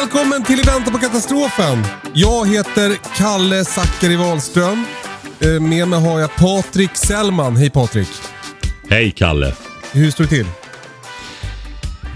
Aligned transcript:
Välkommen 0.00 0.44
till 0.44 0.60
I 0.60 0.62
väntan 0.62 0.92
på 0.92 0.98
katastrofen. 0.98 1.78
Jag 2.14 2.48
heter 2.48 3.16
Kalle 3.16 3.64
Zackari 3.64 4.16
Wahlström. 4.16 4.84
Eh, 5.40 5.60
Med 5.62 5.88
mig 5.88 6.00
har 6.00 6.20
jag 6.20 6.36
Patrik 6.36 6.96
Sellman. 6.96 7.56
Hej 7.56 7.70
Patrik. 7.70 8.08
Hej 8.90 9.10
Kalle. 9.10 9.54
Hur 9.92 10.10
står 10.10 10.24
det 10.24 10.30
till? 10.30 10.46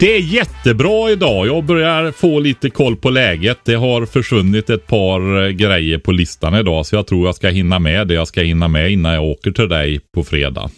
Det 0.01 0.15
är 0.17 0.21
jättebra 0.21 1.11
idag. 1.11 1.47
Jag 1.47 1.65
börjar 1.65 2.13
få 2.13 2.41
lite 2.41 2.71
koll 2.71 2.97
på 2.97 3.11
läget. 3.11 3.59
Det 3.65 3.75
har 3.75 4.07
försvunnit 4.07 4.71
ett 4.71 4.87
par 4.87 5.45
eh, 5.45 5.51
grejer 5.51 5.99
på 5.99 6.13
listan 6.13 6.55
idag 6.55 6.87
så 6.87 6.95
jag 6.97 7.07
tror 7.07 7.27
jag 7.27 7.35
ska 7.37 7.49
hinna 7.49 7.79
med 7.79 8.09
det 8.09 8.15
jag 8.15 8.29
ska 8.29 8.43
hinna 8.43 8.69
med 8.69 8.91
innan 8.93 9.13
jag 9.15 9.25
åker 9.25 9.51
till 9.53 9.69
dig 9.69 10.01
på 10.15 10.25
fredag. 10.25 10.71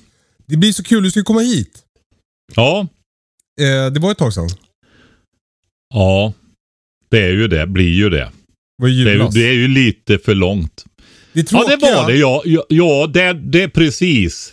Det 0.47 0.57
blir 0.57 0.73
så 0.73 0.83
kul. 0.85 1.03
Du 1.03 1.11
ska 1.11 1.23
komma 1.23 1.41
hit. 1.41 1.79
Ja, 2.55 2.87
Eh, 3.61 3.93
Det 3.93 4.01
var 4.01 4.11
ett 4.13 4.19
tag 4.19 4.33
sedan. 4.33 4.49
ja. 5.95 6.33
Det 7.09 7.23
är 7.23 7.33
ju 7.33 7.49
det. 7.49 7.67
Blir 7.67 7.95
ju 7.95 8.11
det. 8.11 8.17
Det 8.19 8.33
var 8.83 8.89
Det 8.89 9.13
är, 9.13 9.31
det 9.33 9.49
är 9.49 9.53
ju 9.53 9.69
lite 9.69 10.19
för 10.19 10.35
långt. 10.35 10.85
Det 11.33 11.41
är 11.41 11.45
Ja, 11.55 11.65
tråkiga. 11.65 11.77
det 11.77 11.95
var 11.97 12.07
det. 12.11 12.17
Ja, 12.17 12.43
ja, 12.45 12.65
ja 12.69 13.07
det, 13.15 13.33
det 13.33 13.63
är 13.63 13.69
precis. 13.69 14.53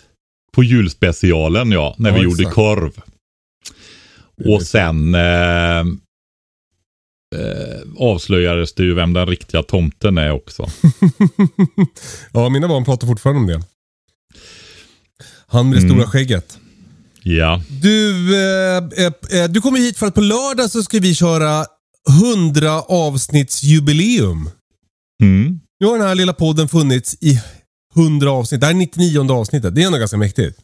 På 0.55 0.63
julspecialen 0.63 1.71
ja, 1.71 1.95
när 1.97 2.09
Ja, 2.09 2.15
vi 2.17 2.23
gjorde 2.23 2.41
exakt. 2.41 2.55
korv. 2.55 2.91
Det 4.37 4.43
är 4.43 4.55
Och 4.55 4.61
sen 4.63 5.15
eh, 5.15 5.79
eh, 7.35 7.81
avslöjades 7.97 8.73
det 8.73 8.83
ju 8.83 8.93
vem 8.93 9.13
den 9.13 9.25
riktiga 9.27 9.63
tomten 9.63 10.17
är 10.17 10.31
också. 10.31 10.69
ja, 12.33 12.49
mina 12.49 12.67
barn 12.67 12.85
pratar 12.85 13.07
fortfarande 13.07 13.41
om 13.41 13.47
det. 13.47 13.61
Han 15.47 15.69
med 15.69 15.77
det 15.77 15.81
Mm. 15.81 15.91
stora 15.95 16.07
skägget. 16.09 16.59
Ja. 17.23 17.61
Du, 17.81 18.35
eh, 18.35 18.77
eh, 18.77 19.41
eh, 19.41 19.49
du 19.49 19.61
kommer 19.61 19.79
hit 19.79 19.97
för 19.97 20.07
att 20.07 20.15
på 20.15 20.21
lördag 20.21 20.69
så 20.71 20.83
ska 20.83 20.99
vi 20.99 21.15
köra 21.15 21.65
100 22.09 22.81
avsnittsjubileum. 22.81 24.49
Mm. 25.23 25.59
Nu 25.79 25.87
har 25.87 25.97
den 25.97 26.07
här 26.07 26.15
lilla 26.15 26.33
podden 26.33 26.69
funnits 26.69 27.17
i 27.21 27.39
100 27.95 28.31
avsnitt. 28.31 28.61
Det 28.61 28.67
här 28.67 28.73
är 28.73 28.77
99 28.77 29.31
avsnittet. 29.31 29.75
Det 29.75 29.81
är 29.81 29.85
ändå 29.85 29.97
ganska 29.97 30.17
mäktigt. 30.17 30.59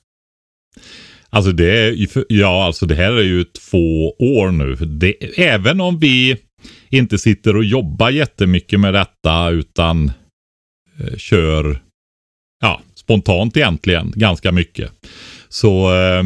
Alltså 1.30 1.52
det 1.52 1.88
är 1.88 2.08
ja, 2.30 2.66
alltså 2.66 2.86
det 2.86 2.96
här 2.96 3.12
är 3.12 3.24
ju 3.24 3.44
två 3.44 4.10
år 4.10 4.52
nu. 4.52 4.76
Det, 4.76 5.40
även 5.40 5.82
om 5.82 6.00
vi 6.00 6.38
inte 6.90 7.18
sitter 7.18 7.56
och 7.56 7.64
jobbar 7.64 8.10
jättemycket 8.10 8.80
med 8.80 8.94
detta 8.94 9.50
utan 9.50 10.12
eh, 11.00 11.18
kör 11.18 11.82
ja, 12.62 12.82
spontant 12.96 13.58
egentligen 13.58 14.14
ganska 14.16 14.52
mycket. 14.52 14.92
Så, 15.50 15.96
eh, 15.96 16.24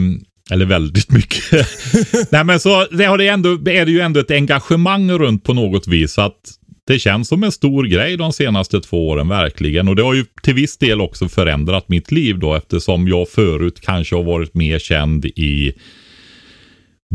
eller 0.52 0.66
väldigt 0.66 1.12
mycket. 1.12 1.68
Nej 2.32 2.44
men 2.44 2.60
så 2.60 2.88
det 2.92 3.06
har 3.06 3.18
det 3.18 3.28
ändå, 3.28 3.50
är 3.54 3.86
det 3.86 3.92
ju 3.92 4.00
ändå 4.00 4.20
ett 4.20 4.32
engagemang 4.32 5.12
runt 5.12 5.44
på 5.44 5.54
något 5.54 5.88
vis. 5.88 6.18
Att 6.18 6.40
det 6.88 7.00
känns 7.00 7.28
som 7.28 7.44
en 7.44 7.52
stor 7.52 7.84
grej 7.84 8.18
de 8.18 8.34
senaste 8.34 8.82
två 8.82 9.10
åren 9.10 9.28
verkligen. 9.28 9.88
Och 9.88 9.96
det 9.96 10.04
har 10.04 10.14
ju 10.14 10.26
till 10.44 10.54
viss 10.54 10.78
del 10.78 11.02
också 11.02 11.30
förändrat 11.30 11.90
mitt 11.90 12.12
liv 12.12 12.40
då 12.40 12.56
eftersom 12.56 13.08
jag 13.08 13.30
förut 13.30 13.82
kanske 13.82 14.16
har 14.16 14.24
varit 14.24 14.54
mer 14.54 14.80
känd 14.80 15.26
i 15.26 15.74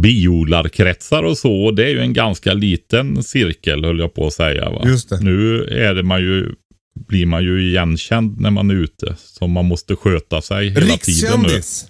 biodlarkretsar 0.03 1.23
och 1.23 1.39
så. 1.39 1.65
Och 1.65 1.75
Det 1.75 1.85
är 1.85 1.89
ju 1.89 2.01
en 2.01 2.13
ganska 2.13 2.55
liten 2.55 3.23
cirkel 3.23 3.85
höll 3.85 3.99
jag 3.99 4.15
på 4.15 4.27
att 4.27 4.33
säga. 4.33 4.71
Va? 4.71 4.85
Nu 5.21 5.65
är 5.65 5.95
det 5.95 6.03
man 6.03 6.21
ju, 6.21 6.53
blir 7.09 7.27
man 7.27 7.45
ju 7.45 7.69
igenkänd 7.69 8.41
när 8.41 8.51
man 8.51 8.71
är 8.71 8.75
ute. 8.75 9.17
Så 9.19 9.47
man 9.47 9.65
måste 9.65 9.97
sköta 9.97 10.43
sig 10.43 10.69
hela 10.69 10.81
tiden 10.81 11.41
nu. 11.43 11.49
Rikskändis. 11.49 11.87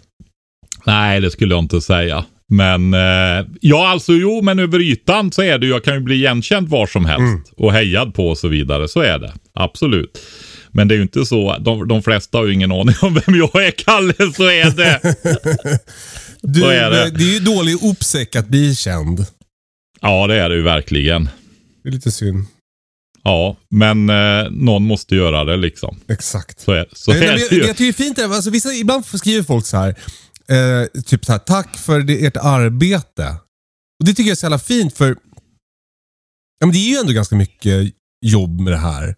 Nej, 0.89 1.21
det 1.21 1.31
skulle 1.31 1.55
jag 1.55 1.65
inte 1.65 1.81
säga. 1.81 2.25
Men 2.51 2.95
eh, 2.95 3.47
ja, 3.61 3.89
alltså 3.89 4.13
jo, 4.13 4.43
men 4.43 4.59
över 4.59 4.81
ytan 4.81 5.33
så 5.33 5.43
är 5.43 5.59
det 5.59 5.67
ju, 5.67 5.73
jag 5.73 5.85
kan 5.85 5.95
ju 5.95 6.01
bli 6.01 6.15
igenkänd 6.15 6.69
var 6.69 6.87
som 6.87 7.05
helst 7.05 7.21
Mm. 7.21 7.43
och 7.57 7.73
hejad 7.73 8.15
på 8.15 8.29
och 8.29 8.39
så 8.39 8.49
vidare. 8.49 8.89
Så 8.89 9.01
är 9.01 9.19
det. 9.19 9.33
Absolut. 9.55 10.19
Men 10.73 10.89
det 10.89 10.95
är 10.95 10.97
ju 10.97 11.03
inte 11.03 11.25
så, 11.27 11.57
de, 11.59 11.89
de 11.89 12.03
flesta 12.03 12.39
har 12.39 12.47
ju 12.47 12.53
ingen 12.55 12.73
aning 12.73 12.95
om 13.03 13.15
vem 13.27 13.35
jag 13.37 13.65
är, 13.67 13.71
Kalle, 13.71 14.15
så 14.35 14.45
är 14.45 14.71
det. 14.77 15.01
Du, 16.43 16.61
Så 16.61 16.67
är 16.69 16.91
det. 16.91 17.03
eh, 17.07 17.13
det 17.13 17.25
är 17.25 17.33
ju 17.35 17.41
dålig 17.41 17.77
uppsäck 17.85 18.37
att 18.37 18.49
bli 18.49 18.75
känd. 18.75 19.27
ja, 20.01 20.27
det 20.27 20.35
är 20.35 20.49
det 20.49 20.55
ju 20.55 20.63
verkligen. 20.63 21.29
Det 21.83 21.89
är 21.89 21.93
lite 21.93 22.11
synd. 22.13 22.47
Ja, 23.25 23.57
men 23.71 24.11
eh, 24.11 24.51
någon 24.51 24.83
måste 24.87 25.17
göra 25.17 25.45
det 25.45 25.57
liksom. 25.57 26.01
Exakt. 26.09 26.61
Så 26.61 26.73
är, 26.73 26.87
så 26.93 27.13
Nej, 27.13 27.27
är 27.27 27.33
det 27.35 27.41
jag, 27.41 27.53
ju. 27.53 27.59
jag 27.59 27.77
tycker 27.77 27.85
det 27.85 27.89
är 27.89 28.05
fint, 28.05 28.19
alltså, 28.19 28.51
vissa, 28.51 28.73
ibland 28.75 29.05
skriver 29.05 29.43
folk 29.43 29.67
så 29.67 29.77
här. 29.77 29.95
Eh, 30.53 31.03
typ 31.03 31.25
så 31.25 31.33
här, 31.33 31.39
tack 31.39 31.77
för 31.77 32.01
det, 32.03 32.27
ert 32.27 32.37
arbete. 32.37 33.29
Och 34.01 34.07
Det 34.07 34.15
tycker 34.15 34.23
jag 34.29 34.31
är 34.31 34.37
så 34.37 34.45
jävla 34.45 34.59
fint 34.59 34.95
för 34.97 35.09
ja, 36.61 36.67
men 36.67 36.73
det 36.73 36.79
är 36.79 36.91
ju 36.91 36.97
ändå 36.97 37.13
ganska 37.13 37.37
mycket 37.37 37.95
jobb 38.27 38.61
med 38.61 38.73
det 38.73 38.77
här. 38.79 39.15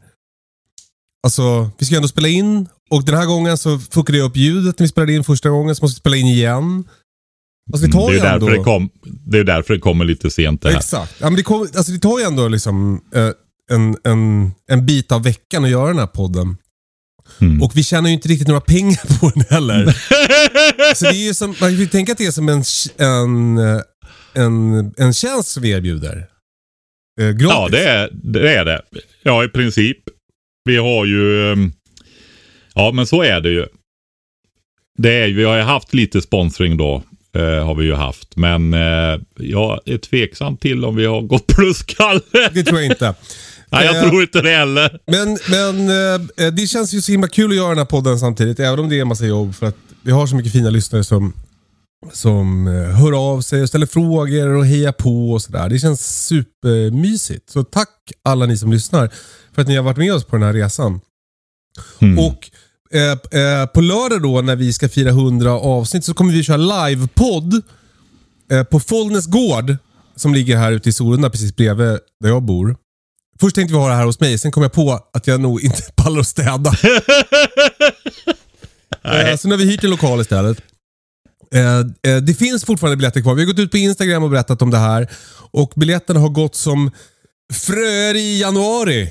Alltså, 1.27 1.71
vi 1.79 1.87
ska 1.87 1.95
ju 1.95 1.97
ändå 1.97 2.09
spela 2.09 2.29
in 2.29 2.69
och 2.91 3.05
den 3.05 3.15
här 3.15 3.27
gången 3.27 3.59
så 3.59 3.79
fuckade 3.79 4.19
jag 4.19 4.25
upp 4.31 4.37
ljudet 4.37 4.79
när 4.79 4.85
vi 4.85 4.89
spelade 4.89 5.13
in 5.13 5.25
första 5.25 5.51
gången 5.51 5.75
så 5.77 5.85
måste 5.85 5.97
vi 5.97 6.01
spela 6.01 6.17
in 6.17 6.27
igen. 6.27 6.85
Alltså 7.73 7.87
det 7.87 7.93
Mm, 7.97 8.01
tar 8.01 8.11
det, 8.11 8.19
är 8.19 8.19
ju 8.19 8.21
ju 8.23 8.27
ändå... 8.35 8.47
därför 8.47 8.59
det, 8.59 8.65
kom, 8.65 8.91
det 9.03 9.39
är 9.39 9.45
därför 9.45 9.75
det 9.75 9.81
kommer 9.81 10.05
lite 10.05 10.31
sent 10.31 10.63
det 10.63 10.71
här. 10.71 10.77
Exakt. 10.77 11.15
Ja, 11.19 11.27
men 11.27 11.37
det, 11.37 11.43
kom, 11.43 11.61
alltså 11.61 11.93
det 11.93 11.99
tar 11.99 12.19
ju 12.19 12.25
ändå 12.25 12.49
liksom 12.49 13.05
eh, 13.15 13.31
en, 13.71 13.97
en, 14.05 14.53
en 14.71 14.87
bit 14.87 15.13
av 15.13 15.23
veckan 15.23 15.65
att 15.65 15.71
göra 15.71 15.87
den 15.89 15.99
här 15.99 16.07
podden. 16.07 16.57
Mm. 17.41 17.63
Och 17.63 17.73
vi 17.75 17.85
tjänar 17.85 18.09
ju 18.09 18.15
inte 18.15 18.29
riktigt 18.29 18.49
några 18.49 18.61
pengar 18.61 19.19
på 19.21 19.31
den 19.35 19.45
heller. 19.51 19.85
Så 20.95 21.05
det 21.05 21.11
är 21.11 21.27
ju 21.27 21.35
som, 21.35 21.49
man 21.51 21.57
kan 21.71 21.75
ju 21.75 21.87
tänka 21.87 22.13
att 22.13 22.19
det 22.19 22.27
är 22.27 22.31
som 22.31 22.49
en, 22.49 22.63
en, 22.99 23.59
en, 24.35 24.95
en 24.99 25.13
tjänst 25.13 25.49
som 25.49 25.63
vi 25.63 25.71
erbjuder. 25.71 26.27
Eh, 27.21 27.29
gratis. 27.31 27.49
Ja, 27.51 27.69
det 27.71 27.85
är, 27.85 28.11
det 28.13 28.55
är 28.55 28.65
det. 28.65 28.83
Ja, 29.23 29.45
i 29.45 29.49
princip. 29.49 29.99
Vi 30.65 30.77
har 30.77 31.05
ju... 31.07 31.53
ehm, 31.53 31.73
Ja, 32.75 32.93
men 32.93 33.07
så 33.07 33.23
är 33.23 33.41
det 33.41 33.51
ju. 33.51 33.67
Det 34.99 35.13
är, 35.15 35.27
ju- 35.27 35.35
vi 35.35 35.45
har 35.45 35.57
ju 35.57 35.63
haft 35.63 35.95
lite 35.95 36.23
sponsring 36.23 36.77
då. 36.77 37.03
Eh, 37.37 37.65
har 37.67 37.75
vi 37.75 37.85
ju 37.85 37.95
haft. 37.95 38.37
Men 38.37 38.75
eh, 38.75 39.21
jag 39.37 39.81
är 39.85 39.99
tveksam 39.99 40.57
till 40.57 40.85
om 40.85 40.97
vi 40.97 41.07
har 41.07 41.21
gått 41.23 41.47
plus, 41.47 41.83
Kalle. 41.83 42.21
Det 42.53 42.63
tror 42.63 42.81
jag 42.81 42.91
inte. 42.91 43.15
Nej, 43.73 43.87
jag 43.87 43.97
Eh, 43.97 44.09
tror 44.09 44.23
inte 44.23 44.43
det 44.43 44.51
heller. 44.57 45.01
Men, 45.07 45.39
men 45.51 45.89
eh, 46.47 46.53
det 46.53 46.67
känns 46.67 46.93
ju 46.93 47.01
så 47.03 47.13
himla 47.13 47.29
kul 47.29 47.51
att 47.51 47.57
göra 47.57 47.69
den 47.69 47.79
här 47.79 47.85
podden 47.85 48.19
samtidigt, 48.19 48.61
även 48.61 48.79
om 48.79 48.89
det 48.89 48.97
är 48.97 49.01
en 49.01 49.09
massa 49.09 49.27
jobb. 49.27 49.55
För 49.55 49.67
att 49.67 49.77
vi 50.03 50.13
har 50.13 50.27
så 50.27 50.37
mycket 50.37 50.53
fina 50.53 50.71
lyssnare 50.71 51.05
som, 51.05 51.33
som 52.13 52.67
eh, 52.67 52.73
hör 52.73 53.33
av 53.33 53.41
sig 53.41 53.63
och 53.63 53.69
ställer 53.69 53.87
frågor 53.87 54.49
och 54.49 54.67
hejar 54.67 54.93
på 54.93 55.33
och 55.33 55.43
sådär. 55.43 55.69
Det 55.69 55.79
känns 55.79 56.27
supermysigt. 56.27 57.51
Så 57.51 57.65
tack 57.65 58.13
alla 58.25 58.47
ni 58.47 58.57
som 58.57 58.73
lyssnar 58.73 59.11
för 59.55 59.63
att 59.63 59.69
ni 59.69 59.77
har 59.77 59.83
varit 59.83 59.97
med 59.99 60.13
oss 60.15 60.25
på 60.25 60.37
den 60.37 60.47
här 60.47 60.53
resan. 60.53 61.01
Mm. 61.99 62.19
Och 62.19 62.51
eh, 62.95 63.41
eh, 63.41 63.67
på 63.67 63.81
lördag 63.81 64.23
då 64.23 64.41
när 64.41 64.57
vi 64.57 64.73
ska 64.73 64.89
fira 64.89 65.09
100 65.11 65.53
avsnitt 65.53 66.05
så 66.05 66.15
kommer 66.15 66.33
vi 66.33 66.43
köra 66.43 66.89
livepodd 66.89 67.63
eh, 68.53 68.63
på 68.63 68.81
Follnäs 68.81 69.27
gård 69.27 69.77
som 70.17 70.35
ligger 70.35 70.57
här 70.57 70.73
ute 70.73 70.89
i 70.89 70.93
Solna 70.93 71.31
precis 71.31 71.57
bredvid 71.57 71.99
där 72.21 72.29
jag 72.29 72.43
bor. 72.43 72.77
Först 73.41 73.57
tänkte 73.57 73.75
vi 73.75 73.81
ha 73.81 73.89
det 73.89 73.95
här 73.95 74.05
hos 74.05 74.21
mig, 74.21 74.39
sen 74.39 74.51
kom 74.51 74.63
jag 74.63 74.73
på 74.73 75.01
att 75.13 75.27
jag 75.27 75.41
nog 75.41 75.61
inte 75.61 75.83
pallar 75.97 76.21
att 76.21 76.27
städa. 76.27 76.73
Eh, 79.05 79.37
så 79.37 79.49
nu 79.49 79.55
har 79.55 79.59
vi 79.59 79.71
hyrt 79.71 79.85
en 79.85 79.91
lokal 79.91 80.21
istället. 80.21 80.63
Eh, 81.55 81.79
eh, 82.13 82.17
det 82.23 82.35
finns 82.35 82.65
fortfarande 82.65 82.97
biljetter 82.97 83.21
kvar. 83.21 83.35
Vi 83.35 83.43
har 83.43 83.47
gått 83.47 83.59
ut 83.59 83.71
på 83.71 83.77
Instagram 83.77 84.23
och 84.23 84.31
berättat 84.31 84.63
om 84.63 84.71
det 84.71 84.79
här. 84.79 85.09
Och 85.51 85.73
biljetterna 85.77 86.21
har 86.21 86.29
gått 86.29 86.55
som 86.55 86.91
fröer 87.53 88.15
i 88.15 88.41
januari. 88.41 89.03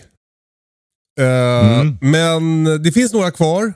Eh, 1.20 1.84
Men 2.02 2.64
det 2.84 2.92
finns 2.92 3.14
några 3.14 3.32
kvar, 3.32 3.74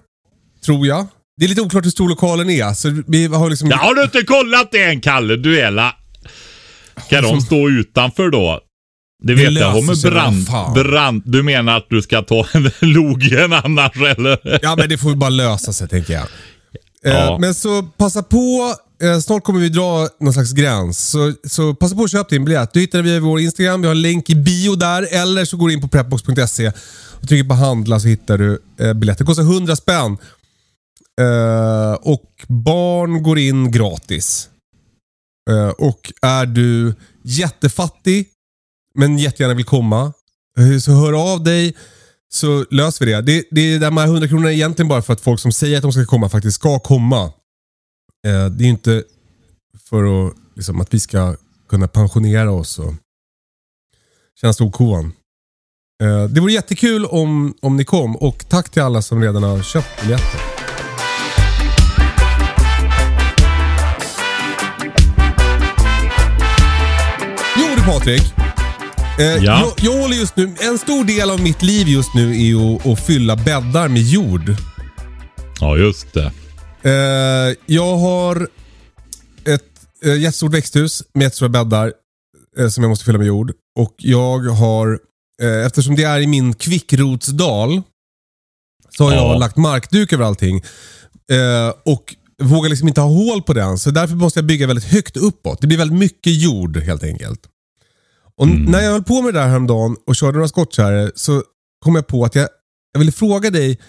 tror 0.66 0.88
jag. 0.88 1.08
Det 1.38 1.46
är 1.46 1.50
lite 1.50 1.62
oklart 1.62 1.86
hur 1.86 1.92
stor 1.92 2.10
lokalen 2.10 2.50
är. 2.50 2.74
Så 2.74 3.04
vi 3.08 3.26
har 3.28 3.50
liksom... 3.50 3.70
Ja, 3.70 3.78
har 3.78 3.96
du 3.96 4.04
inte 4.04 4.22
kollat 4.24 4.72
det 4.72 4.84
än 4.84 5.02
Kalle? 5.02 5.36
Duella. 5.36 5.96
Ska 7.06 7.22
de 7.22 7.42
stå 7.42 7.70
utanför 7.70 8.30
då? 8.30 8.60
Det 9.24 9.34
vet 9.36 9.54
jag. 9.54 9.74
Kommer 9.74 9.96
sig, 9.96 10.12
brand, 10.12 10.46
brand. 10.74 11.22
Du 11.26 11.44
menar 11.44 11.78
att 11.78 11.88
du 11.90 12.02
ska 12.02 12.22
ta 12.22 12.46
en 12.54 12.72
logen 12.94 13.54
annars 13.54 13.96
eller? 14.18 14.60
Ja, 14.64 14.76
men 14.76 14.90
det 14.90 14.98
får 14.98 15.16
bara 15.16 15.30
lösa 15.30 15.74
sig 15.74 15.88
tänker 15.88 16.14
jag. 16.14 16.24
Eh, 17.06 17.14
Ja. 17.14 17.38
Men 17.40 17.54
så 17.54 17.84
passa 17.84 18.24
på. 18.24 18.74
Eh, 19.04 19.20
snart 19.20 19.44
kommer 19.44 19.60
vi 19.60 19.70
dra 19.70 20.08
någon 20.20 20.34
slags 20.34 20.52
gräns. 20.54 21.10
Så, 21.10 21.34
så 21.48 21.74
passa 21.76 21.96
på 21.96 22.04
att 22.04 22.12
köpa 22.12 22.30
din 22.30 22.46
biljett. 22.46 22.74
Du 22.74 22.80
hittar 22.80 22.98
den 22.98 23.06
via 23.06 23.20
vår 23.20 23.40
Instagram. 23.40 23.82
Vi 23.82 23.88
har 23.88 23.96
en 23.96 24.02
länk 24.02 24.30
i 24.30 24.36
bio 24.36 24.76
där. 24.76 25.08
Eller 25.22 25.46
så 25.46 25.58
går 25.58 25.68
du 25.68 25.74
in 25.74 25.82
på 25.82 25.88
prepbox.se 25.88 26.72
och 27.22 27.28
trycker 27.28 27.50
på 27.50 27.56
handla 27.56 28.00
så 28.00 28.08
hittar 28.08 28.38
du 28.38 28.60
eh, 28.80 28.94
biljetter. 28.94 29.24
Det 29.24 29.28
kostar 29.28 29.44
100 29.44 29.76
spänn. 29.76 30.18
Eh, 31.22 31.94
och 31.94 32.32
barn 32.48 33.24
går 33.24 33.40
in 33.40 33.72
gratis. 33.72 34.50
Och 35.78 36.12
är 36.22 36.46
du 36.46 36.96
jättefattig 37.24 38.28
men 38.94 39.18
jättegärna 39.18 39.54
vill 39.54 39.66
komma. 39.66 40.14
Så 40.82 40.92
hör 40.92 41.34
av 41.34 41.44
dig 41.44 41.76
så 42.34 42.66
löser 42.72 43.06
vi 43.06 43.12
det. 43.12 43.22
det, 43.22 43.46
det 43.52 43.78
de 43.78 43.98
här 43.98 44.06
100 44.06 44.28
kronorna 44.28 44.50
är 44.50 44.54
egentligen 44.54 44.90
bara 44.90 45.02
för 45.02 45.14
att 45.14 45.22
folk 45.22 45.40
som 45.40 45.52
säger 45.52 45.78
att 45.78 45.84
de 45.84 45.94
ska 45.94 46.06
komma 46.06 46.30
faktiskt 46.30 46.56
ska 46.56 46.80
komma. 46.80 47.24
Eh, 48.28 48.46
det 48.46 48.64
är 48.64 48.66
ju 48.66 48.70
inte 48.70 49.04
för 49.90 50.28
att, 50.28 50.34
liksom, 50.56 50.82
att 50.82 50.94
vi 50.94 51.00
ska 51.00 51.36
kunna 51.70 51.88
pensionera 51.88 52.52
oss 52.52 52.80
och 52.80 52.94
känna 54.42 54.54
storkovan. 54.54 55.14
Eh, 56.04 56.24
det 56.24 56.42
vore 56.42 56.54
jättekul 56.54 57.06
om, 57.06 57.54
om 57.62 57.78
ni 57.78 57.86
kom 57.86 58.16
och 58.16 58.50
tack 58.50 58.70
till 58.70 58.82
alla 58.82 59.02
som 59.02 59.22
redan 59.22 59.44
har 59.44 59.64
köpt 59.64 60.02
biljetter. 60.02 60.40
Jo 67.58 67.76
du 67.76 67.84
Patrik. 67.84 68.43
Eh, 69.20 69.26
Ja. 69.26 69.40
jag, 69.44 69.74
jag 69.94 70.02
håller 70.02 70.16
just 70.16 70.36
nu, 70.38 70.56
en 70.60 70.78
stor 70.78 71.06
del 71.06 71.30
av 71.30 71.42
mitt 71.42 71.62
liv 71.62 71.88
just 71.88 72.14
nu 72.14 72.32
är 72.32 72.44
ju 72.46 72.76
att, 72.76 72.86
att 72.88 73.06
fylla 73.06 73.36
bäddar 73.36 73.88
med 73.88 74.02
jord. 74.02 74.56
Ja, 75.60 75.78
just 75.78 76.14
det. 76.14 76.32
Eh, 76.84 77.56
jag 77.66 77.98
har 77.98 78.48
ett 79.46 79.62
eh, 80.06 80.16
jättestort 80.22 80.54
växthus 80.54 81.04
med 81.14 81.24
jättestora 81.24 81.50
bäddar 81.50 81.94
eh, 82.60 82.68
som 82.68 82.84
jag 82.84 82.90
måste 82.90 83.06
fylla 83.06 83.18
med 83.18 83.28
jord. 83.28 83.54
Och 83.80 83.96
jag 83.98 84.40
har, 84.40 85.00
eh, 85.42 85.66
eftersom 85.66 85.96
det 85.96 86.04
är 86.04 86.20
i 86.20 86.28
min 86.28 86.54
kvickrotsdal, 86.54 87.82
så 88.98 89.04
har 89.04 89.12
Ja. 89.12 89.18
jag 89.32 89.40
lagt 89.40 89.58
markduk 89.58 90.14
över 90.14 90.26
allting. 90.26 90.58
Eh, 91.32 91.74
och 91.86 92.16
vågar 92.42 92.70
liksom 92.70 92.88
inte 92.88 93.02
ha 93.02 93.08
hål 93.10 93.42
på 93.44 93.54
den. 93.54 93.78
Så 93.78 93.92
därför 93.92 94.16
måste 94.16 94.40
jag 94.40 94.46
bygga 94.46 94.68
väldigt 94.68 94.86
högt 94.86 95.18
uppåt. 95.18 95.62
Det 95.62 95.68
blir 95.68 95.78
väldigt 95.78 96.00
mycket 96.00 96.42
jord 96.42 96.78
helt 96.78 97.04
enkelt. 97.04 97.40
Och 98.38 98.48
Mm. 98.48 98.64
när 98.64 98.82
jag 98.82 98.92
höll 98.92 99.04
på 99.04 99.22
med 99.22 99.34
det 99.34 99.40
där 99.40 99.48
häromdagen 99.48 99.96
och 100.08 100.16
körde 100.16 100.34
några 100.34 100.48
skottkärror 100.48 101.12
så 101.16 101.44
kom 101.86 101.96
jag 101.96 102.08
på 102.08 102.26
att 102.26 102.36
jag, 102.36 102.48
jag 102.94 103.00
ville 103.00 103.12
fråga 103.12 103.50
dig 103.50 103.80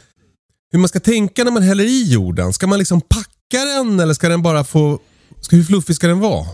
hur 0.72 0.78
man 0.78 0.88
ska 0.88 1.00
tänka 1.00 1.44
när 1.44 1.50
man 1.50 1.62
häller 1.62 1.84
i 1.84 2.12
jorden. 2.12 2.52
Ska 2.52 2.66
man 2.66 2.78
liksom 2.78 3.00
packa 3.00 3.64
den 3.64 4.00
eller 4.00 4.14
ska 4.14 4.28
den 4.28 4.42
bara 4.42 4.64
få... 4.64 4.98
Ska, 5.40 5.56
hur 5.56 5.64
fluffig 5.64 5.96
ska 5.96 6.06
den 6.08 6.20
vara? 6.20 6.46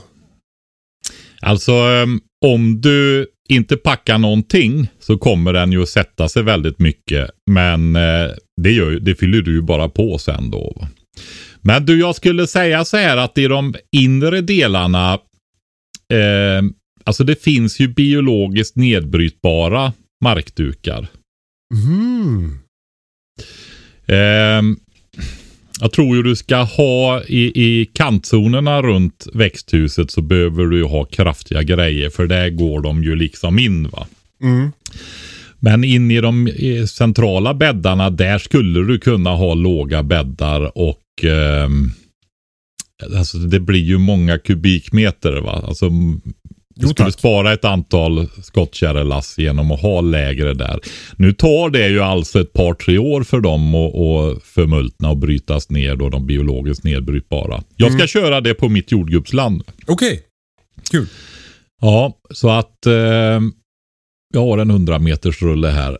Alltså, 1.43 1.73
ehm, 1.73 2.21
om 2.47 2.81
du 2.81 3.27
inte 3.49 3.77
packar 3.77 4.19
någonting 4.19 4.89
så 5.01 5.19
kommer 5.19 5.53
den 5.53 5.73
ju 5.73 5.83
att 5.83 5.89
sätta 5.89 6.29
sig 6.29 6.43
väldigt 6.43 6.79
mycket. 6.79 7.31
Men 7.51 7.97
eh, 7.97 8.31
det, 8.63 8.71
gör, 8.71 8.91
det 8.91 9.15
fyller 9.15 9.43
du 9.43 9.53
ju 9.53 9.63
bara 9.63 9.89
på 9.89 10.19
sen 10.19 10.51
då. 10.51 10.89
Men 11.61 11.87
du, 11.87 12.01
jag 12.01 12.17
skulle 12.17 12.47
säga 12.47 12.85
så 12.85 12.97
här 12.97 13.17
att 13.17 13.39
i 13.39 13.47
de 13.47 13.75
inre 13.97 14.41
delarna, 14.41 15.13
eh, 16.13 16.63
alltså 17.11 17.25
det 17.25 17.43
finns 17.43 17.81
ju 17.81 17.89
biologiskt 17.89 18.77
nedbrytbara 18.77 19.93
markdukar. 20.25 21.09
Mm. 21.75 22.59
Ehm, 24.07 24.77
jag 25.81 25.93
tror 25.93 26.17
ju 26.17 26.23
du 26.23 26.37
ska 26.37 26.57
ha 26.57 27.23
i, 27.23 27.53
i 27.65 27.87
kantzonerna 27.87 28.83
runt 28.83 29.27
växthuset 29.35 30.11
så 30.11 30.23
behöver 30.23 30.65
du 30.65 30.77
ju 30.77 30.85
ha 30.85 31.05
kraftiga 31.05 31.63
grejer 31.63 32.11
för 32.11 32.27
där 32.27 32.51
går 32.51 32.81
de 32.81 33.05
ju 33.05 33.17
liksom 33.17 33.59
in 33.59 33.89
va. 33.89 34.07
Mm. 34.43 34.73
Men 35.59 35.85
in 35.85 36.11
i 36.11 36.21
de 36.21 36.47
eh, 36.47 36.85
centrala 36.87 37.55
bäddarna 37.55 38.11
där 38.11 38.39
skulle 38.39 38.81
du 38.81 38.99
kunna 38.99 39.31
ha 39.31 39.55
låga 39.55 40.03
bäddar 40.03 40.79
och 40.79 41.25
ehm, 41.25 41.91
alltså 43.17 43.39
det 43.39 43.61
blir 43.61 43.85
ju 43.85 43.99
många 43.99 44.39
kubikmeter 44.39 45.41
va. 45.41 45.65
Alltså 45.67 45.91
du 46.75 46.83
Jo, 46.87 46.89
skulle 46.89 47.07
tack. 47.11 47.19
spara 47.19 47.53
ett 47.53 47.65
antal 47.65 48.29
skottkärrelass 48.43 49.39
genom 49.39 49.71
att 49.71 49.81
ha 49.81 50.01
lägre 50.01 50.55
där. 50.55 50.81
Nu 51.17 51.33
tar 51.33 51.71
det 51.71 51.89
ju 51.89 52.01
alltså 52.01 52.41
ett 52.41 52.53
par 52.53 52.75
tre 52.75 52.99
år 52.99 53.23
för 53.23 53.41
dem 53.41 53.75
att, 53.75 53.95
att 53.95 54.43
förmultna 54.43 55.11
och 55.11 55.17
brytas 55.17 55.71
ner 55.71 55.97
då 55.97 56.09
de 56.09 56.27
biologiskt 56.27 56.85
nedbrytbara. 56.85 57.63
Jag 57.77 57.93
ska 57.93 58.07
köra 58.07 58.41
det 58.41 58.55
på 58.55 58.69
mitt 58.69 58.93
jordgubbsland. 58.93 59.63
Okej. 59.87 60.23
Kul. 60.91 61.07
Ja, 61.81 62.13
så 62.31 62.51
att 62.51 62.87
eh, 62.87 62.93
jag 64.35 64.41
har 64.41 64.59
en 64.59 64.71
100 64.71 64.99
meters 64.99 65.43
rulle 65.43 65.69
här. 65.69 65.99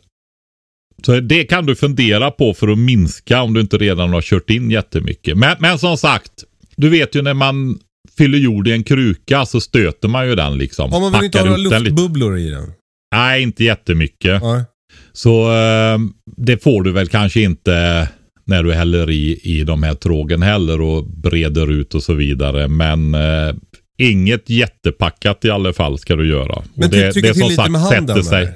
Så 1.07 1.21
det 1.21 1.45
kan 1.45 1.67
du 1.67 1.75
fundera 1.77 2.31
på 2.31 2.55
för 2.55 2.69
att 2.69 2.79
minska 2.79 3.43
om 3.43 3.55
du 3.55 3.61
inte 3.61 3.79
redan 3.79 4.13
har 4.13 4.23
kört 4.23 4.51
in 4.51 4.71
jättemycket. 4.71 5.39
Men, 5.39 5.57
men 5.61 5.79
som 5.79 5.97
sagt, 5.97 6.33
du 6.77 6.89
vet 6.89 7.15
ju 7.15 7.23
när 7.23 7.35
man 7.35 7.79
fyller 8.21 8.39
jord 8.39 8.69
i 8.69 8.73
en 8.73 8.85
kruka 8.85 9.47
så 9.47 9.61
stöter 9.61 10.09
man 10.09 10.29
ju 10.29 10.35
den 10.35 10.59
liksom. 10.59 10.93
Om 10.93 11.03
man 11.03 11.13
vill 11.13 11.25
inte 11.25 11.39
ha 11.39 11.45
några 11.45 11.57
luftbubblor 11.57 12.39
i 12.39 12.51
den. 12.51 12.73
Nej, 13.15 13.43
inte 13.43 13.65
jättemycket. 13.65 14.43
Nej. 14.43 14.65
Så 15.13 15.53
eh, 15.53 15.99
det 16.37 16.63
får 16.63 16.83
du 16.83 16.93
väl 16.93 17.09
kanske 17.09 17.41
inte 17.41 18.09
när 18.47 18.63
du 18.63 18.73
häller 18.75 19.11
i, 19.11 19.41
i 19.43 19.65
de 19.65 19.83
här 19.83 19.95
trågen 19.95 20.43
heller 20.43 20.81
och 20.81 21.05
breder 21.07 21.71
ut 21.73 21.95
och 21.95 22.03
så 22.03 22.15
vidare. 22.15 22.69
Men 22.69 23.15
eh, 23.15 23.55
inget 23.99 24.51
jättepackat 24.51 25.45
i 25.45 25.51
alla 25.51 25.73
fall 25.73 25.99
ska 25.99 26.17
du 26.17 26.29
göra. 26.29 26.63
Men 26.75 26.85
och 26.85 26.91
det, 26.91 27.13
trycka 27.13 27.29
det 27.29 27.35
till 27.35 27.43
lite 27.43 27.55
sagt 27.55 27.71
med 27.71 27.81
handen. 27.81 28.25
sig. 28.25 28.43
eller? 28.43 28.55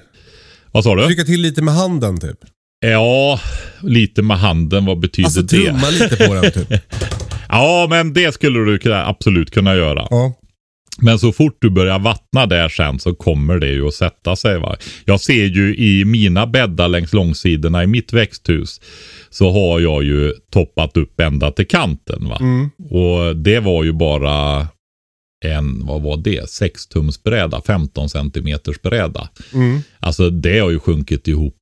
Vad 0.72 0.84
sa 0.84 0.94
du? 0.94 1.06
Trycka 1.06 1.24
till 1.24 1.40
lite 1.40 1.62
med 1.62 1.74
handen 1.74 2.20
typ. 2.20 2.38
Ja, 2.86 3.40
lite 3.82 4.22
med 4.22 4.38
handen. 4.38 4.84
Vad 4.84 4.98
betyder 4.98 5.26
Alltså 5.26 5.42
det? 5.42 5.48
trumma 5.48 5.90
lite 5.90 6.16
på 6.16 6.34
den 6.34 6.50
typ. 6.52 6.68
Ja, 7.54 7.86
men 7.90 8.12
det 8.12 8.34
skulle 8.34 8.58
du 8.58 8.94
absolut 8.94 9.50
kunna 9.50 9.74
göra. 9.74 10.06
Ja. 10.10 10.34
Men 10.98 11.18
så 11.18 11.32
fort 11.32 11.56
du 11.60 11.70
börjar 11.70 11.98
vattna 11.98 12.46
där 12.46 12.68
sen 12.68 12.98
så 12.98 13.14
kommer 13.14 13.58
det 13.58 13.68
ju 13.68 13.86
att 13.86 13.94
sätta 13.94 14.36
sig. 14.36 14.58
Va? 14.58 14.76
Jag 15.04 15.20
ser 15.20 15.44
ju 15.44 15.76
i 15.76 16.04
mina 16.04 16.46
bäddar 16.46 16.88
längs 16.88 17.12
långsidorna 17.12 17.84
i 17.84 17.86
mitt 17.86 18.12
växthus 18.12 18.80
så 19.30 19.50
har 19.50 19.80
jag 19.80 20.04
ju 20.04 20.32
toppat 20.50 20.96
upp 20.96 21.20
ända 21.20 21.50
till 21.50 21.66
kanten. 21.66 22.28
Va? 22.28 22.38
Mm. 22.40 22.70
Och 22.90 23.36
det 23.36 23.60
var 23.60 23.84
ju 23.84 23.92
bara 23.92 24.68
en, 25.44 25.86
vad 25.86 26.02
var 26.02 26.16
det, 26.16 26.50
6 26.50 26.86
tums 26.86 27.22
bräda, 27.22 27.62
15 27.66 28.08
centimeters 28.08 28.82
bräda. 28.82 29.28
Mm. 29.54 29.80
Alltså 30.00 30.30
det 30.30 30.58
har 30.58 30.70
ju 30.70 30.78
sjunkit 30.78 31.28
ihop 31.28 31.56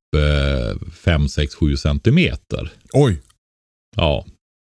5, 1.05 1.29
6, 1.29 1.55
7 1.55 1.77
centimeter. 1.77 2.71
Oj. 2.93 3.17
Ja. 3.97 4.25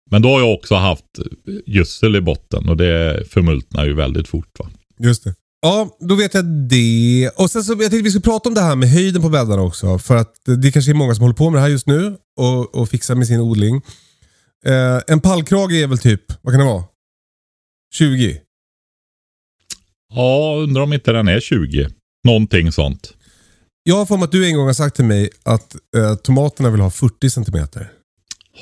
Men 0.09 0.21
då 0.21 0.29
har 0.29 0.39
jag 0.39 0.53
också 0.53 0.75
haft 0.75 1.05
gödsel 1.65 2.15
i 2.15 2.21
botten 2.21 2.69
och 2.69 2.77
det 2.77 3.23
förmultnar 3.29 3.85
ju 3.85 3.93
väldigt 3.93 4.27
fort. 4.27 4.59
Va? 4.59 4.69
Just 4.99 5.23
det. 5.23 5.35
Ja, 5.61 5.97
då 5.99 6.15
vet 6.15 6.33
jag 6.33 6.45
det. 6.45 7.29
Och 7.35 7.51
sen 7.51 7.63
så, 7.63 7.71
jag 7.71 7.79
tänkte 7.79 8.01
vi 8.01 8.09
skulle 8.09 8.21
prata 8.21 8.49
om 8.49 8.55
det 8.55 8.61
här 8.61 8.75
med 8.75 8.89
höjden 8.89 9.21
på 9.21 9.29
bäddarna 9.29 9.61
också. 9.61 9.99
För 9.99 10.15
att 10.15 10.33
det 10.63 10.71
kanske 10.71 10.91
är 10.91 10.95
många 10.95 11.15
som 11.15 11.21
håller 11.21 11.35
på 11.35 11.49
med 11.49 11.57
det 11.57 11.61
här 11.61 11.69
just 11.69 11.87
nu 11.87 12.17
och, 12.39 12.75
och 12.75 12.89
fixar 12.89 13.15
med 13.15 13.27
sin 13.27 13.39
odling. 13.39 13.81
Eh, 14.65 15.01
en 15.07 15.21
pallkrage 15.21 15.71
är 15.73 15.87
väl 15.87 15.97
typ, 15.97 16.21
vad 16.41 16.53
kan 16.53 16.59
det 16.59 16.65
vara? 16.65 16.83
20? 17.93 18.41
Ja, 20.13 20.55
undrar 20.63 20.81
om 20.81 20.93
inte 20.93 21.11
den 21.11 21.27
är 21.27 21.39
20. 21.39 21.89
Någonting 22.27 22.71
sånt. 22.71 23.13
Jag 23.83 23.95
har 23.95 24.05
för 24.05 24.17
mig 24.17 24.23
att 24.23 24.31
du 24.31 24.47
en 24.47 24.55
gång 24.55 24.65
har 24.65 24.73
sagt 24.73 24.95
till 24.95 25.05
mig 25.05 25.29
att 25.43 25.75
eh, 25.95 26.15
tomaterna 26.15 26.69
vill 26.69 26.81
ha 26.81 26.89
40 26.89 27.29
centimeter. 27.29 27.91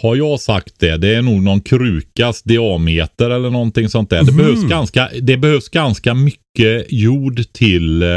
Har 0.02 0.16
jag 0.16 0.40
sagt 0.40 0.80
det? 0.80 0.98
Det 0.98 1.16
är 1.16 1.22
nog 1.22 1.44
någon 1.44 1.62
krukas 1.62 2.44
diameter 2.44 3.30
eller 3.30 3.50
någonting 3.50 3.90
sånt 3.90 4.10
där. 4.10 4.24
Det, 4.24 4.32
Mhm. 4.32 4.38
behövs, 4.38 4.64
ganska, 4.70 5.10
det 5.22 5.38
behövs 5.38 5.70
ganska 5.70 6.14
mycket 6.14 6.86
jord 6.90 7.42
till... 7.54 8.04
Eh, 8.04 8.10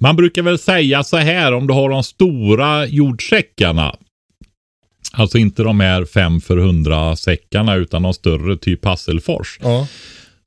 man 0.00 0.16
brukar 0.16 0.42
väl 0.42 0.58
säga 0.58 1.04
så 1.04 1.16
här 1.16 1.52
om 1.52 1.66
du 1.66 1.74
har 1.74 1.90
de 1.90 2.02
stora 2.04 2.86
jordsäckarna. 2.86 3.96
Alltså 5.12 5.38
inte 5.38 5.62
de 5.62 5.80
här 5.80 6.04
5 6.04 6.40
för 6.40 6.56
100 6.58 7.16
säckarna 7.16 7.74
utan 7.74 8.02
de 8.02 8.14
större 8.14 8.56
typ 8.56 8.84
Hasselfors. 8.84 9.58
Ja. 9.62 9.86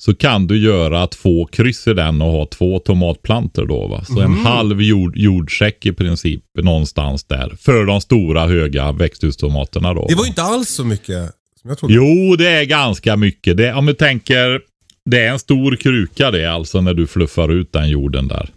Så 0.02 0.16
kan 0.16 0.48
du 0.48 0.58
göra 0.58 1.08
två 1.08 1.46
kryss 1.46 1.88
i 1.88 1.94
den 1.94 2.22
och 2.22 2.32
ha 2.32 2.46
två 2.46 2.80
tomatplantor 2.80 3.66
då 3.66 3.88
va. 3.88 4.04
Så 4.06 4.20
en 4.20 4.34
halv 4.34 4.82
jord, 4.82 5.18
jordsäck 5.18 5.86
i 5.86 5.94
princip 5.94 6.44
någonstans 6.62 7.24
där. 7.24 7.54
För 7.60 7.86
de 7.86 8.02
stora 8.02 8.48
höga 8.48 8.92
växthustomaterna 8.92 9.94
då. 9.94 10.06
Det 10.10 10.16
var 10.16 10.24
ju 10.24 10.30
inte 10.30 10.44
alls 10.44 10.70
så 10.70 10.84
mycket 10.84 11.32
som 11.62 11.70
jag 11.70 11.78
trodde. 11.78 11.94
Jo, 11.94 12.36
det 12.36 12.48
är 12.50 12.64
ganska 12.64 13.16
mycket. 13.16 13.58
Det, 13.58 13.74
om 13.74 13.86
du 13.86 13.94
tänker, 13.94 14.62
det 15.06 15.20
är 15.20 15.32
en 15.32 15.40
stor 15.40 15.76
kruka 15.76 16.32
det 16.32 16.46
alltså 16.46 16.82
när 16.82 16.94
du 16.94 17.08
fluffar 17.08 17.50
ut 17.50 17.74
den 17.74 17.90
jorden 17.90 18.28
där. 18.28 18.50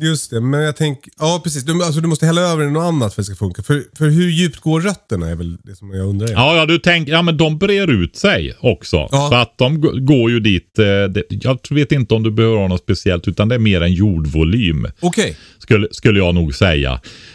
Just 0.00 0.30
det, 0.30 0.40
men 0.40 0.60
jag 0.60 0.76
tänker... 0.76 1.12
Ja, 1.18 1.40
precis. 1.44 1.64
Du, 1.64 1.84
alltså, 1.84 2.00
du 2.00 2.08
måste 2.08 2.26
hälla 2.26 2.40
över 2.40 2.64
i 2.64 2.70
något 2.70 2.82
annat 2.82 3.14
för 3.14 3.22
att 3.22 3.28
det 3.28 3.34
ska 3.34 3.44
funka. 3.44 3.62
För, 3.62 3.84
för 3.98 4.08
hur 4.08 4.30
djupt 4.30 4.60
går 4.60 4.80
rötterna 4.80 5.28
är 5.28 5.34
väl 5.34 5.56
det 5.62 5.76
som 5.76 5.90
jag 5.90 6.06
undrar. 6.06 6.28
Ja, 6.28 6.56
ja, 6.56 6.66
du 6.66 6.78
tänker, 6.78 7.12
ja 7.12 7.22
men 7.22 7.36
de 7.36 7.58
brer 7.58 7.90
ut 7.90 8.16
sig 8.16 8.54
också. 8.60 8.96
Ja. 8.96 9.28
Så 9.30 9.34
att 9.34 9.58
de 9.58 9.80
går 10.06 10.30
ju 10.30 10.40
dit. 10.40 10.78
Eh, 10.78 10.84
det, 10.84 11.22
jag 11.30 11.58
vet 11.70 11.92
inte 11.92 12.14
om 12.14 12.22
du 12.22 12.30
behöver 12.30 12.56
ha 12.56 12.68
något 12.68 12.82
speciellt 12.82 13.28
utan 13.28 13.48
det 13.48 13.54
är 13.54 13.58
mer 13.58 13.80
en 13.80 13.92
jordvolym. 13.92 14.88
Okej. 15.00 15.36
Skulle, 15.58 15.88
skulle 15.90 16.18
jag 16.18 16.34
nog 16.34 16.54
säga. 16.54 16.92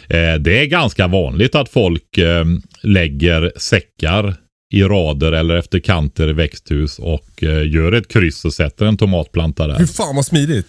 Eh, 0.08 0.34
det 0.40 0.60
är 0.60 0.66
ganska 0.66 1.06
vanligt 1.06 1.54
att 1.54 1.68
folk 1.68 2.18
eh, 2.18 2.44
lägger 2.82 3.52
säckar 3.56 4.36
i 4.72 4.82
rader 4.82 5.32
eller 5.32 5.56
efter 5.56 5.78
kanter 5.78 6.28
i 6.28 6.32
växthus 6.32 6.98
och 6.98 7.42
eh, 7.42 7.72
gör 7.72 7.92
ett 7.92 8.08
kryss 8.08 8.44
och 8.44 8.54
sätter 8.54 8.86
en 8.86 8.96
tomatplanta 8.96 9.66
där. 9.66 9.78
Hur 9.78 9.86
fan 9.86 10.16
vad 10.16 10.26
smidigt. 10.26 10.66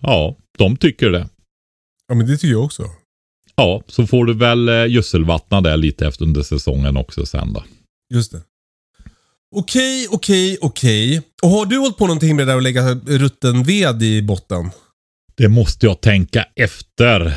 Ja, 0.00 0.36
de 0.58 0.76
tycker 0.76 1.10
det. 1.10 1.28
Ja, 2.08 2.14
men 2.14 2.26
det 2.26 2.36
tycker 2.36 2.52
jag 2.52 2.64
också. 2.64 2.84
Ja, 3.56 3.82
så 3.86 4.06
får 4.06 4.24
du 4.24 4.34
väl 4.34 4.68
eh, 4.68 4.86
gödselvattna 4.86 5.60
där 5.60 5.76
lite 5.76 6.06
efter 6.06 6.24
under 6.24 6.42
säsongen 6.42 6.96
också 6.96 7.26
sen 7.26 7.52
då. 7.52 7.64
Just 8.14 8.32
det. 8.32 8.40
Okej, 9.56 10.06
okej, 10.10 10.58
okej. 10.60 11.22
Och 11.42 11.48
har 11.48 11.66
du 11.66 11.78
hållit 11.78 11.96
på 11.96 12.06
någonting 12.06 12.36
med 12.36 12.46
det 12.46 12.52
där 12.52 12.56
att 12.56 12.62
lägga 12.62 12.94
rutten 12.94 13.62
ved 13.62 14.02
i 14.02 14.22
botten? 14.22 14.70
Det 15.36 15.48
måste 15.48 15.86
jag 15.86 16.00
tänka 16.00 16.46
efter. 16.56 17.36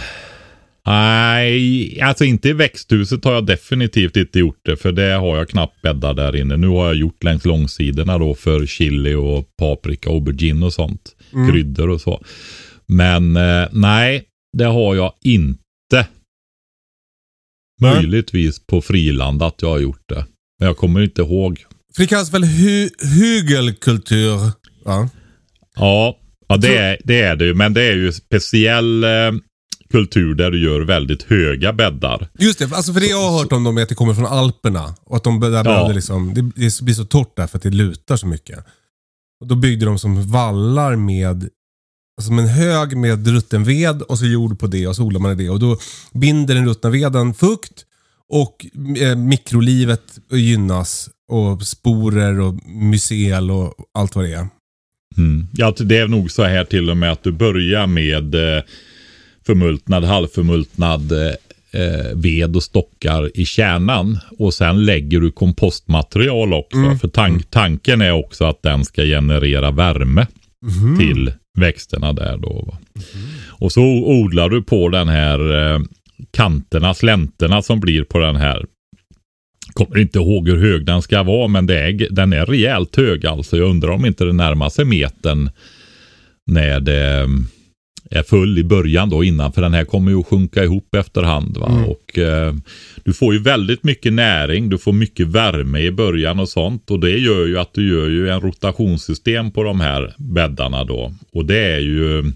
Nej, 0.87 2.01
alltså 2.01 2.25
inte 2.25 2.49
i 2.49 2.53
växthuset 2.53 3.23
har 3.23 3.33
jag 3.33 3.45
definitivt 3.45 4.17
inte 4.17 4.39
gjort 4.39 4.59
det. 4.61 4.77
För 4.77 4.91
det 4.91 5.13
har 5.13 5.37
jag 5.37 5.49
knappt 5.49 5.81
bäddat 5.81 6.15
där 6.15 6.35
inne. 6.35 6.57
Nu 6.57 6.67
har 6.67 6.85
jag 6.85 6.95
gjort 6.95 7.23
längs 7.23 7.45
långsidorna 7.45 8.17
då 8.17 8.35
för 8.35 8.65
chili 8.65 9.13
och 9.13 9.55
paprika, 9.57 10.09
aubergine 10.09 10.65
och 10.65 10.73
sånt. 10.73 11.15
Kryddor 11.51 11.89
och 11.89 12.01
så. 12.01 12.23
Men 12.85 13.37
eh, 13.37 13.67
nej, 13.71 14.23
det 14.57 14.65
har 14.65 14.95
jag 14.95 15.13
inte. 15.21 16.07
Möjligtvis 17.81 18.65
på 18.65 18.81
friland 18.81 19.43
att 19.43 19.61
jag 19.61 19.69
har 19.69 19.79
gjort 19.79 20.03
det. 20.09 20.25
Men 20.59 20.67
jag 20.67 20.77
kommer 20.77 21.01
inte 21.01 21.21
ihåg. 21.21 21.65
För 21.95 22.03
det 22.03 22.07
kallas 22.07 22.33
väl 22.33 22.43
hy 22.43 22.89
hygelkultur? 23.01 24.39
Ja. 24.85 25.09
Ja, 25.75 26.19
ja 26.47 26.57
det, 26.57 26.77
är, 26.77 26.97
det 27.03 27.21
är 27.21 27.35
det 27.35 27.45
ju. 27.45 27.53
Men 27.53 27.73
det 27.73 27.83
är 27.83 27.95
ju 27.95 28.11
speciell 28.11 29.03
eh, 29.03 29.09
kultur 29.93 30.35
där 30.35 30.51
du 30.51 30.59
gör 30.59 30.81
väldigt 30.81 31.23
höga 31.23 31.73
bäddar. 31.73 32.27
Just 32.39 32.59
det, 32.59 32.71
alltså 32.73 32.93
för 32.93 32.99
det 32.99 33.07
jag 33.07 33.29
har 33.29 33.39
hört 33.39 33.51
om 33.51 33.63
dem 33.63 33.77
är 33.77 33.81
att 33.81 33.89
det 33.89 33.95
kommer 33.95 34.13
från 34.13 34.25
Alperna. 34.25 34.95
Och 35.03 35.17
att 35.17 35.23
de 35.23 35.39
där 35.39 35.63
behövde 35.63 35.93
liksom, 35.93 36.33
det 36.33 36.41
det 36.41 36.81
blir 36.81 36.93
så 36.93 37.05
torrt 37.05 37.35
där 37.35 37.47
för 37.47 37.57
att 37.57 37.63
det 37.63 37.69
lutar 37.69 38.17
så 38.17 38.27
mycket. 38.27 38.59
Och 39.41 39.47
då 39.47 39.55
byggde 39.55 39.85
de 39.85 39.99
som 39.99 40.31
vallar 40.31 40.95
med, 40.95 41.49
alltså 42.17 42.31
en 42.33 42.47
hög 42.47 42.97
med 42.97 43.27
rutten 43.27 43.63
ved 43.63 44.01
och 44.01 44.19
så 44.19 44.25
jord 44.25 44.59
på 44.59 44.67
det 44.67 44.87
och 44.87 44.95
så 44.95 45.03
odlar 45.03 45.19
man 45.19 45.37
det. 45.37 45.49
Och 45.49 45.59
då 45.59 45.77
binder 46.13 46.55
den 46.55 46.67
ruttna 46.67 46.89
veden 46.89 47.33
fukt 47.33 47.85
och 48.29 48.65
eh, 48.97 49.15
mikrolivet 49.15 50.19
gynnas. 50.31 51.09
Och 51.31 51.61
sporer 51.61 52.39
och 52.39 52.53
mycel 52.65 53.51
och 53.51 53.73
allt 53.93 54.15
vad 54.15 54.25
det 54.25 54.33
är. 54.33 54.47
Mm. 55.17 55.47
Ja, 55.53 55.73
det 55.77 55.97
är 55.97 56.07
nog 56.07 56.31
så 56.31 56.43
här 56.43 56.65
till 56.65 56.89
och 56.89 56.97
med 56.97 57.11
att 57.11 57.23
du 57.23 57.31
börjar 57.31 57.87
med 57.87 58.35
eh, 58.35 58.63
förmultnad, 59.45 60.03
halvförmultnad 60.03 61.11
eh, 61.11 61.33
eh, 61.81 62.15
ved 62.15 62.55
och 62.55 62.63
stockar 62.63 63.37
i 63.37 63.45
kärnan. 63.45 64.19
Och 64.39 64.53
sen 64.53 64.85
lägger 64.85 65.19
du 65.19 65.31
kompostmaterial 65.31 66.53
också. 66.53 66.97
För 67.01 67.07
tank, 67.07 67.49
tanken 67.49 68.01
är 68.01 68.11
också 68.11 68.45
att 68.45 68.63
den 68.63 68.85
ska 68.85 69.03
generera 69.03 69.71
värme 69.71 70.27
till 70.99 71.31
växterna 71.57 72.13
där 72.13 72.37
då. 72.37 72.63
va. 72.67 72.77
Och 73.47 73.71
så 73.71 73.83
odlar 74.05 74.49
du 74.49 74.63
på 74.63 74.89
den 74.89 75.07
här 75.07 75.73
eh, 75.73 75.79
kanterna, 76.31 76.93
slänterna 76.93 77.61
som 77.61 77.79
blir 77.79 78.03
på 78.03 78.19
den 78.19 78.35
här. 78.35 78.65
Kommer 79.73 79.97
inte 79.97 80.19
ihåg 80.19 80.49
hur 80.49 80.57
hög 80.57 80.85
den 80.85 81.01
ska 81.01 81.23
vara 81.23 81.47
men 81.47 81.65
det 81.65 81.79
är, 81.79 82.07
den 82.11 82.33
är 82.33 82.45
rejält 82.45 82.95
hög 82.95 83.25
alltså. 83.25 83.57
Jag 83.57 83.69
undrar 83.69 83.89
om 83.89 84.05
inte 84.05 84.25
det 84.25 84.33
närmar 84.33 84.69
sig 84.69 84.85
metern 84.85 85.49
när 86.45 86.79
det 86.79 87.27
är 88.13 88.23
full 88.23 88.57
i 88.57 88.63
början 88.63 89.09
då 89.09 89.23
innan. 89.23 89.53
För 89.53 89.61
den 89.61 89.73
här 89.73 89.85
kommer 89.85 90.11
ju 90.11 90.19
att 90.19 90.27
sjunka 90.27 90.63
ihop 90.63 90.95
efterhand. 90.95 91.57
Va? 91.57 91.85
Och 91.87 92.19
eh, 92.19 92.53
Du 93.03 93.13
får 93.13 93.33
ju 93.33 93.39
väldigt 93.39 93.83
mycket 93.83 94.13
näring, 94.13 94.69
du 94.69 94.77
får 94.77 94.93
mycket 94.93 95.27
värme 95.27 95.79
i 95.79 95.91
början 95.91 96.39
och 96.39 96.49
sånt. 96.49 96.91
Och 96.91 96.99
det 96.99 97.17
gör 97.17 97.47
ju 97.47 97.59
att 97.59 97.73
du 97.73 97.89
gör 97.89 98.09
ju 98.09 98.29
en 98.29 98.41
rotationssystem 98.41 99.51
på 99.51 99.63
de 99.63 99.79
här 99.79 100.13
bäddarna 100.17 100.83
då. 100.83 101.13
Och 101.33 101.45
det 101.45 101.59
är 101.59 101.79
ju 101.79 102.33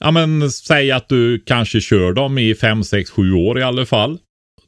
Ja 0.00 0.10
men 0.10 0.50
säg 0.50 0.90
att 0.90 1.08
du 1.08 1.42
kanske 1.46 1.80
kör 1.80 2.12
dem 2.12 2.38
i 2.38 2.54
5, 2.54 2.84
6, 2.84 3.10
7 3.10 3.32
år 3.32 3.58
i 3.58 3.62
alla 3.62 3.86
fall. 3.86 4.18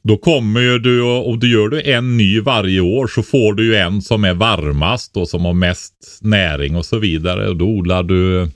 Då 0.03 0.17
kommer 0.17 0.61
ju 0.61 0.79
du 0.79 1.01
och, 1.01 1.29
och 1.29 1.39
du 1.39 1.51
gör 1.51 1.67
du 1.67 1.81
en 1.81 2.17
ny 2.17 2.39
varje 2.39 2.79
år 2.79 3.07
så 3.07 3.23
får 3.23 3.53
du 3.53 3.65
ju 3.65 3.75
en 3.75 4.01
som 4.01 4.23
är 4.23 4.33
varmast 4.33 5.17
och 5.17 5.29
som 5.29 5.45
har 5.45 5.53
mest 5.53 6.19
näring 6.21 6.75
och 6.75 6.85
så 6.85 6.99
vidare. 6.99 7.49
Och 7.49 7.57
då 7.57 7.65
odlar 7.65 8.03
du 8.03 8.51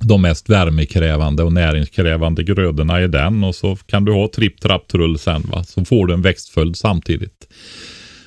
de 0.00 0.22
mest 0.22 0.50
värmekrävande 0.50 1.42
och 1.42 1.52
näringskrävande 1.52 2.44
grödorna 2.44 3.02
i 3.02 3.08
den 3.08 3.44
och 3.44 3.54
så 3.54 3.76
kan 3.76 4.04
du 4.04 4.12
ha 4.12 4.28
tripp, 4.28 4.60
trapp, 4.60 4.88
trull 4.88 5.18
sen 5.18 5.42
va. 5.42 5.64
Så 5.64 5.84
får 5.84 6.06
du 6.06 6.14
en 6.14 6.22
växtföljd 6.22 6.76
samtidigt. 6.76 7.48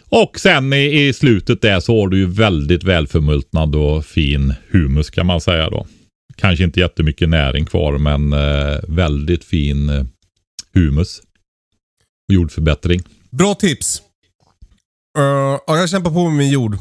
Och 0.10 0.40
sen 0.40 0.74
i, 0.74 1.08
i 1.08 1.14
slutet 1.14 1.62
där 1.62 1.80
så 1.80 2.02
har 2.02 2.08
du 2.08 2.18
ju 2.18 2.26
väldigt 2.26 2.84
välförmultnad 2.84 3.76
och 3.76 4.06
fin 4.06 4.54
humus 4.70 5.10
kan 5.10 5.26
man 5.26 5.42
säga 5.42 5.70
då. 5.70 5.88
Kanske 6.36 6.64
inte 6.64 6.80
jättemycket 6.80 7.30
näring 7.30 7.66
kvar 7.66 7.98
men 7.98 8.34
eh, 8.34 8.80
väldigt 8.88 9.44
fin 9.44 9.90
eh, 9.90 10.06
humus. 10.74 11.20
Och 12.30 12.34
jordförbättring. 12.34 13.02
Bra 13.30 13.54
tips. 13.54 14.02
Uh, 15.18 15.24
ja, 15.68 15.78
jag 15.78 15.90
kämpar 15.90 16.12
på 16.12 16.30
med 16.30 16.38
min 16.38 16.50
jord. 16.50 16.78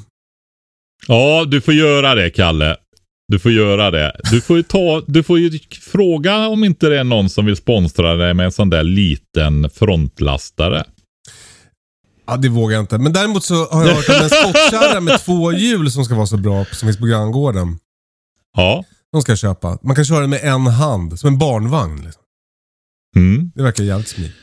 Ja, 1.07 1.45
du 1.45 1.61
får 1.61 1.75
göra 1.75 2.15
det 2.15 2.31
Kalle. 2.31 2.77
Du 3.29 3.39
får 3.39 3.53
göra 3.53 3.91
det. 3.91 4.21
Du 4.31 4.41
får 4.41 4.57
ju, 4.57 4.63
ta, 4.63 5.03
du 5.07 5.23
får 5.23 5.39
ju 5.39 5.59
fråga 5.81 6.49
om 6.49 6.65
inte 6.65 6.89
det 6.89 7.01
är 7.01 7.05
någon 7.05 7.29
som 7.29 7.47
vill 7.47 7.57
sponsra 7.57 8.15
dig 8.15 8.35
med 8.35 8.47
en 8.47 8.53
sån 8.53 8.71
där 8.71 8.83
liten 8.83 9.71
frontlastare. 9.71 10.85
Ja, 12.27 12.37
det 12.37 12.49
vågar 12.49 12.77
jag 12.77 12.83
inte. 12.83 12.99
Men 12.99 13.13
däremot 13.13 13.45
så 13.45 13.55
har 13.55 13.87
jag 13.87 13.95
hört 13.95 14.09
om 14.09 14.15
en 14.15 14.31
skottkärra 14.31 15.01
med 15.01 15.21
två 15.21 15.53
hjul 15.53 15.91
som 15.91 16.05
ska 16.05 16.15
vara 16.15 16.27
så 16.27 16.37
bra 16.37 16.65
som 16.65 16.87
finns 16.87 16.99
på 16.99 17.07
granngården. 17.07 17.79
Ja. 18.57 18.85
De 19.13 19.23
ska 19.23 19.33
jag 19.33 19.39
köpa. 19.39 19.79
Man 19.83 19.97
kan 19.97 20.05
köra 20.05 20.21
den 20.21 20.31
med 20.31 20.45
en 20.45 20.67
hand, 20.67 21.19
som 21.19 21.29
en 21.29 21.39
barnvagn. 21.39 22.03
Liksom. 22.05 22.23
Mm. 23.17 23.53
Det 23.55 23.63
verkar 23.63 23.85
jävligt 23.85 24.09
smidigt. 24.09 24.37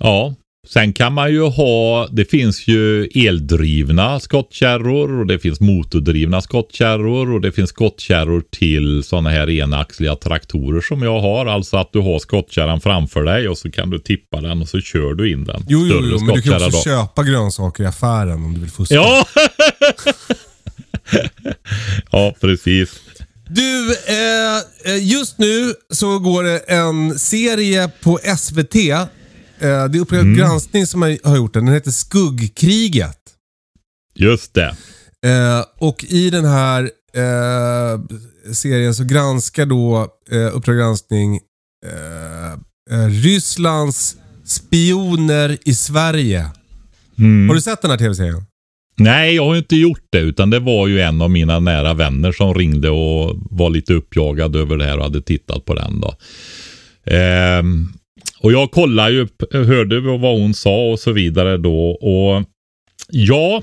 Ja. 0.00 0.34
Sen 0.68 0.92
kan 0.92 1.12
man 1.12 1.30
ju 1.30 1.42
ha, 1.42 2.08
det 2.12 2.24
finns 2.24 2.68
ju 2.68 3.04
eldrivna 3.04 4.20
skottkärror 4.20 5.20
och 5.20 5.26
det 5.26 5.38
finns 5.38 5.60
motordrivna 5.60 6.40
skottkärror 6.40 7.32
och 7.32 7.40
det 7.40 7.52
finns 7.52 7.70
skottkärror 7.70 8.42
till 8.50 9.04
sådana 9.04 9.30
här 9.30 9.50
enaxliga 9.50 10.16
traktorer 10.16 10.80
som 10.80 11.02
jag 11.02 11.20
har. 11.20 11.46
Alltså 11.46 11.76
att 11.76 11.92
du 11.92 12.00
har 12.00 12.18
skottkärran 12.18 12.80
framför 12.80 13.24
dig 13.24 13.48
och 13.48 13.58
så 13.58 13.70
kan 13.70 13.90
du 13.90 13.98
tippa 13.98 14.40
den 14.40 14.62
och 14.62 14.68
så 14.68 14.80
kör 14.80 15.14
du 15.14 15.32
in 15.32 15.44
den. 15.44 15.64
Jo, 15.68 15.86
jo, 15.86 16.00
jo 16.02 16.18
men 16.24 16.34
du 16.34 16.42
kan 16.42 16.54
också 16.54 16.70
då. 16.70 16.82
köpa 16.82 17.22
grönsaker 17.22 17.84
i 17.84 17.86
affären 17.86 18.44
om 18.44 18.54
du 18.54 18.60
vill 18.60 18.70
fuska. 18.70 18.94
Ja! 18.94 19.26
ja, 22.10 22.34
precis. 22.40 22.90
Du, 23.48 23.96
eh, 24.06 24.56
eh, 24.94 25.08
just 25.08 25.38
nu 25.38 25.74
så 25.90 26.18
går 26.18 26.42
det 26.42 26.58
en 26.58 27.18
serie 27.18 27.90
på 28.02 28.18
SVT. 28.38 28.74
Eh, 29.58 29.84
det 29.84 29.98
är 29.98 30.00
Uppdrag 30.00 30.20
Mm. 30.20 30.36
granskning 30.38 30.86
som 30.86 31.02
har 31.02 31.28
har 31.28 31.36
gjort 31.36 31.54
den. 31.54 31.64
Den 31.64 31.74
heter 31.74 31.90
Skuggkriget. 31.90 33.18
Just 34.14 34.54
det. 34.54 34.76
Eh, 35.26 35.64
och 35.78 36.04
i 36.04 36.30
den 36.30 36.44
här 36.44 36.82
eh, 37.14 38.00
serien 38.52 38.94
så 38.94 39.04
granskar 39.04 39.66
då 39.66 40.08
Uppdrag 40.52 40.76
granskning 40.76 41.40
Rysslands 43.22 44.16
spioner 44.44 45.58
i 45.64 45.74
Sverige. 45.74 46.46
Mm. 47.18 47.48
Har 47.48 47.54
du 47.54 47.60
sett 47.60 47.82
den 47.82 47.90
här 47.90 47.98
tv-serien? 47.98 48.44
Nej, 48.98 49.34
jag 49.34 49.44
har 49.44 49.56
inte 49.56 49.76
gjort 49.76 50.06
det. 50.10 50.18
Utan 50.18 50.50
det 50.50 50.58
var 50.60 50.86
ju 50.86 51.00
en 51.00 51.22
av 51.22 51.30
mina 51.30 51.60
nära 51.60 51.94
vänner 51.94 52.32
som 52.32 52.54
ringde 52.54 52.90
och 52.90 53.36
var 53.50 53.70
lite 53.70 53.94
uppjagad 53.94 54.56
över 54.56 54.76
det 54.76 54.84
här 54.84 54.96
och 54.98 55.02
hade 55.02 55.22
tittat 55.22 55.64
på 55.64 55.74
den 55.74 56.00
då. 56.00 56.14
Ehm, 57.12 57.92
och 58.38 58.52
jag 58.52 58.70
kollade 58.70 59.10
ju, 59.10 59.28
hörde 59.50 60.00
vad 60.00 60.40
hon 60.40 60.54
sa 60.54 60.90
och 60.90 60.98
så 60.98 61.12
vidare 61.12 61.56
då. 61.56 61.90
Och 61.90 62.44
ja, 63.10 63.62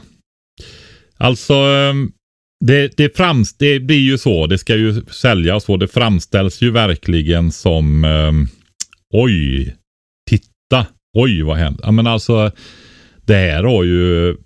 alltså 1.18 1.54
ehm, 1.54 2.12
det, 2.66 2.98
det, 2.98 3.18
frams, 3.18 3.58
det 3.58 3.80
blir 3.80 4.00
ju 4.00 4.18
så. 4.18 4.48
Det 4.48 4.58
ska 4.58 4.76
ju 4.76 5.02
säljas 5.02 5.70
och 5.70 5.80
det 5.80 5.88
framställs 5.88 6.62
ju 6.62 6.72
verkligen 6.72 7.52
som 7.52 8.04
um, 8.06 8.48
oj, 9.14 9.76
titta, 10.30 10.88
oj 11.18 11.42
vad 11.42 11.58
hände. 11.58 11.80
Ja, 11.84 11.92
men 11.92 12.08
alltså 12.08 12.52
det 13.26 13.36
här 13.36 13.64
har 13.64 13.84
ju 13.84 14.38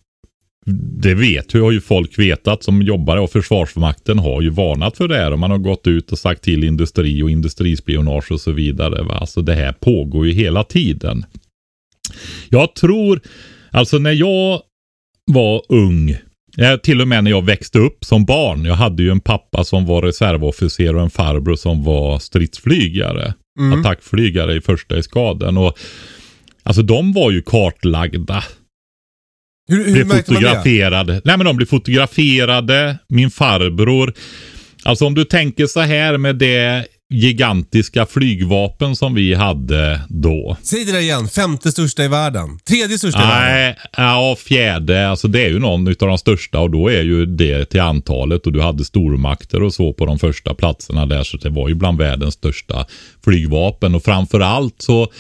det 0.75 1.13
vet 1.13 1.55
ju, 1.55 1.61
har 1.61 1.71
ju 1.71 1.81
folk 1.81 2.19
vetat 2.19 2.63
som 2.63 2.81
jobbar 2.81 3.17
och 3.17 3.31
Försvarsmakten 3.31 4.19
har 4.19 4.41
ju 4.41 4.49
varnat 4.49 4.97
för 4.97 5.07
det 5.07 5.15
här 5.15 5.31
och 5.31 5.39
man 5.39 5.51
har 5.51 5.57
gått 5.57 5.87
ut 5.87 6.11
och 6.11 6.19
sagt 6.19 6.43
till 6.43 6.63
industri 6.63 7.23
och 7.23 7.29
industrispionage 7.29 8.31
och 8.31 8.41
så 8.41 8.51
vidare. 8.51 9.03
Va? 9.03 9.13
Alltså 9.13 9.41
det 9.41 9.53
här 9.53 9.73
pågår 9.73 10.27
ju 10.27 10.33
hela 10.33 10.63
tiden. 10.63 11.25
Jag 12.49 12.75
tror, 12.75 13.21
alltså 13.71 13.97
när 13.97 14.11
jag 14.11 14.61
var 15.25 15.61
ung, 15.69 16.15
till 16.83 17.01
och 17.01 17.07
med 17.07 17.23
när 17.23 17.31
jag 17.31 17.45
växte 17.45 17.79
upp 17.79 18.05
som 18.05 18.25
barn. 18.25 18.65
Jag 18.65 18.75
hade 18.75 19.03
ju 19.03 19.11
en 19.11 19.19
pappa 19.19 19.63
som 19.63 19.85
var 19.85 20.01
reservofficer 20.01 20.95
och 20.95 21.01
en 21.01 21.09
farbror 21.09 21.55
som 21.55 21.83
var 21.83 22.19
stridsflygare. 22.19 23.33
Mm. 23.59 23.79
Attackflygare 23.79 24.55
i 24.55 24.61
första 24.61 24.97
eskaden. 24.97 25.57
Och 25.57 25.77
Alltså 26.67 26.81
de 26.81 27.13
var 27.13 27.31
ju 27.31 27.41
kartlagda. 27.41 28.43
Hur, 29.67 29.85
hur 29.85 30.05
blev 30.05 30.17
fotograferade. 30.17 31.21
Nej 31.25 31.37
men 31.37 31.45
de 31.45 31.57
blev 31.57 31.65
fotograferade. 31.65 32.97
Min 33.07 33.31
farbror. 33.31 34.13
Alltså 34.83 35.05
om 35.05 35.15
du 35.15 35.25
tänker 35.25 35.67
så 35.67 35.79
här 35.79 36.17
med 36.17 36.35
det 36.35 36.87
gigantiska 37.09 38.05
flygvapen 38.05 38.95
som 38.95 39.13
vi 39.13 39.33
hade 39.33 40.01
då. 40.09 40.57
Säg 40.61 40.85
det 40.85 40.91
där 40.91 40.99
igen. 40.99 41.27
Femte 41.27 41.71
största 41.71 42.03
i 42.03 42.07
världen. 42.07 42.59
Tredje 42.67 42.97
största 42.97 43.23
i 43.23 43.27
världen. 43.27 43.75
Ja, 43.97 44.37
fjärde. 44.39 45.09
Alltså 45.09 45.27
det 45.27 45.45
är 45.45 45.49
ju 45.49 45.59
någon 45.59 45.87
av 45.87 45.95
de 45.97 46.17
största 46.17 46.59
och 46.59 46.71
då 46.71 46.87
är 46.87 47.03
ju 47.03 47.25
det 47.25 47.65
till 47.65 47.81
antalet 47.81 48.45
och 48.45 48.53
du 48.53 48.61
hade 48.61 48.85
stormakter 48.85 49.63
och 49.63 49.73
så 49.73 49.93
på 49.93 50.05
de 50.05 50.19
första 50.19 50.53
platserna 50.53 51.05
där 51.05 51.23
så 51.23 51.37
det 51.37 51.49
var 51.49 51.69
ju 51.69 51.75
bland 51.75 51.97
världens 51.97 52.33
största 52.33 52.85
flygvapen 53.23 53.95
och 53.95 54.03
framförallt 54.03 54.81
så 54.81 55.11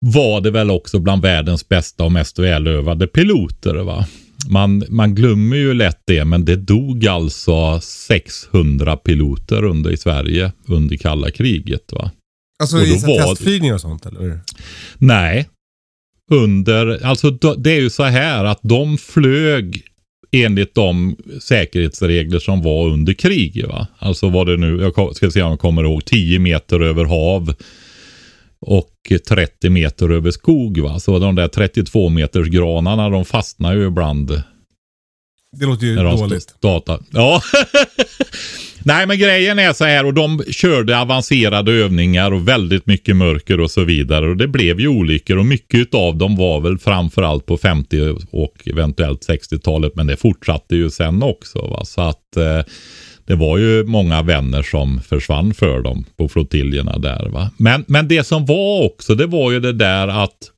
var 0.00 0.40
det 0.40 0.50
väl 0.50 0.70
också 0.70 0.98
bland 0.98 1.22
världens 1.22 1.68
bästa 1.68 2.04
och 2.04 2.12
mest 2.12 2.38
välövade 2.38 3.06
piloter. 3.06 3.74
Va? 3.74 4.06
Man, 4.48 4.84
man 4.88 5.14
glömmer 5.14 5.56
ju 5.56 5.74
lätt 5.74 6.00
det, 6.04 6.24
men 6.24 6.44
det 6.44 6.56
dog 6.56 7.06
alltså 7.06 7.80
600 7.80 8.96
piloter 8.96 9.64
under 9.64 9.90
i 9.90 9.96
Sverige 9.96 10.52
under 10.66 10.96
kalla 10.96 11.30
kriget. 11.30 11.92
Va? 11.92 12.10
Alltså 12.62 12.76
och 12.76 12.82
i 12.82 13.02
var... 13.06 13.28
testflygningar 13.28 13.74
och 13.74 13.80
sånt 13.80 14.06
eller? 14.06 14.40
Nej. 14.98 15.48
Under, 16.32 17.04
alltså 17.04 17.30
det 17.30 17.70
är 17.70 17.80
ju 17.80 17.90
så 17.90 18.02
här 18.02 18.44
att 18.44 18.60
de 18.62 18.98
flög 18.98 19.82
enligt 20.32 20.74
de 20.74 21.16
säkerhetsregler 21.42 22.38
som 22.38 22.62
var 22.62 22.88
under 22.88 23.12
krig. 23.12 23.66
Va? 23.68 23.86
Alltså 23.98 24.28
var 24.28 24.44
det 24.44 24.56
nu, 24.56 24.92
jag 24.96 25.16
ska 25.16 25.30
se 25.30 25.42
om 25.42 25.50
jag 25.50 25.60
kommer 25.60 25.82
ihåg, 25.82 26.04
10 26.04 26.38
meter 26.38 26.80
över 26.80 27.04
hav 27.04 27.54
och 28.66 29.12
30 29.28 29.70
meter 29.70 30.10
över 30.10 30.30
skog. 30.30 30.78
Va? 30.78 31.00
Så 31.00 31.18
de 31.18 31.34
där 31.34 31.48
32 31.48 32.08
meters 32.08 32.48
granarna 32.48 33.08
de 33.08 33.24
fastnar 33.24 33.74
ju 33.74 33.86
ibland. 33.86 34.42
Det 35.52 35.66
låter 35.66 35.86
ju 35.86 35.96
dåligt. 35.96 36.54
Data. 36.60 36.98
Ja. 37.10 37.42
Nej 38.84 39.06
men 39.06 39.18
grejen 39.18 39.58
är 39.58 39.72
så 39.72 39.84
här 39.84 40.06
och 40.06 40.14
de 40.14 40.42
körde 40.50 40.98
avancerade 40.98 41.72
övningar 41.72 42.32
och 42.32 42.48
väldigt 42.48 42.86
mycket 42.86 43.16
mörker 43.16 43.60
och 43.60 43.70
så 43.70 43.84
vidare. 43.84 44.28
Och 44.28 44.36
det 44.36 44.48
blev 44.48 44.80
ju 44.80 44.88
olyckor 44.88 45.36
och 45.36 45.46
mycket 45.46 45.94
av 45.94 46.16
dem 46.16 46.36
var 46.36 46.60
väl 46.60 46.78
framförallt 46.78 47.46
på 47.46 47.56
50 47.56 48.16
och 48.30 48.68
eventuellt 48.68 49.28
60-talet. 49.28 49.92
Men 49.96 50.06
det 50.06 50.16
fortsatte 50.16 50.76
ju 50.76 50.90
sen 50.90 51.22
också. 51.22 51.58
Va? 51.58 51.84
Så 51.84 52.00
att 52.00 52.36
eh, 52.36 52.60
det 53.30 53.36
var 53.36 53.58
ju 53.58 53.84
många 53.84 54.22
vänner 54.22 54.62
som 54.62 55.00
försvann 55.00 55.54
för 55.54 55.82
dem 55.82 56.04
på 56.16 56.28
flottiljerna 56.28 56.98
där. 56.98 57.28
Va? 57.28 57.50
Men, 57.56 57.84
men 57.86 58.08
det 58.08 58.24
som 58.24 58.46
var 58.46 58.84
också, 58.84 59.14
det 59.14 59.26
var 59.26 59.52
ju 59.52 59.60
det 59.60 59.72
där 59.72 60.08
att 60.08 60.50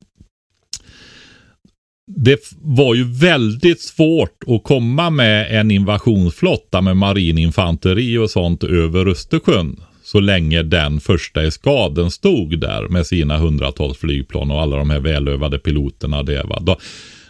det 2.07 2.38
var 2.61 2.94
ju 2.94 3.05
väldigt 3.05 3.81
svårt 3.81 4.44
att 4.47 4.64
komma 4.64 5.11
med 5.11 5.61
en 5.61 5.70
invasionsflotta 5.70 6.81
med 6.81 6.97
marininfanteri 6.97 8.18
och 8.18 8.31
sånt 8.31 8.64
över 8.64 9.09
Östersjön. 9.09 9.81
Så 10.03 10.20
länge 10.20 10.62
den 10.62 11.01
första 11.01 11.42
eskaden 11.42 12.11
stod 12.11 12.61
där 12.61 12.88
med 12.88 13.07
sina 13.07 13.38
hundratals 13.38 13.99
flygplan 13.99 14.51
och 14.51 14.61
alla 14.61 14.77
de 14.77 14.90
här 14.90 15.01
välövade 15.01 15.59
piloterna. 15.59 16.23
Det, 16.23 16.42
va? 16.42 16.61
De, 16.61 16.77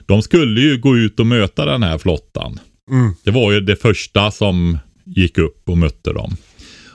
de 0.07 0.23
skulle 0.23 0.61
ju 0.61 0.79
gå 0.79 0.97
ut 0.97 1.21
och 1.21 1.27
möta 1.27 1.64
den 1.64 1.83
här 1.83 1.99
flottan. 1.99 2.59
Mm. 2.90 3.14
Det 3.25 3.31
var 3.31 3.53
ju 3.53 3.61
det 3.61 3.77
första 3.77 4.31
som 4.31 4.79
gick 5.05 5.38
upp 5.38 5.69
och 5.69 5.79
mötte 5.79 6.12
dem. 6.12 6.37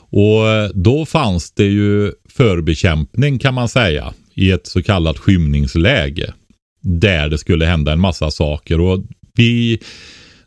Och 0.10 0.50
eh, 0.50 0.70
då 0.74 1.06
fanns 1.06 1.52
det 1.52 1.66
ju 1.66 2.12
förbekämpning 2.30 3.40
kan 3.40 3.54
man 3.54 3.70
säga 3.70 4.14
i 4.34 4.52
ett 4.52 4.68
så 4.68 4.84
kallat 4.84 5.18
skymningsläge. 5.18 6.34
Där 6.82 7.30
det 7.30 7.38
skulle 7.38 7.66
hända 7.66 7.92
en 7.92 8.00
massa 8.00 8.32
saker 8.32 8.82
och 8.82 9.04
vi 9.36 9.80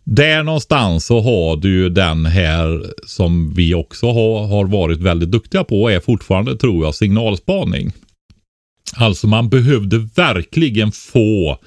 där 0.04 0.42
någonstans 0.42 1.06
så 1.06 1.20
har 1.20 1.56
du 1.56 1.68
ju 1.68 1.88
den 1.88 2.26
här 2.26 2.84
som 3.06 3.54
vi 3.54 3.74
också 3.74 4.06
har, 4.06 4.46
har 4.46 4.64
varit 4.64 5.00
väldigt 5.00 5.30
duktiga 5.30 5.64
på 5.64 5.82
och 5.82 5.92
är 5.92 6.00
fortfarande 6.00 6.56
tror 6.56 6.84
jag 6.84 6.94
signalspaning. 6.94 7.92
Alltså 8.96 9.26
man 9.26 9.48
behövde 9.48 9.98
verkligen 9.98 10.92
få 10.92 11.58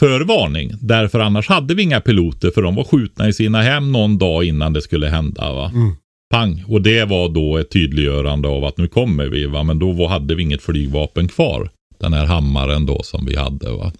förvarning. 0.00 0.72
Därför 0.80 1.20
annars 1.20 1.48
hade 1.48 1.74
vi 1.74 1.82
inga 1.82 2.00
piloter 2.00 2.50
för 2.50 2.62
de 2.62 2.74
var 2.74 2.84
skjutna 2.84 3.28
i 3.28 3.32
sina 3.32 3.62
hem 3.62 3.92
någon 3.92 4.18
dag 4.18 4.44
innan 4.44 4.72
det 4.72 4.82
skulle 4.82 5.06
hända. 5.08 5.52
Va? 5.52 5.70
Mm. 5.74 5.92
Pang! 6.30 6.64
Och 6.68 6.82
det 6.82 7.04
var 7.04 7.28
då 7.28 7.58
ett 7.58 7.70
tydliggörande 7.70 8.48
av 8.48 8.64
att 8.64 8.78
nu 8.78 8.88
kommer 8.88 9.26
vi. 9.26 9.46
Va? 9.46 9.62
Men 9.62 9.78
då 9.78 10.06
hade 10.06 10.34
vi 10.34 10.42
inget 10.42 10.62
flygvapen 10.62 11.28
kvar. 11.28 11.70
Den 12.00 12.12
här 12.12 12.24
hammaren 12.26 12.86
då 12.86 13.02
som 13.02 13.26
vi 13.26 13.36
hade. 13.36 13.70
Va? 13.70 13.92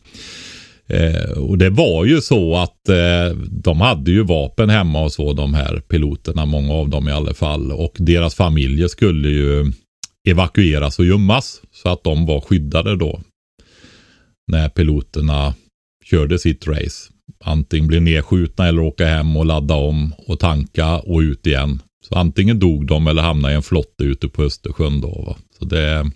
Eh, 0.87 1.39
och 1.39 1.59
det 1.59 1.71
var 1.71 2.05
ju 2.05 2.21
så 2.21 2.57
att 2.57 2.89
eh, 2.89 3.37
de 3.51 3.81
hade 3.81 4.11
ju 4.11 4.23
vapen 4.23 4.71
hemma 4.71 5.03
och 5.03 5.13
så 5.13 5.33
de 5.33 5.55
här 5.55 5.81
piloterna. 5.89 6.47
Många 6.47 6.75
av 6.75 6.89
dem 6.89 7.09
i 7.09 7.13
alla 7.13 7.35
fall. 7.35 7.73
Och 7.73 7.93
deras 7.99 8.35
familjer 8.35 8.89
skulle 8.89 9.29
ju 9.29 9.73
evakueras 10.29 10.99
och 10.99 11.05
gömmas. 11.05 11.63
Så 11.73 11.89
att 11.89 12.05
de 12.05 12.27
var 12.27 12.41
skyddade 12.41 12.97
då. 12.97 13.21
När 14.53 14.69
piloterna 14.69 15.55
körde 16.11 16.39
sitt 16.39 16.67
race. 16.67 17.11
Antingen 17.45 17.87
bli 17.87 18.01
nedskjutna 18.01 18.69
eller 18.69 18.83
åka 18.83 19.07
hem 19.07 19.37
och 19.37 19.47
ladda 19.47 19.75
om 19.75 20.15
och 20.27 20.41
tanka 20.41 20.99
och 20.99 21.19
ut 21.19 21.47
igen. 21.47 21.83
Så 22.09 22.15
antingen 22.15 22.59
dog 22.59 22.87
de 22.87 23.07
eller 23.07 23.23
hamnade 23.23 23.55
i 23.55 23.57
en 23.57 23.63
flotte 23.63 24.05
ute 24.05 24.29
på 24.29 24.43
Östersjön 24.43 25.01
då. 25.01 25.25
Va? 25.27 25.37
Så 25.59 25.65
det 25.65 26.11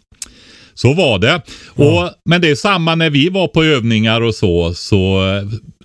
så 0.74 0.94
var 0.94 1.18
det. 1.18 1.42
Och, 1.68 2.10
Men 2.24 2.40
det 2.40 2.50
är 2.50 2.54
samma 2.54 2.94
när 2.94 3.10
vi 3.10 3.28
var 3.28 3.48
på 3.48 3.64
övningar 3.64 4.20
och 4.20 4.34
så. 4.34 4.74
så 4.74 5.22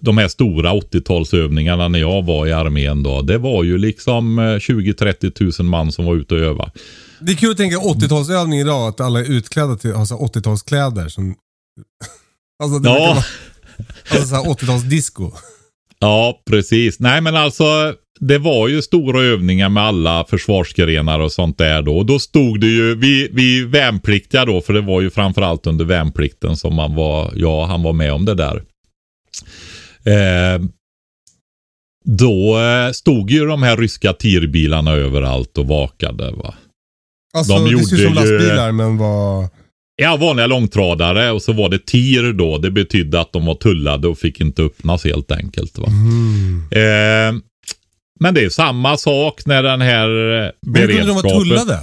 de 0.02 0.17
här 0.17 0.28
stora 0.28 0.74
80-talsövningarna 0.74 1.89
när 1.89 2.00
jag 2.00 2.26
var 2.26 2.48
i 2.48 2.54
armén 2.54 3.04
då. 3.04 3.22
Det 3.22 3.38
var 3.38 3.63
ju 3.63 3.78
liksom 3.78 4.39
20-30 4.39 5.26
eh, 5.26 5.30
tusen 5.30 5.65
man 5.65 5.91
som 5.91 6.06
var 6.06 6.15
ute 6.15 6.36
och 6.36 6.41
övade. 6.41 6.72
Det 7.19 7.32
är 7.32 7.36
kul 7.36 7.52
att 7.52 7.58
tänka 7.58 7.78
80-talsövning 7.78 8.62
idag. 8.62 8.88
Att 8.88 9.02
alla 9.02 9.19
är 9.19 9.32
utklädda 9.32 9.76
till 9.76 9.93
alltså 9.93 10.15
80-talskläder. 10.15 11.08
Som... 11.10 11.36
alltså, 12.63 12.89
ja. 12.89 13.24
Alltså 14.11 14.35
80-talsdisco. 14.35 15.31
Ja, 15.99 16.41
precis. 16.49 16.99
Nej, 16.99 17.21
men 17.21 17.35
alltså 17.35 17.93
det 18.19 18.37
var 18.37 18.67
ju 18.67 18.81
stora 18.81 19.21
övningar 19.21 19.69
med 19.69 19.83
alla 19.83 20.25
försvarsgrenar 20.29 21.19
och 21.19 21.31
sånt 21.31 21.57
där 21.57 21.81
då. 21.81 21.97
Och 21.97 22.05
då 22.05 22.19
stod 22.19 22.59
det 22.61 22.67
ju, 22.67 22.95
vi, 22.95 23.29
vi 23.33 23.63
värnpliktiga 23.65 24.45
då, 24.45 24.61
för 24.61 24.73
det 24.73 24.81
var 24.81 25.01
ju 25.01 25.09
framförallt 25.09 25.67
under 25.67 25.85
värnplikten 25.85 26.57
som 26.57 26.75
man 26.75 26.95
var, 26.95 27.33
ja, 27.35 27.65
han 27.65 27.83
var 27.83 27.93
med 27.93 28.13
om 28.13 28.25
det 28.25 28.35
där. 28.35 28.63
Eh, 30.03 30.61
då 32.05 32.59
eh, 32.59 32.91
stod 32.91 33.31
ju 33.31 33.45
de 33.45 33.63
här 33.63 33.77
ryska 33.77 34.13
tirbilarna 34.13 34.91
överallt 34.91 35.57
och 35.57 35.67
vakade. 35.67 36.31
Va? 36.31 36.53
Alltså, 37.33 37.53
de 37.53 37.75
det 37.75 37.85
ser 37.85 37.95
ut 37.95 38.03
som 38.03 38.13
lastbilar 38.13 38.71
men 38.71 38.97
var... 38.97 39.49
Ja, 40.01 40.17
vanliga 40.17 40.47
långtradare 40.47 41.31
och 41.31 41.41
så 41.41 41.53
var 41.53 41.69
det 41.69 41.85
TIR 41.85 42.33
då. 42.33 42.57
Det 42.57 42.71
betydde 42.71 43.19
att 43.19 43.33
de 43.33 43.45
var 43.45 43.55
tullade 43.55 44.07
och 44.07 44.17
fick 44.17 44.41
inte 44.41 44.62
öppnas 44.62 45.05
helt 45.05 45.31
enkelt. 45.31 45.77
Va? 45.77 45.88
Mm. 45.88 46.63
Eh, 46.71 47.41
men 48.19 48.33
det 48.33 48.43
är 48.43 48.49
samma 48.49 48.97
sak 48.97 49.45
när 49.45 49.63
den 49.63 49.81
här 49.81 50.07
beredskapen... 50.62 50.81
Hur 50.81 50.88
kunde 50.88 51.07
de 51.07 51.29
vara 51.29 51.39
tullade? 51.39 51.79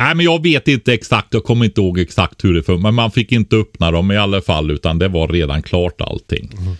Nej, 0.00 0.14
men 0.14 0.24
jag 0.24 0.42
vet 0.42 0.68
inte 0.68 0.92
exakt. 0.92 1.34
Jag 1.34 1.44
kommer 1.44 1.64
inte 1.64 1.80
ihåg 1.80 1.98
exakt 1.98 2.44
hur 2.44 2.54
det 2.54 2.62
funkar. 2.62 2.82
Men 2.82 2.94
man 2.94 3.10
fick 3.10 3.32
inte 3.32 3.56
öppna 3.56 3.90
dem 3.90 4.10
i 4.12 4.16
alla 4.16 4.42
fall, 4.42 4.70
utan 4.70 4.98
det 4.98 5.08
var 5.08 5.28
redan 5.28 5.62
klart 5.62 6.00
allting. 6.00 6.50
Mm. 6.58 6.76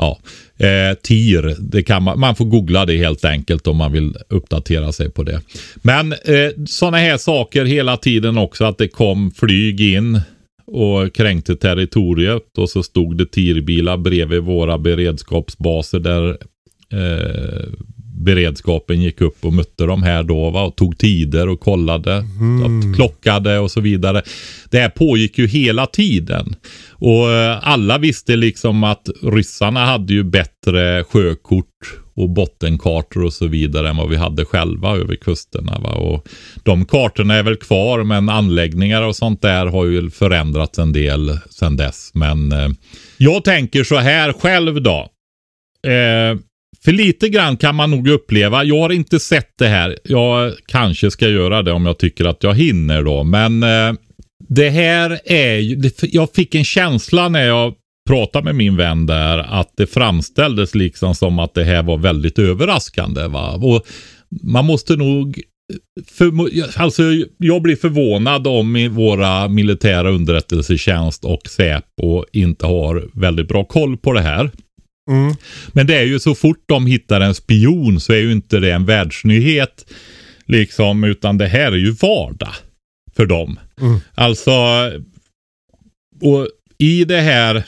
Ja, 0.00 0.18
eh, 0.56 0.94
TIR, 1.02 1.56
det 1.58 1.82
kan 1.82 2.02
man, 2.02 2.20
man 2.20 2.36
får 2.36 2.44
googla 2.44 2.86
det 2.86 2.96
helt 2.96 3.24
enkelt 3.24 3.66
om 3.66 3.76
man 3.76 3.92
vill 3.92 4.16
uppdatera 4.28 4.92
sig 4.92 5.10
på 5.10 5.22
det. 5.22 5.40
Men 5.82 6.12
eh, 6.12 6.50
sådana 6.66 6.96
här 6.96 7.16
saker 7.16 7.64
hela 7.64 7.96
tiden 7.96 8.38
också 8.38 8.64
att 8.64 8.78
det 8.78 8.88
kom 8.88 9.30
flyg 9.30 9.80
in 9.80 10.20
och 10.66 11.14
kränkte 11.14 11.56
territoriet 11.56 12.58
och 12.58 12.70
så 12.70 12.82
stod 12.82 13.18
det 13.18 13.26
TIR-bilar 13.26 13.96
bredvid 13.96 14.42
våra 14.42 14.78
beredskapsbaser 14.78 15.98
där 15.98 16.28
eh, 16.92 17.68
beredskapen 18.16 19.02
gick 19.02 19.20
upp 19.20 19.44
och 19.44 19.52
mötte 19.52 19.84
de 19.84 20.02
här 20.02 20.22
då 20.22 20.50
va? 20.50 20.62
och 20.62 20.76
tog 20.76 20.98
tider 20.98 21.48
och 21.48 21.60
kollade, 21.60 22.12
mm. 22.40 22.94
klockade 22.94 23.58
och 23.58 23.70
så 23.70 23.80
vidare. 23.80 24.22
Det 24.70 24.78
här 24.78 24.88
pågick 24.88 25.38
ju 25.38 25.46
hela 25.46 25.86
tiden. 25.86 26.56
Och 26.90 27.30
eh, 27.30 27.68
alla 27.68 27.98
visste 27.98 28.36
liksom 28.36 28.84
att 28.84 29.08
ryssarna 29.22 29.84
hade 29.84 30.12
ju 30.12 30.22
bättre 30.24 31.04
sjökort 31.04 31.66
och 32.16 32.30
bottenkartor 32.30 33.24
och 33.24 33.32
så 33.32 33.46
vidare 33.46 33.88
än 33.88 33.96
vad 33.96 34.08
vi 34.08 34.16
hade 34.16 34.44
själva 34.44 34.96
över 34.96 35.16
kusterna. 35.16 35.78
Va? 35.78 35.94
Och 35.94 36.28
de 36.62 36.84
kartorna 36.84 37.34
är 37.34 37.42
väl 37.42 37.56
kvar 37.56 38.04
men 38.04 38.28
anläggningar 38.28 39.02
och 39.02 39.16
sånt 39.16 39.42
där 39.42 39.66
har 39.66 39.84
ju 39.84 40.10
förändrats 40.10 40.78
en 40.78 40.92
del 40.92 41.38
sedan 41.50 41.76
dess. 41.76 42.10
Men 42.14 42.52
eh, 42.52 42.68
jag 43.16 43.44
tänker 43.44 43.84
så 43.84 43.96
här 43.96 44.32
själv 44.32 44.82
då. 44.82 45.08
Eh, 45.90 46.38
för 46.86 46.92
lite 46.92 47.28
grann 47.28 47.56
kan 47.56 47.74
man 47.74 47.90
nog 47.90 48.08
uppleva, 48.08 48.64
jag 48.64 48.80
har 48.80 48.92
inte 48.92 49.20
sett 49.20 49.50
det 49.58 49.68
här. 49.68 49.98
Jag 50.04 50.52
kanske 50.66 51.10
ska 51.10 51.28
göra 51.28 51.62
det 51.62 51.72
om 51.72 51.86
jag 51.86 51.98
tycker 51.98 52.24
att 52.24 52.42
jag 52.42 52.54
hinner 52.54 53.02
då. 53.02 53.24
Men 53.24 53.62
eh, 53.62 53.92
det 54.48 54.70
här 54.70 55.20
är 55.24 55.56
ju, 55.56 55.90
jag 56.00 56.28
fick 56.34 56.54
en 56.54 56.64
känsla 56.64 57.28
när 57.28 57.46
jag 57.46 57.74
pratade 58.08 58.44
med 58.44 58.54
min 58.54 58.76
vän 58.76 59.06
där 59.06 59.38
att 59.38 59.72
det 59.76 59.86
framställdes 59.86 60.74
liksom 60.74 61.14
som 61.14 61.38
att 61.38 61.54
det 61.54 61.64
här 61.64 61.82
var 61.82 61.98
väldigt 61.98 62.38
överraskande. 62.38 63.26
Va? 63.26 63.54
Och 63.54 63.86
man 64.42 64.64
måste 64.64 64.96
nog 64.96 65.42
eh, 65.72 66.04
för, 66.06 66.32
alltså, 66.80 67.02
jag 67.38 67.62
blir 67.62 67.76
förvånad 67.76 68.46
om 68.46 68.88
våra 68.94 69.48
militära 69.48 70.10
underrättelsetjänst 70.10 71.24
och 71.24 71.46
Säpo 71.48 72.24
inte 72.32 72.66
har 72.66 73.20
väldigt 73.20 73.48
bra 73.48 73.64
koll 73.64 73.96
på 73.96 74.12
det 74.12 74.22
här. 74.22 74.50
Mm. 75.08 75.34
Men 75.72 75.86
det 75.86 75.96
är 75.96 76.04
ju 76.04 76.18
så 76.18 76.34
fort 76.34 76.64
de 76.66 76.86
hittar 76.86 77.20
en 77.20 77.34
spion 77.34 78.00
så 78.00 78.12
är 78.12 78.20
ju 78.20 78.32
inte 78.32 78.60
det 78.60 78.72
en 78.72 78.86
världsnyhet. 78.86 79.86
Liksom, 80.46 81.04
utan 81.04 81.38
det 81.38 81.46
här 81.46 81.72
är 81.72 81.76
ju 81.76 81.90
vardag 81.90 82.54
för 83.16 83.26
dem. 83.26 83.58
Mm. 83.80 84.00
Alltså, 84.14 84.52
och 86.20 86.48
i 86.78 87.04
det 87.04 87.20
här 87.20 87.64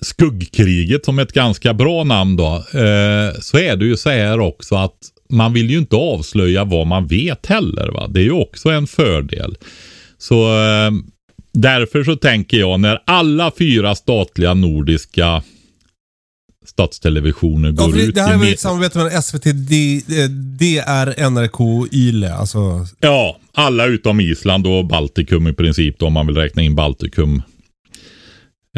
skuggkriget 0.00 1.04
som 1.04 1.18
ett 1.18 1.32
ganska 1.32 1.74
bra 1.74 2.04
namn 2.04 2.36
då, 2.36 2.54
eh, 2.56 3.40
så 3.40 3.58
är 3.58 3.76
det 3.76 3.84
ju 3.84 3.96
så 3.96 4.10
här 4.10 4.40
också 4.40 4.74
att 4.74 4.98
man 5.30 5.52
vill 5.52 5.70
ju 5.70 5.78
inte 5.78 5.96
avslöja 5.96 6.64
vad 6.64 6.86
man 6.86 7.06
vet 7.06 7.46
heller. 7.46 7.88
Va? 7.88 8.08
Det 8.08 8.20
är 8.20 8.24
ju 8.24 8.32
också 8.32 8.70
en 8.70 8.86
fördel. 8.86 9.56
Så 10.18 10.64
eh, 10.64 10.90
därför 11.52 12.04
så 12.04 12.16
tänker 12.16 12.58
jag 12.58 12.80
när 12.80 13.02
alla 13.04 13.52
fyra 13.58 13.94
statliga 13.94 14.54
nordiska 14.54 15.42
statstelevisioner 16.68 17.70
går 17.70 17.98
ja, 17.98 18.02
ut. 18.02 18.14
Det 18.14 18.22
här 18.22 18.34
är 18.34 18.38
väl 18.38 18.52
ett 18.52 18.60
samarbete 18.60 18.98
mellan 18.98 19.22
SVT, 19.22 19.44
D, 19.44 20.00
DR, 20.58 21.30
NRK, 21.30 21.88
YLE. 21.92 22.34
Alltså... 22.34 22.86
Ja, 23.00 23.38
alla 23.54 23.86
utom 23.86 24.20
Island 24.20 24.66
och 24.66 24.86
Baltikum 24.86 25.46
i 25.46 25.52
princip 25.52 25.98
då, 25.98 26.06
om 26.06 26.12
man 26.12 26.26
vill 26.26 26.36
räkna 26.36 26.62
in 26.62 26.74
Baltikum. 26.74 27.42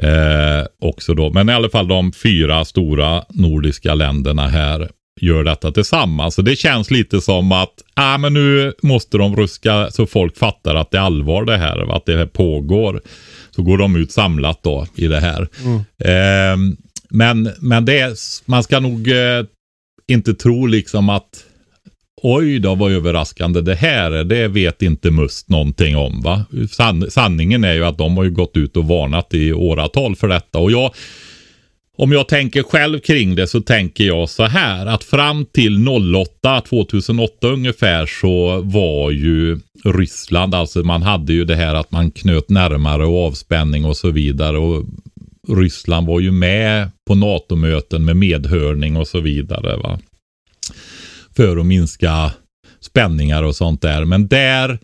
Eh, 0.02 0.66
också 0.80 1.14
då. 1.14 1.30
Men 1.30 1.48
i 1.48 1.52
alla 1.52 1.68
fall 1.68 1.88
de 1.88 2.12
fyra 2.12 2.64
stora 2.64 3.24
nordiska 3.28 3.94
länderna 3.94 4.48
här 4.48 4.90
gör 5.20 5.44
detta 5.44 5.72
tillsammans. 5.72 6.34
Så 6.34 6.42
det 6.42 6.56
känns 6.56 6.90
lite 6.90 7.20
som 7.20 7.52
att 7.52 7.74
ah, 7.94 8.18
men 8.18 8.34
nu 8.34 8.72
måste 8.82 9.18
de 9.18 9.36
ruska 9.36 9.90
så 9.90 10.06
folk 10.06 10.38
fattar 10.38 10.74
att 10.74 10.90
det 10.90 10.98
är 10.98 11.02
allvar 11.02 11.44
det 11.44 11.56
här. 11.56 11.96
Att 11.96 12.06
det 12.06 12.16
här 12.16 12.26
pågår. 12.26 13.00
Så 13.50 13.62
går 13.62 13.78
de 13.78 13.96
ut 13.96 14.12
samlat 14.12 14.62
då 14.62 14.86
i 14.94 15.06
det 15.06 15.20
här. 15.20 15.48
Mm. 15.64 15.76
Eh, 15.78 16.76
men, 17.10 17.50
men 17.60 17.84
det 17.84 17.98
är, 17.98 18.14
man 18.44 18.62
ska 18.62 18.80
nog 18.80 19.08
eh, 19.08 19.44
inte 20.08 20.34
tro 20.34 20.66
liksom 20.66 21.08
att 21.08 21.44
oj 22.22 22.58
då 22.58 22.74
vad 22.74 22.92
överraskande 22.92 23.60
det 23.60 23.74
här 23.74 24.10
är. 24.10 24.24
Det 24.24 24.48
vet 24.48 24.82
inte 24.82 25.10
Must 25.10 25.48
någonting 25.48 25.96
om 25.96 26.20
va. 26.22 26.44
San, 26.70 27.10
sanningen 27.10 27.64
är 27.64 27.74
ju 27.74 27.84
att 27.84 27.98
de 27.98 28.16
har 28.16 28.24
ju 28.24 28.30
gått 28.30 28.56
ut 28.56 28.76
och 28.76 28.88
varnat 28.88 29.34
i 29.34 29.52
åratal 29.52 30.16
för 30.16 30.28
detta. 30.28 30.58
Och 30.58 30.72
jag, 30.72 30.94
om 31.96 32.12
jag 32.12 32.28
tänker 32.28 32.62
själv 32.62 32.98
kring 32.98 33.34
det 33.34 33.46
så 33.46 33.60
tänker 33.60 34.04
jag 34.04 34.28
så 34.28 34.44
här 34.44 34.86
att 34.86 35.04
fram 35.04 35.46
till 35.52 35.88
08, 35.88 36.60
2008 36.60 37.48
ungefär 37.48 38.06
så 38.06 38.60
var 38.60 39.10
ju 39.10 39.58
Ryssland, 39.84 40.54
alltså 40.54 40.82
man 40.82 41.02
hade 41.02 41.32
ju 41.32 41.44
det 41.44 41.56
här 41.56 41.74
att 41.74 41.92
man 41.92 42.10
knöt 42.10 42.48
närmare 42.48 43.06
och 43.06 43.26
avspänning 43.26 43.84
och 43.84 43.96
så 43.96 44.10
vidare. 44.10 44.58
Och 44.58 44.84
Ryssland 45.48 46.06
var 46.06 46.20
ju 46.20 46.30
med 46.30 46.90
på 47.08 47.14
NATO-möten 47.14 48.04
med 48.04 48.16
medhörning 48.16 48.96
och 48.96 49.08
så 49.08 49.20
vidare. 49.20 49.76
Va? 49.76 50.00
För 51.36 51.56
att 51.56 51.66
minska 51.66 52.32
spänningar 52.80 53.42
och 53.42 53.56
sånt 53.56 53.82
där. 53.82 54.04
Men 54.04 54.28
där 54.28 54.78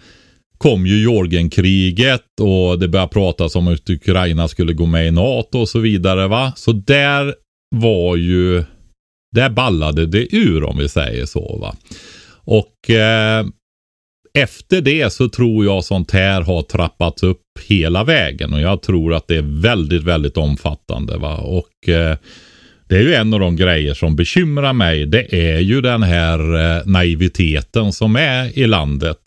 kom 0.58 0.86
ju 0.86 1.00
Georgienkriget 1.00 2.40
och 2.40 2.78
det 2.78 2.88
började 2.88 3.12
pratas 3.12 3.56
om 3.56 3.68
att 3.68 3.90
Ukraina 3.90 4.48
skulle 4.48 4.72
gå 4.72 4.86
med 4.86 5.06
i 5.06 5.10
NATO 5.10 5.58
och 5.58 5.68
så 5.68 5.78
vidare. 5.78 6.28
va. 6.28 6.52
Så 6.56 6.72
där 6.72 7.34
var 7.76 8.16
ju, 8.16 8.64
där 9.34 9.50
ballade 9.50 10.06
det 10.06 10.34
ur 10.36 10.64
om 10.64 10.78
vi 10.78 10.88
säger 10.88 11.26
så. 11.26 11.58
va. 11.60 11.76
Och 12.28 12.90
eh, 12.90 13.46
efter 14.36 14.80
det 14.80 15.12
så 15.12 15.28
tror 15.28 15.64
jag 15.64 15.84
sånt 15.84 16.10
här 16.10 16.40
har 16.40 16.62
trappats 16.62 17.22
upp 17.22 17.42
hela 17.68 18.04
vägen 18.04 18.52
och 18.52 18.60
jag 18.60 18.82
tror 18.82 19.14
att 19.14 19.28
det 19.28 19.36
är 19.36 19.60
väldigt, 19.62 20.02
väldigt 20.02 20.36
omfattande. 20.36 21.16
Va? 21.16 21.36
Och 21.36 21.88
eh, 21.88 22.16
det 22.88 22.96
är 22.96 23.02
ju 23.02 23.14
en 23.14 23.34
av 23.34 23.40
de 23.40 23.56
grejer 23.56 23.94
som 23.94 24.16
bekymrar 24.16 24.72
mig. 24.72 25.06
Det 25.06 25.54
är 25.54 25.58
ju 25.58 25.80
den 25.80 26.02
här 26.02 26.38
eh, 26.78 26.86
naiviteten 26.86 27.92
som 27.92 28.16
är 28.16 28.58
i 28.58 28.66
landet. 28.66 29.18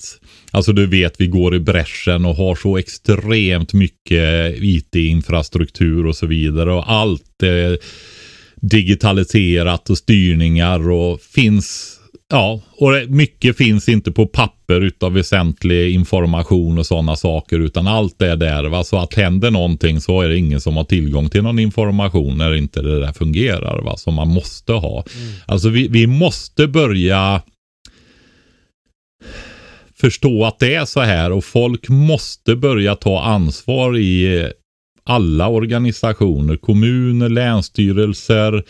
Alltså 0.51 0.73
du 0.73 0.85
vet, 0.85 1.21
vi 1.21 1.27
går 1.27 1.55
i 1.55 1.59
bräschen 1.59 2.25
och 2.25 2.35
har 2.35 2.55
så 2.55 2.77
extremt 2.77 3.73
mycket 3.73 4.23
eh, 4.23 4.63
IT-infrastruktur 4.63 6.05
och 6.05 6.15
så 6.15 6.25
vidare 6.25 6.73
och 6.73 6.91
allt 6.91 7.43
eh, 7.43 7.79
digitaliserat 8.55 9.89
och 9.89 9.97
styrningar 9.97 10.89
och 10.89 11.21
finns 11.21 11.98
Ja, 12.31 12.61
och 12.71 12.91
mycket 13.07 13.57
finns 13.57 13.89
inte 13.89 14.11
på 14.11 14.27
papper 14.27 14.81
utav 14.81 15.13
väsentlig 15.13 15.93
information 15.93 16.77
och 16.77 16.85
sådana 16.85 17.15
saker 17.15 17.59
utan 17.59 17.87
allt 17.87 18.21
är 18.21 18.35
där. 18.35 18.63
Va? 18.63 18.83
Så 18.83 18.97
att 18.97 19.13
händer 19.13 19.51
någonting 19.51 20.01
så 20.01 20.21
är 20.21 20.29
det 20.29 20.37
ingen 20.37 20.61
som 20.61 20.77
har 20.77 20.83
tillgång 20.83 21.29
till 21.29 21.43
någon 21.43 21.59
information 21.59 22.37
när 22.37 22.55
inte 22.55 22.81
det 22.81 22.99
där 22.99 23.13
fungerar. 23.13 23.81
Va? 23.81 23.97
Som 23.97 24.13
man 24.13 24.27
måste 24.27 24.73
ha. 24.73 25.03
Mm. 25.15 25.33
Alltså 25.45 25.69
vi, 25.69 25.87
vi 25.87 26.07
måste 26.07 26.67
börja 26.67 27.41
förstå 29.95 30.45
att 30.45 30.59
det 30.59 30.75
är 30.75 30.85
så 30.85 31.01
här 31.01 31.31
och 31.31 31.43
folk 31.43 31.89
måste 31.89 32.55
börja 32.55 32.95
ta 32.95 33.23
ansvar 33.23 33.97
i 33.97 34.51
alla 35.03 35.47
organisationer, 35.47 36.57
kommuner, 36.57 37.29
länsstyrelser, 37.29 38.63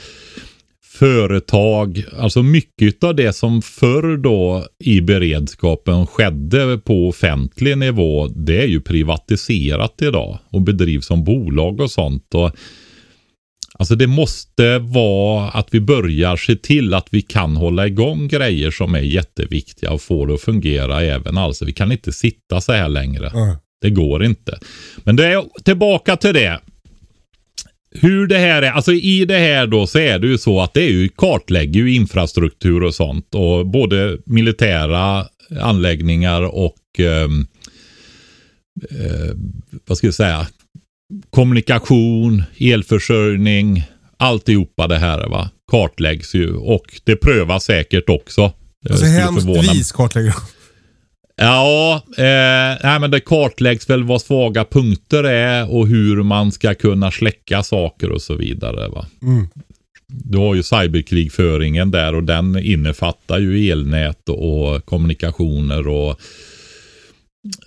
företag, 1.00 2.04
alltså 2.18 2.44
mycket 2.44 3.04
av 3.04 3.16
det 3.16 3.34
som 3.34 3.62
förr 3.62 4.18
då 4.18 4.66
i 4.84 5.02
beredskapen 5.02 6.08
skedde 6.08 6.78
på 6.78 7.08
offentlig 7.08 7.78
nivå, 7.78 8.28
det 8.28 8.62
är 8.62 8.68
ju 8.68 8.82
privatiserat 8.82 10.02
idag 10.02 10.40
och 10.50 10.62
bedrivs 10.62 11.06
som 11.06 11.24
bolag 11.24 11.80
och 11.80 11.92
sånt. 11.92 12.34
Och 12.34 12.52
Alltså 13.80 13.96
det 13.96 14.08
måste 14.08 14.80
vara 14.80 15.50
att 15.50 15.68
vi 15.72 15.80
börjar 15.80 16.38
se 16.38 16.56
till 16.56 16.94
att 16.94 17.08
vi 17.10 17.22
kan 17.22 17.58
hålla 17.58 17.88
igång 17.88 18.28
grejer 18.28 18.72
som 18.72 18.96
är 18.96 19.00
jätteviktiga 19.00 19.92
och 19.92 20.02
få 20.02 20.26
det 20.26 20.34
att 20.34 20.42
fungera 20.42 21.02
även. 21.02 21.38
Alltså 21.38 21.66
vi 21.66 21.74
kan 21.74 21.92
inte 21.92 22.12
sitta 22.12 22.62
så 22.62 22.72
här 22.72 22.90
längre. 22.90 23.30
Mm. 23.30 23.56
Det 23.82 23.90
går 23.90 24.24
inte. 24.24 24.60
Men 25.04 25.16
det 25.16 25.26
är 25.26 25.44
tillbaka 25.64 26.16
till 26.16 26.34
det 26.34 26.60
hur 27.92 28.28
det 28.28 28.38
här 28.38 28.62
är, 28.62 28.72
alltså 28.72 28.94
i 28.94 29.26
det 29.26 29.38
här 29.38 29.68
då 29.68 29.88
så 29.88 30.00
är 30.00 30.20
det 30.20 30.28
ju 30.28 30.38
så 30.38 30.62
att 30.62 30.74
det 30.74 30.82
är 30.82 30.90
ju 30.90 31.10
kartlägger 31.10 31.80
ju 31.80 31.94
infrastruktur 31.94 32.84
och 32.84 32.96
sånt 32.96 33.36
och 33.36 33.68
både 33.68 34.18
militära 34.26 35.26
anläggningar 35.62 36.42
och 36.42 37.00
eh, 37.00 37.30
eh, 38.90 39.36
vad 39.88 39.98
ska 39.98 40.08
jag 40.08 40.14
säga 40.14 40.48
kommunikation, 41.30 42.44
elförsörjning, 42.60 43.84
alltihopa 44.18 44.88
det 44.88 44.98
här 44.98 45.30
va 45.30 45.50
kartläggs 45.72 46.36
ju 46.36 46.54
och 46.54 47.02
det 47.04 47.16
prövas 47.16 47.64
säkert 47.64 48.10
också. 48.10 48.54
Alltså 48.90 49.06
hemskt 49.06 49.48
vis 49.48 49.92
kartlägger 49.92 50.34
Ja, 51.42 52.02
eh, 52.18 52.78
nej, 52.84 53.00
men 53.00 53.12
det 53.12 53.20
kartläggs 53.20 53.90
väl 53.90 54.04
vad 54.04 54.22
svaga 54.22 54.66
punkter 54.66 55.24
är 55.24 55.72
och 55.72 55.88
hur 55.88 56.24
man 56.24 56.52
ska 56.52 56.74
kunna 56.76 57.12
släcka 57.12 57.64
saker 57.64 58.12
och 58.12 58.22
så 58.22 58.36
vidare. 58.36 58.88
Va? 58.88 59.06
Mm. 59.22 59.48
Du 60.08 60.38
har 60.38 60.56
ju 60.56 60.64
cyberkrigföringen 60.64 61.92
där 61.92 62.16
och 62.16 62.24
den 62.24 62.60
innefattar 62.60 63.40
ju 63.40 63.72
elnät 63.72 64.30
och 64.30 64.86
kommunikationer 64.86 65.88
och 65.88 66.20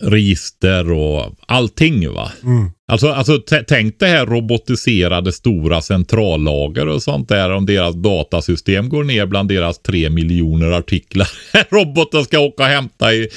register 0.01 0.93
och 0.93 1.35
allting 1.47 2.13
va. 2.13 2.33
Mm. 2.43 2.71
Alltså, 2.89 3.09
alltså 3.09 3.39
tänk 3.69 3.99
det 3.99 4.07
här 4.07 4.27
robotiserade 4.27 5.33
stora 5.33 5.83
centrallager 5.83 6.89
och 6.89 7.03
sånt 7.03 7.29
där 7.29 7.51
om 7.51 7.67
deras 7.67 7.95
datasystem 7.95 8.89
går 8.89 9.05
ner 9.05 9.27
bland 9.27 9.49
deras 9.49 9.83
tre 9.83 10.11
miljoner 10.11 10.71
artiklar. 10.71 11.29
Roboten 11.71 12.25
ska 12.25 12.39
åka 12.39 12.63
och 12.63 12.69
hämta 12.69 13.15
i 13.15 13.29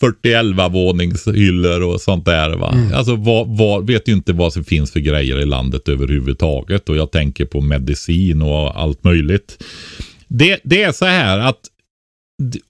40 0.00 0.68
våningshyllor 0.68 1.82
och 1.82 2.00
sånt 2.00 2.24
där 2.24 2.56
va. 2.56 2.74
Alltså 2.94 3.16
vad, 3.16 3.56
vad, 3.56 3.86
vet 3.86 4.08
ju 4.08 4.12
inte 4.12 4.32
vad 4.32 4.52
som 4.52 4.64
finns 4.64 4.92
för 4.92 5.00
grejer 5.00 5.40
i 5.40 5.46
landet 5.46 5.88
överhuvudtaget 5.88 6.88
och 6.88 6.96
jag 6.96 7.12
tänker 7.12 7.44
på 7.44 7.60
medicin 7.60 8.42
och 8.42 8.80
allt 8.80 9.04
möjligt. 9.04 9.64
Det, 10.28 10.60
det 10.64 10.82
är 10.82 10.92
så 10.92 11.04
här 11.04 11.38
att 11.38 11.60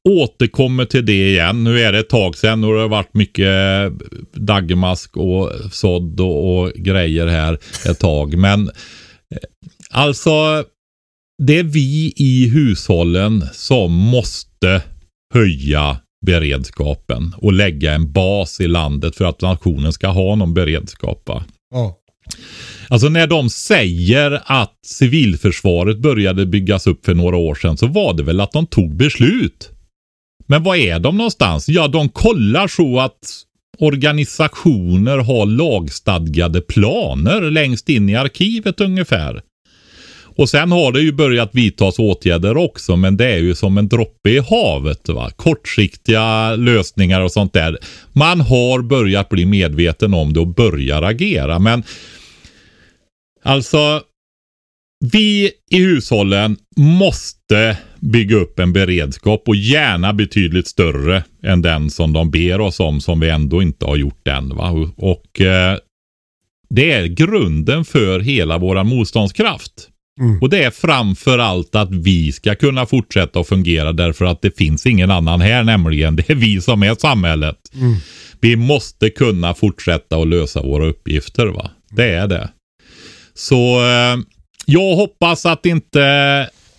återkommer 0.08 0.84
till 0.84 1.06
det 1.06 1.30
igen. 1.30 1.64
Nu 1.64 1.80
är 1.80 1.92
det 1.92 1.98
ett 1.98 2.08
tag 2.08 2.36
sedan 2.36 2.64
och 2.64 2.74
det 2.74 2.80
har 2.80 2.88
varit 2.88 3.14
mycket 3.14 3.46
eh, 3.46 3.92
daggmask 4.32 5.16
och 5.16 5.50
sådd 5.72 6.20
och, 6.20 6.58
och 6.58 6.72
grejer 6.72 7.26
här 7.26 7.58
ett 7.86 7.98
tag. 7.98 8.38
Men 8.38 8.68
eh, 8.68 9.38
alltså, 9.90 10.64
det 11.42 11.58
är 11.58 11.64
vi 11.64 12.12
i 12.16 12.48
hushållen 12.48 13.46
som 13.52 13.92
måste 13.92 14.82
höja 15.34 15.96
beredskapen 16.26 17.34
och 17.36 17.52
lägga 17.52 17.92
en 17.92 18.12
bas 18.12 18.60
i 18.60 18.66
landet 18.66 19.16
för 19.16 19.24
att 19.24 19.40
nationen 19.40 19.92
ska 19.92 20.08
ha 20.08 20.34
någon 20.34 20.54
beredskap. 20.54 21.22
Va? 21.26 21.44
Ja. 21.70 21.98
Alltså 22.88 23.08
när 23.08 23.26
de 23.26 23.50
säger 23.50 24.40
att 24.44 24.78
civilförsvaret 24.86 25.98
började 25.98 26.46
byggas 26.46 26.86
upp 26.86 27.04
för 27.04 27.14
några 27.14 27.36
år 27.36 27.54
sedan 27.54 27.76
så 27.76 27.86
var 27.86 28.14
det 28.14 28.22
väl 28.22 28.40
att 28.40 28.52
de 28.52 28.66
tog 28.66 28.96
beslut. 28.96 29.70
Men 30.46 30.62
var 30.62 30.76
är 30.76 30.98
de 30.98 31.16
någonstans? 31.16 31.68
Ja, 31.68 31.88
de 31.88 32.08
kollar 32.08 32.68
så 32.68 33.00
att 33.00 33.44
organisationer 33.78 35.18
har 35.18 35.46
lagstadgade 35.46 36.60
planer 36.60 37.40
längst 37.40 37.88
in 37.88 38.08
i 38.08 38.16
arkivet 38.16 38.80
ungefär. 38.80 39.42
Och 40.36 40.48
sen 40.48 40.72
har 40.72 40.92
det 40.92 41.00
ju 41.00 41.12
börjat 41.12 41.50
vidtas 41.52 41.98
åtgärder 41.98 42.56
också, 42.56 42.96
men 42.96 43.16
det 43.16 43.26
är 43.26 43.38
ju 43.38 43.54
som 43.54 43.78
en 43.78 43.88
droppe 43.88 44.30
i 44.30 44.38
havet. 44.38 45.08
Va? 45.08 45.30
Kortsiktiga 45.36 46.56
lösningar 46.56 47.20
och 47.20 47.32
sånt 47.32 47.52
där. 47.52 47.78
Man 48.12 48.40
har 48.40 48.82
börjat 48.82 49.28
bli 49.28 49.46
medveten 49.46 50.14
om 50.14 50.32
det 50.32 50.40
och 50.40 50.54
börjar 50.54 51.02
agera, 51.02 51.58
men 51.58 51.82
Alltså, 53.44 54.02
vi 55.12 55.50
i 55.70 55.78
hushållen 55.78 56.56
måste 56.76 57.78
bygga 58.00 58.36
upp 58.36 58.58
en 58.58 58.72
beredskap 58.72 59.42
och 59.46 59.56
gärna 59.56 60.12
betydligt 60.12 60.68
större 60.68 61.24
än 61.42 61.62
den 61.62 61.90
som 61.90 62.12
de 62.12 62.30
ber 62.30 62.60
oss 62.60 62.80
om 62.80 63.00
som 63.00 63.20
vi 63.20 63.28
ändå 63.28 63.62
inte 63.62 63.86
har 63.86 63.96
gjort 63.96 64.28
än. 64.28 64.56
Va? 64.56 64.70
Och, 64.70 65.12
och 65.12 65.40
eh, 65.40 65.78
det 66.70 66.92
är 66.92 67.06
grunden 67.06 67.84
för 67.84 68.20
hela 68.20 68.58
vår 68.58 68.84
motståndskraft. 68.84 69.88
Mm. 70.20 70.38
Och 70.42 70.50
det 70.50 70.64
är 70.64 70.70
framför 70.70 71.38
allt 71.38 71.74
att 71.74 71.90
vi 71.90 72.32
ska 72.32 72.54
kunna 72.54 72.86
fortsätta 72.86 73.40
att 73.40 73.48
fungera 73.48 73.92
därför 73.92 74.24
att 74.24 74.42
det 74.42 74.56
finns 74.56 74.86
ingen 74.86 75.10
annan 75.10 75.40
här 75.40 75.64
nämligen. 75.64 76.16
Det 76.26 76.30
är 76.30 76.34
vi 76.34 76.60
som 76.60 76.82
är 76.82 76.94
samhället. 76.94 77.58
Mm. 77.74 77.94
Vi 78.40 78.56
måste 78.56 79.10
kunna 79.10 79.54
fortsätta 79.54 80.16
att 80.16 80.28
lösa 80.28 80.62
våra 80.62 80.86
uppgifter. 80.86 81.46
va. 81.46 81.70
Det 81.90 82.10
är 82.10 82.28
det. 82.28 82.50
Så 83.34 83.80
eh, 83.80 84.16
jag 84.66 84.96
hoppas 84.96 85.46
att 85.46 85.66
inte 85.66 86.00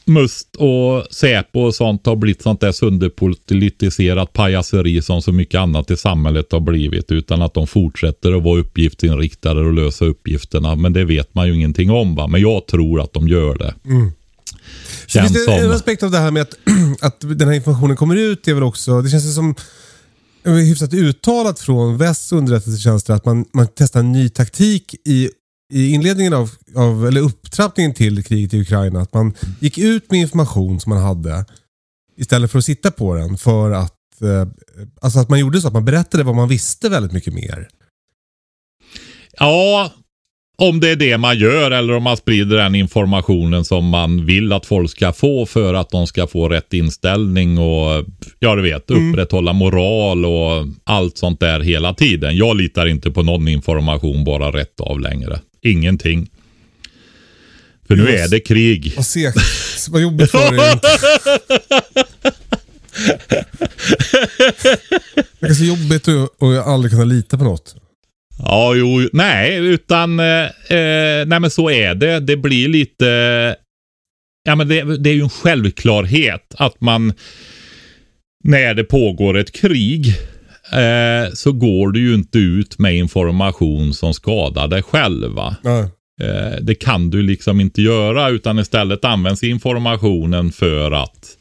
Must 0.05 0.55
och 0.55 1.05
Säpo 1.11 1.59
och 1.59 1.75
sånt 1.75 2.05
har 2.05 2.15
blivit 2.15 2.41
sånt 2.41 2.61
där 2.61 2.71
sönderpolitiserat 2.71 4.33
pajaseri 4.33 5.01
som 5.01 5.21
så 5.21 5.31
mycket 5.31 5.59
annat 5.59 5.91
i 5.91 5.97
samhället 5.97 6.51
har 6.51 6.59
blivit. 6.59 7.11
Utan 7.11 7.41
att 7.41 7.53
de 7.53 7.67
fortsätter 7.67 8.37
att 8.37 8.43
vara 8.43 8.59
uppgiftsinriktade 8.59 9.61
och 9.61 9.73
lösa 9.73 10.05
uppgifterna. 10.05 10.75
Men 10.75 10.93
det 10.93 11.05
vet 11.05 11.35
man 11.35 11.47
ju 11.47 11.55
ingenting 11.55 11.91
om 11.91 12.15
va. 12.15 12.27
Men 12.27 12.41
jag 12.41 12.67
tror 12.67 13.01
att 13.01 13.13
de 13.13 13.27
gör 13.27 13.57
det. 13.57 13.73
Så 13.83 15.07
Känns 15.07 15.33
finns 15.33 15.45
det 15.45 15.53
en 15.53 15.71
aspekt 15.71 16.03
av 16.03 16.11
det 16.11 16.17
här 16.17 16.31
med 16.31 16.41
att, 16.41 16.53
att 17.01 17.19
den 17.39 17.47
här 17.47 17.55
informationen 17.55 17.97
kommer 17.97 18.15
ut. 18.15 18.43
Det 18.43 18.51
är 18.51 18.55
väl 18.55 18.63
också, 18.63 19.01
det 19.01 19.09
känns 19.09 19.35
som 19.35 19.55
hyfsat 20.43 20.93
uttalat 20.93 21.59
från 21.59 21.97
västs 21.97 22.31
underrättelsetjänster 22.31 23.13
att 23.13 23.25
man, 23.25 23.45
man 23.53 23.67
testar 23.75 23.99
en 23.99 24.11
ny 24.11 24.29
taktik 24.29 24.95
i, 25.05 25.29
i 25.73 25.93
inledningen 25.93 26.33
av, 26.33 26.51
av, 26.75 27.07
eller 27.07 27.21
upptrappningen 27.21 27.93
till 27.93 28.23
kriget 28.23 28.53
i 28.53 28.61
Ukraina. 28.61 29.01
Att 29.01 29.13
man 29.13 29.33
gick 29.59 29.77
ut 29.77 30.11
med 30.11 30.19
information 30.19 30.79
som 30.79 30.89
man 30.89 31.03
hade 31.03 31.45
istället 32.17 32.51
för 32.51 32.57
att 32.57 32.65
sitta 32.65 32.91
på 32.91 33.15
den. 33.15 33.37
För 33.37 33.71
att, 33.71 34.21
eh, 34.21 34.47
alltså 35.01 35.19
att 35.19 35.29
man 35.29 35.39
gjorde 35.39 35.61
så 35.61 35.67
att 35.67 35.73
man 35.73 35.85
berättade 35.85 36.23
vad 36.23 36.35
man 36.35 36.47
visste 36.47 36.89
väldigt 36.89 37.11
mycket 37.11 37.33
mer. 37.33 37.67
Ja, 39.39 39.91
om 40.57 40.79
det 40.79 40.89
är 40.89 40.95
det 40.95 41.17
man 41.17 41.37
gör 41.37 41.71
eller 41.71 41.95
om 41.95 42.03
man 42.03 42.17
sprider 42.17 42.57
den 42.57 42.75
informationen 42.75 43.65
som 43.65 43.85
man 43.85 44.25
vill 44.25 44.53
att 44.53 44.65
folk 44.65 44.91
ska 44.91 45.13
få 45.13 45.45
för 45.45 45.73
att 45.73 45.89
de 45.89 46.07
ska 46.07 46.27
få 46.27 46.49
rätt 46.49 46.73
inställning 46.73 47.57
och 47.57 48.05
ja, 48.39 48.55
du 48.55 48.61
vet, 48.61 48.91
upprätthålla 48.91 49.53
moral 49.53 50.25
och 50.25 50.65
allt 50.83 51.17
sånt 51.17 51.39
där 51.39 51.59
hela 51.59 51.93
tiden. 51.93 52.35
Jag 52.37 52.57
litar 52.57 52.85
inte 52.85 53.11
på 53.11 53.23
någon 53.23 53.47
information 53.47 54.23
bara 54.23 54.51
rätt 54.51 54.79
av 54.79 54.99
längre. 54.99 55.39
Ingenting. 55.65 56.29
För 57.87 57.95
nu 57.95 58.09
är 58.09 58.27
det 58.27 58.39
krig. 58.39 58.93
Vad 58.95 59.05
segt. 59.05 59.37
Vad 59.89 60.01
jobbigt 60.01 60.31
för 60.31 60.51
dig. 60.51 60.79
Det 65.39 65.47
är 65.47 65.53
så 65.53 65.63
jobbigt 65.63 66.07
att 66.07 66.43
att 66.43 66.67
aldrig 66.67 66.91
kunna 66.91 67.03
lita 67.03 67.37
på 67.37 67.43
något. 67.43 67.75
Ja, 68.37 68.75
jo, 68.75 69.09
nej, 69.13 69.57
utan 69.57 70.19
eh, 70.19 70.45
eh, 70.69 71.25
nej 71.25 71.39
men 71.39 71.51
så 71.51 71.69
är 71.69 71.95
det. 71.95 72.19
Det 72.19 72.37
blir 72.37 72.67
lite, 72.67 73.05
ja 74.43 74.55
men 74.55 74.67
det, 74.67 74.97
det 74.97 75.09
är 75.09 75.13
ju 75.13 75.21
en 75.21 75.29
självklarhet 75.29 76.55
att 76.57 76.81
man 76.81 77.13
när 78.43 78.73
det 78.73 78.83
pågår 78.83 79.37
ett 79.37 79.51
krig 79.51 80.15
eh, 80.71 81.33
så 81.33 81.51
går 81.51 81.91
du 81.91 81.99
ju 81.99 82.13
inte 82.13 82.37
ut 82.37 82.79
med 82.79 82.95
information 82.95 83.93
som 83.93 84.13
skadar 84.13 84.67
dig 84.67 84.83
själv. 84.83 85.37
Eh, 86.21 86.59
det 86.61 86.75
kan 86.75 87.09
du 87.09 87.21
liksom 87.21 87.61
inte 87.61 87.81
göra 87.81 88.29
utan 88.29 88.59
istället 88.59 89.05
används 89.05 89.43
informationen 89.43 90.51
för 90.51 90.91
att 90.91 91.37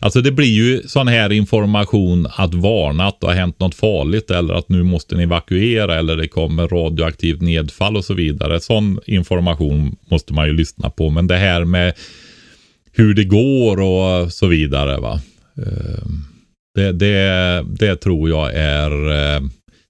Alltså 0.00 0.20
det 0.20 0.32
blir 0.32 0.48
ju 0.48 0.82
sån 0.86 1.08
här 1.08 1.32
information 1.32 2.26
att 2.36 2.54
varna 2.54 3.06
att 3.06 3.20
det 3.20 3.26
har 3.26 3.34
hänt 3.34 3.60
något 3.60 3.74
farligt 3.74 4.30
eller 4.30 4.54
att 4.54 4.68
nu 4.68 4.82
måste 4.82 5.14
ni 5.14 5.22
evakuera 5.22 5.98
eller 5.98 6.16
det 6.16 6.28
kommer 6.28 6.68
radioaktivt 6.68 7.40
nedfall 7.40 7.96
och 7.96 8.04
så 8.04 8.14
vidare. 8.14 8.60
Sån 8.60 9.00
information 9.06 9.96
måste 10.10 10.32
man 10.32 10.46
ju 10.46 10.52
lyssna 10.52 10.90
på. 10.90 11.10
Men 11.10 11.26
det 11.26 11.36
här 11.36 11.64
med 11.64 11.94
hur 12.92 13.14
det 13.14 13.24
går 13.24 13.80
och 13.80 14.32
så 14.32 14.46
vidare. 14.46 15.00
va. 15.00 15.20
Eh, 15.56 16.08
Det, 16.78 16.92
det, 16.92 17.64
det 17.78 17.96
tror 17.96 18.28
jag 18.28 18.54
är, 18.54 19.10
eh, 19.10 19.42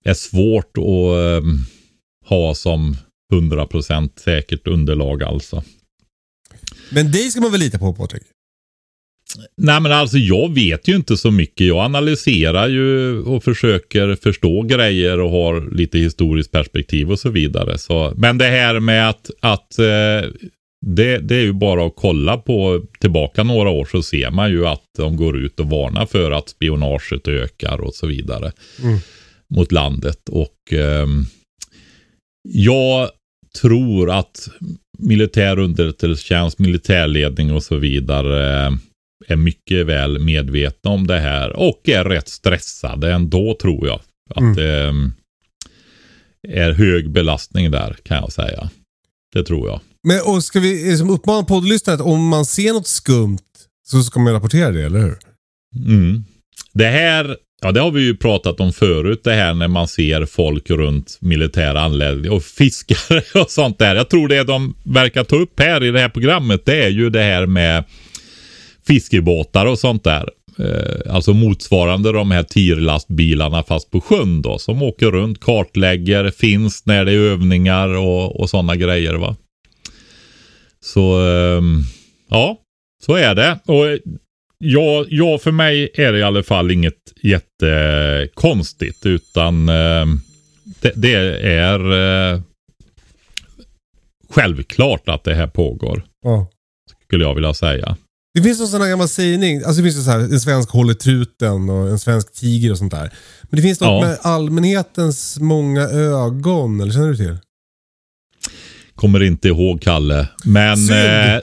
är 0.04 0.14
svårt 0.14 0.78
att 0.78 1.44
eh, 1.44 1.50
ha 2.28 2.54
som 2.54 2.96
100% 3.32 4.10
säkert 4.16 4.66
underlag 4.66 5.22
alltså. 5.22 5.62
Men 6.90 7.12
dig 7.12 7.30
ska 7.30 7.40
man 7.40 7.52
väl 7.52 7.60
lita 7.60 7.78
på 7.78 7.94
Patrik? 7.94 8.22
Nej 9.56 9.80
men 9.80 9.92
alltså 9.92 10.18
jag 10.18 10.54
vet 10.54 10.88
ju 10.88 10.96
inte 10.96 11.16
så 11.16 11.30
mycket. 11.30 11.66
Jag 11.66 11.78
analyserar 11.78 12.68
ju 12.68 13.18
och 13.22 13.44
försöker 13.44 14.16
förstå 14.16 14.62
grejer 14.62 15.20
och 15.20 15.30
har 15.30 15.74
lite 15.74 15.98
historiskt 15.98 16.52
perspektiv 16.52 17.10
och 17.10 17.18
så 17.18 17.30
vidare. 17.30 17.78
Så, 17.78 18.12
men 18.16 18.38
det 18.38 18.44
här 18.44 18.80
med 18.80 19.08
att, 19.08 19.30
att 19.40 19.78
eh, 19.78 20.30
det, 20.86 21.18
det 21.18 21.36
är 21.36 21.42
ju 21.42 21.52
bara 21.52 21.86
att 21.86 21.96
kolla 21.96 22.36
på 22.36 22.82
tillbaka 23.00 23.42
några 23.42 23.70
år 23.70 23.84
så 23.84 24.02
ser 24.02 24.30
man 24.30 24.50
ju 24.50 24.66
att 24.66 24.82
de 24.98 25.16
går 25.16 25.38
ut 25.38 25.60
och 25.60 25.70
varnar 25.70 26.06
för 26.06 26.30
att 26.30 26.48
spionaget 26.48 27.28
ökar 27.28 27.80
och 27.80 27.94
så 27.94 28.06
vidare 28.06 28.52
Mm. 28.82 28.98
mot 29.54 29.72
landet. 29.72 30.28
Och 30.28 30.72
ehm, 30.72 31.24
jag 32.48 33.10
tror 33.60 34.10
att 34.10 34.48
militär 34.98 35.58
underrättelsetjänst, 35.58 36.58
militärledning 36.58 37.52
och 37.52 37.62
så 37.62 37.76
vidare 37.76 38.66
eh, 38.66 38.72
är 39.26 39.36
mycket 39.36 39.86
väl 39.86 40.18
medvetna 40.18 40.90
om 40.90 41.06
det 41.06 41.18
här 41.20 41.56
och 41.56 41.88
är 41.88 42.04
rätt 42.04 42.28
stressade 42.28 43.12
ändå 43.12 43.56
tror 43.62 43.86
jag. 43.86 44.00
Att 44.30 44.40
Mm. 44.40 44.54
det 44.56 44.84
eh, 44.84 44.92
är 46.66 46.72
hög 46.72 47.10
belastning 47.10 47.70
där 47.70 47.96
kan 48.02 48.16
jag 48.16 48.32
säga. 48.32 48.70
Det 49.32 49.44
tror 49.44 49.68
jag. 49.68 49.80
Men, 50.04 50.20
och 50.24 50.44
ska 50.44 50.60
vi 50.60 50.82
eh, 50.82 50.90
liksom 50.90 51.10
uppmana 51.10 51.42
poddlyssnare 51.42 51.94
att 51.94 52.00
om 52.00 52.28
man 52.28 52.44
ser 52.44 52.72
något 52.72 52.86
skumt 52.86 53.38
så 53.86 54.02
ska 54.02 54.20
man 54.20 54.32
rapportera 54.32 54.70
det, 54.70 54.84
eller 54.84 55.00
hur? 55.00 55.18
Mm. 55.86 56.24
Det 56.72 56.88
här 56.88 57.36
Ja, 57.60 57.72
det 57.72 57.80
har 57.80 57.90
vi 57.90 58.02
ju 58.02 58.16
pratat 58.16 58.60
om 58.60 58.72
förut 58.72 59.20
det 59.24 59.32
här 59.32 59.54
när 59.54 59.68
man 59.68 59.88
ser 59.88 60.26
folk 60.26 60.70
runt 60.70 61.18
militära 61.20 61.80
anläggningar 61.80 62.36
och 62.36 62.42
fiskare 62.42 63.22
och 63.42 63.50
sånt 63.50 63.78
där. 63.78 63.96
Jag 63.96 64.10
tror 64.10 64.28
det 64.28 64.44
de 64.44 64.74
verkar 64.84 65.24
ta 65.24 65.36
upp 65.36 65.60
här 65.60 65.84
i 65.84 65.90
det 65.90 66.00
här 66.00 66.08
programmet 66.08 66.66
det 66.66 66.84
är 66.84 66.88
ju 66.88 67.10
det 67.10 67.22
här 67.22 67.46
med 67.46 67.84
fiskebåtar 68.86 69.66
och 69.66 69.78
sånt 69.78 70.04
där. 70.04 70.28
Eh, 70.58 71.14
alltså 71.14 71.32
motsvarande 71.32 72.12
de 72.12 72.30
här 72.30 72.42
tirlastbilarna 72.42 73.62
fast 73.62 73.90
på 73.90 74.00
sjön 74.00 74.42
då. 74.42 74.58
Som 74.58 74.82
åker 74.82 75.10
runt, 75.10 75.40
kartlägger, 75.40 76.30
finns 76.30 76.86
när 76.86 77.04
det 77.04 77.12
är 77.12 77.18
övningar 77.18 77.88
och, 77.88 78.40
och 78.40 78.50
sådana 78.50 78.76
grejer 78.76 79.14
va. 79.14 79.36
Så 80.84 81.20
eh, 81.28 81.62
ja, 82.30 82.56
så 83.06 83.14
är 83.14 83.34
det. 83.34 83.58
Och 83.66 83.98
ja, 84.58 85.04
ja, 85.08 85.38
för 85.38 85.50
mig 85.50 85.90
är 85.94 86.12
det 86.12 86.18
i 86.18 86.22
alla 86.22 86.42
fall 86.42 86.70
inget 86.70 86.94
jättekonstigt 87.22 89.06
utan 89.06 89.68
eh, 89.68 90.06
det, 90.80 90.92
det, 90.96 91.14
är 91.44 91.92
eh, 92.32 92.40
självklart 94.30 95.08
att 95.08 95.24
det 95.24 95.34
här 95.34 95.46
pågår. 95.46 96.02
Ja. 96.24 96.50
Skulle 97.06 97.24
jag 97.24 97.34
vilja 97.34 97.54
säga. 97.54 97.96
Det 98.34 98.42
finns 98.42 98.60
en 98.60 98.66
sån 98.66 98.80
här 98.80 98.88
gammal 98.88 99.08
sägning, 99.08 99.56
alltså 99.56 99.82
det 99.82 99.92
finns 99.92 100.04
så 100.04 100.10
här, 100.10 100.18
en 100.18 100.40
svensk 100.40 100.70
håller 100.70 100.94
truten 100.94 101.70
och 101.70 101.88
en 101.88 101.98
svensk 101.98 102.32
tiger 102.32 102.70
och 102.70 102.78
sånt 102.78 102.90
där. 102.92 103.12
Men 103.42 103.56
det 103.56 103.62
finns 103.62 103.80
något 103.80 104.02
Ja. 104.02 104.08
med 104.08 104.18
allmänhetens 104.22 105.38
många 105.40 105.80
ögon, 105.82 106.80
eller 106.80 106.92
känner 106.92 107.08
du 107.08 107.16
till? 107.16 107.38
Kommer 108.98 109.22
inte 109.22 109.48
ihåg 109.48 109.82
Kalle. 109.82 110.28
Men, 110.44 110.90
eh, 110.90 111.40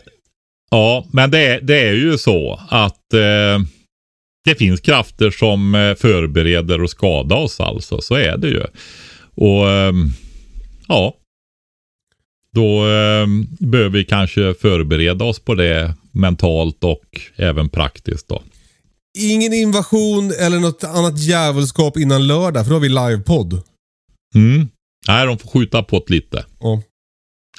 ja, 0.72 1.06
men 1.12 1.32
det, 1.32 1.60
det 1.64 1.80
är 1.80 1.94
ju 1.94 2.18
så 2.18 2.60
att 2.70 3.14
eh, 3.14 3.60
det 4.46 4.56
finns 4.58 4.82
krafter 4.82 5.32
som 5.32 5.76
eh, 5.76 5.96
förbereder 5.96 6.84
och 6.84 6.90
skada 6.90 7.36
oss 7.36 7.60
alltså. 7.60 8.02
Så 8.02 8.16
är 8.16 8.38
det 8.38 8.48
ju. 8.48 8.64
Och 9.36 9.70
ehm, 9.70 10.10
ja. 10.88 11.16
Då 12.56 12.86
ehm, 12.86 13.48
behöver 13.60 13.90
vi 13.90 14.06
kanske 14.06 14.54
förbereda 14.54 15.26
oss 15.26 15.40
på 15.40 15.56
det 15.56 15.94
mentalt 16.12 16.84
och 16.84 17.22
även 17.36 17.70
praktiskt 17.70 18.28
då. 18.28 18.44
Ingen 19.18 19.54
invasion 19.54 20.32
eller 20.40 20.60
något 20.60 20.84
annat 20.84 21.20
djävulskap 21.20 21.98
innan 21.98 22.28
lördag, 22.28 22.64
för 22.66 22.70
då 22.70 22.76
har 22.76 22.82
vi 22.82 22.90
livepodd. 22.90 23.62
Mm. 24.36 24.68
Nej, 25.08 25.28
de 25.28 25.38
får 25.38 25.50
skjuta 25.50 25.84
på 25.84 26.04
det 26.08 26.14
lite. 26.14 26.46
Ja. 26.60 26.82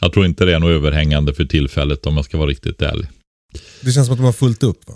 Jag 0.00 0.12
tror 0.12 0.26
inte 0.26 0.44
det 0.44 0.54
är 0.54 0.60
något 0.60 0.70
överhängande 0.70 1.34
för 1.34 1.44
tillfället 1.44 2.06
om 2.06 2.16
jag 2.16 2.24
ska 2.24 2.38
vara 2.38 2.50
riktigt 2.50 2.82
ärlig. 2.82 3.06
Det 3.80 3.92
känns 3.92 4.06
som 4.06 4.12
att 4.12 4.18
de 4.18 4.24
har 4.24 4.32
fullt 4.32 4.62
upp. 4.62 4.88
Va? 4.88 4.94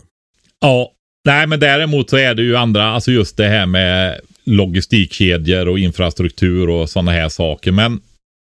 Ja, 0.60 0.92
nej 1.24 1.46
men 1.46 1.60
däremot 1.60 2.10
så 2.10 2.16
är 2.16 2.34
det 2.34 2.42
ju 2.42 2.56
andra, 2.56 2.84
alltså 2.84 3.10
just 3.10 3.36
det 3.36 3.48
här 3.48 3.66
med 3.66 4.20
logistikkedjor 4.44 5.68
och 5.68 5.78
infrastruktur 5.78 6.68
och 6.68 6.90
sådana 6.90 7.12
här 7.12 7.28
saker. 7.28 7.72
Men, 7.72 8.00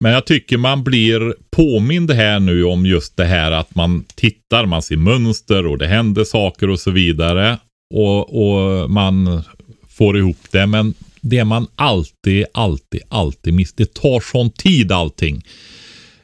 men 0.04 0.12
jag 0.12 0.26
tycker 0.26 0.58
man 0.58 0.84
blir 0.84 1.36
påmind 1.52 2.12
här 2.12 2.40
nu 2.40 2.64
om 2.64 2.86
just 2.86 3.18
det 3.18 3.26
här 3.26 3.52
att 3.52 3.76
man 3.76 4.06
tittar, 4.16 4.66
man 4.66 4.82
ser 4.82 4.98
mönster 4.98 5.66
och 5.66 5.78
det 5.78 5.88
händer 5.88 6.24
saker 6.24 6.70
och 6.70 6.80
så 6.80 6.92
vidare. 6.92 7.58
Och, 7.94 8.46
och 8.46 8.90
man 8.90 9.44
får 9.90 10.18
ihop 10.18 10.38
det. 10.52 10.68
Men 10.68 10.94
det 11.22 11.44
man 11.44 11.68
alltid, 11.76 12.46
alltid, 12.54 13.02
alltid 13.10 13.54
missar. 13.54 13.76
Det 13.78 13.94
tar 13.94 14.20
sån 14.20 14.50
tid 14.50 14.92
allting. 14.92 15.44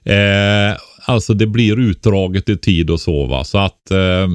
Eh, 0.07 0.77
alltså 1.05 1.33
det 1.33 1.47
blir 1.47 1.79
utdraget 1.79 2.49
i 2.49 2.57
tid 2.57 2.89
och 2.89 3.01
så 3.01 3.25
va. 3.25 3.43
Så 3.43 3.57
att 3.57 3.91
eh, 3.91 4.27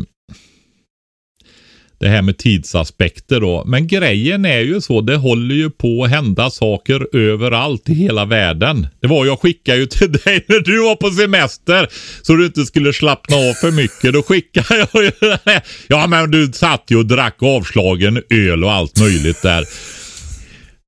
det 2.03 2.09
här 2.09 2.23
med 2.23 2.39
tidsaspekter 2.39 3.41
då. 3.41 3.65
Men 3.67 3.87
grejen 3.87 4.45
är 4.45 4.61
ju 4.61 4.81
så, 4.81 5.01
det 5.01 5.17
håller 5.17 5.55
ju 5.55 5.71
på 5.71 6.05
att 6.05 6.11
hända 6.11 6.51
saker 6.51 7.17
överallt 7.17 7.89
i 7.89 7.95
hela 7.95 8.25
världen. 8.25 8.87
Det 9.01 9.07
var 9.07 9.27
jag 9.27 9.41
skickade 9.41 9.79
ju 9.79 9.87
till 9.87 10.13
dig 10.25 10.45
när 10.49 10.61
du 10.61 10.83
var 10.83 10.97
på 10.97 11.11
semester 11.11 11.89
så 12.23 12.33
du 12.33 12.47
inte 12.47 12.65
skulle 12.65 12.93
slappna 12.93 13.37
av 13.37 13.53
för 13.53 13.71
mycket. 13.71 14.13
Då 14.13 14.23
skickade 14.23 14.87
jag 14.93 15.05
ju 15.05 15.11
det 15.21 15.39
här. 15.51 15.63
Ja 15.89 16.07
men 16.07 16.31
du 16.31 16.53
satt 16.53 16.85
ju 16.89 16.97
och 16.97 17.07
drack 17.07 17.37
avslagen 17.43 18.23
öl 18.31 18.65
och 18.65 18.73
allt 18.73 19.01
möjligt 19.01 19.43
där. 19.43 19.65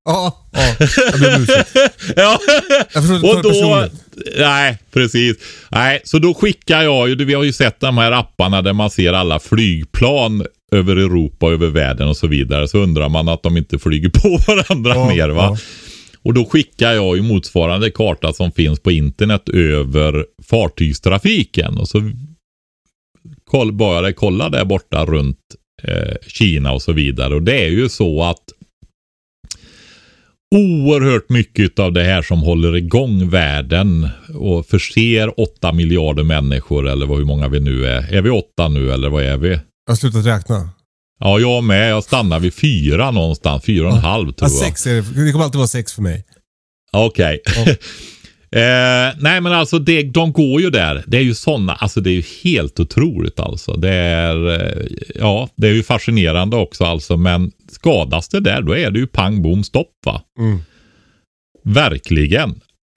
Ja, 0.05 0.45
ja. 0.51 0.75
Jag 1.11 1.19
ber 1.19 1.35
om 1.35 1.41
ursäkt. 1.41 1.69
ja. 2.15 2.39
Jag 2.93 3.03
förstår 3.03 3.15
inte 3.15 3.27
Och 3.37 3.43
då, 3.43 3.49
personligt. 3.49 3.93
nej 4.37 4.77
precis. 4.93 5.37
Nej, 5.71 6.01
så 6.03 6.19
då 6.19 6.33
skickar 6.33 6.81
jag 6.81 7.09
ju, 7.09 7.25
vi 7.25 7.33
har 7.33 7.43
ju 7.43 7.53
sett 7.53 7.79
de 7.79 7.97
här 7.97 8.11
apparna 8.11 8.61
där 8.61 8.73
man 8.73 8.89
ser 8.89 9.13
alla 9.13 9.39
flygplan 9.39 10.45
över 10.71 10.95
Europa, 10.95 11.47
över 11.51 11.67
världen 11.67 12.07
och 12.07 12.17
så 12.17 12.27
vidare. 12.27 12.67
Så 12.67 12.77
undrar 12.77 13.09
man 13.09 13.29
att 13.29 13.43
de 13.43 13.57
inte 13.57 13.79
flyger 13.79 14.09
på 14.09 14.37
varandra 14.53 14.95
Ja, 14.95 15.07
mer 15.09 15.29
va. 15.29 15.43
ja. 15.43 15.57
Och 16.23 16.33
då 16.33 16.45
skickar 16.45 16.93
jag 16.93 17.15
ju 17.15 17.21
motsvarande 17.21 17.91
karta 17.91 18.33
som 18.33 18.51
finns 18.51 18.79
på 18.79 18.91
internet 18.91 19.49
över 19.49 20.25
fartygstrafiken. 20.49 21.77
Och 21.77 21.87
så 21.89 22.11
koll, 23.45 23.71
började 23.71 24.07
jag 24.07 24.15
kolla 24.15 24.49
där 24.49 24.65
borta 24.65 25.05
runt 25.05 25.37
eh, 25.83 26.13
Kina 26.27 26.71
och 26.71 26.81
så 26.81 26.91
vidare. 26.91 27.35
Och 27.35 27.41
det 27.41 27.63
är 27.65 27.69
ju 27.69 27.89
så 27.89 28.23
att 28.23 28.43
oerhört 30.55 31.29
mycket 31.29 31.79
av 31.79 31.93
det 31.93 32.03
här 32.03 32.21
som 32.21 32.41
håller 32.41 32.75
igång 32.75 33.29
världen 33.29 34.09
och 34.35 34.65
förser 34.65 35.39
8 35.39 35.71
miljarder 35.73 36.23
människor 36.23 36.87
eller 36.87 37.05
hur 37.05 37.25
många 37.25 37.47
vi 37.47 37.59
nu 37.59 37.85
är. 37.85 38.13
Är 38.13 38.21
vi 38.21 38.29
8 38.29 38.67
nu 38.67 38.91
eller 38.91 39.09
vad 39.09 39.23
är 39.23 39.37
vi? 39.37 39.49
Jag 39.49 39.59
har 39.87 39.95
slutat 39.95 40.25
räkna. 40.25 40.69
Ja, 41.19 41.39
jag 41.39 41.63
med. 41.63 41.91
Jag 41.91 42.03
stannar 42.03 42.39
vid 42.39 42.53
fyra 42.53 43.11
någonstans. 43.11 43.63
Fyra 43.65 43.87
och 43.87 43.93
en 43.93 43.99
halv 43.99 44.27
Ja, 44.27 44.33
tror 44.33 44.49
jag. 44.51 44.59
sex 44.67 44.87
är 44.87 44.93
det. 44.93 45.25
det 45.25 45.31
kommer 45.31 45.45
alltid 45.45 45.57
vara 45.57 45.67
sex 45.67 45.93
för 45.93 46.01
mig. 46.01 46.25
Okej. 46.93 47.41
eh, 48.55 49.15
nej 49.19 49.41
men 49.41 49.45
alltså 49.53 49.79
det, 49.79 50.03
de 50.03 50.31
går 50.31 50.61
ju 50.61 50.69
där. 50.69 51.03
Det 51.07 51.17
är 51.17 51.21
ju 51.21 51.33
sådana, 51.33 51.73
alltså 51.73 52.01
det 52.01 52.09
är 52.09 52.13
ju 52.13 52.23
helt 52.43 52.79
otroligt 52.79 53.39
alltså. 53.39 53.73
Det 53.73 53.91
är, 53.93 54.61
eh, 54.61 54.85
ja, 55.15 55.49
det 55.55 55.67
är 55.67 55.73
ju 55.73 55.83
fascinerande 55.83 56.55
också 56.55 56.83
alltså. 56.83 57.17
Men 57.17 57.51
skadas 57.71 58.29
det 58.29 58.39
där 58.39 58.61
då 58.61 58.75
är 58.77 58.91
det 58.91 58.99
ju 58.99 59.07
pang 59.07 59.41
bom 59.41 59.63
stopp 59.63 59.91
va. 60.05 60.21
Mm. 60.39 60.59
Verkligen. 61.63 62.49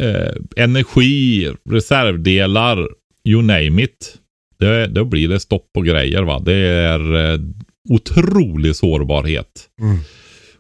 Eh, 0.02 0.64
energi, 0.64 1.50
reservdelar, 1.70 2.88
you 3.24 3.42
name 3.42 3.82
it. 3.82 4.14
Det, 4.58 4.86
då 4.86 5.04
blir 5.04 5.28
det 5.28 5.40
stopp 5.40 5.72
på 5.74 5.80
grejer 5.80 6.22
va. 6.22 6.38
Det 6.44 6.54
är 6.68 7.32
eh, 7.32 7.40
otrolig 7.88 8.76
sårbarhet 8.76 9.68
Mm. 9.80 9.98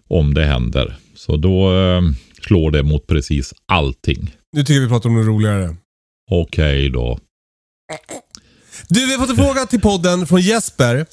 om 0.08 0.34
det 0.34 0.44
händer. 0.44 0.94
Så 1.16 1.36
då 1.36 1.76
eh, 1.76 2.02
slår 2.42 2.70
det 2.70 2.82
mot 2.82 3.06
precis 3.06 3.54
allting. 3.66 4.30
Nu 4.52 4.60
tycker 4.60 4.74
jag 4.74 4.80
vi 4.80 4.88
pratar 4.88 5.08
om 5.08 5.16
något 5.16 5.26
roligare. 5.26 5.76
Okej 6.30 6.90
då. 6.90 7.18
Du, 8.88 9.06
vi 9.06 9.12
har 9.12 9.18
fått 9.20 9.30
en 9.38 9.44
fråga 9.44 9.66
till 9.66 9.80
podden 9.80 10.26
från 10.26 10.40
Jesper. 10.40 11.06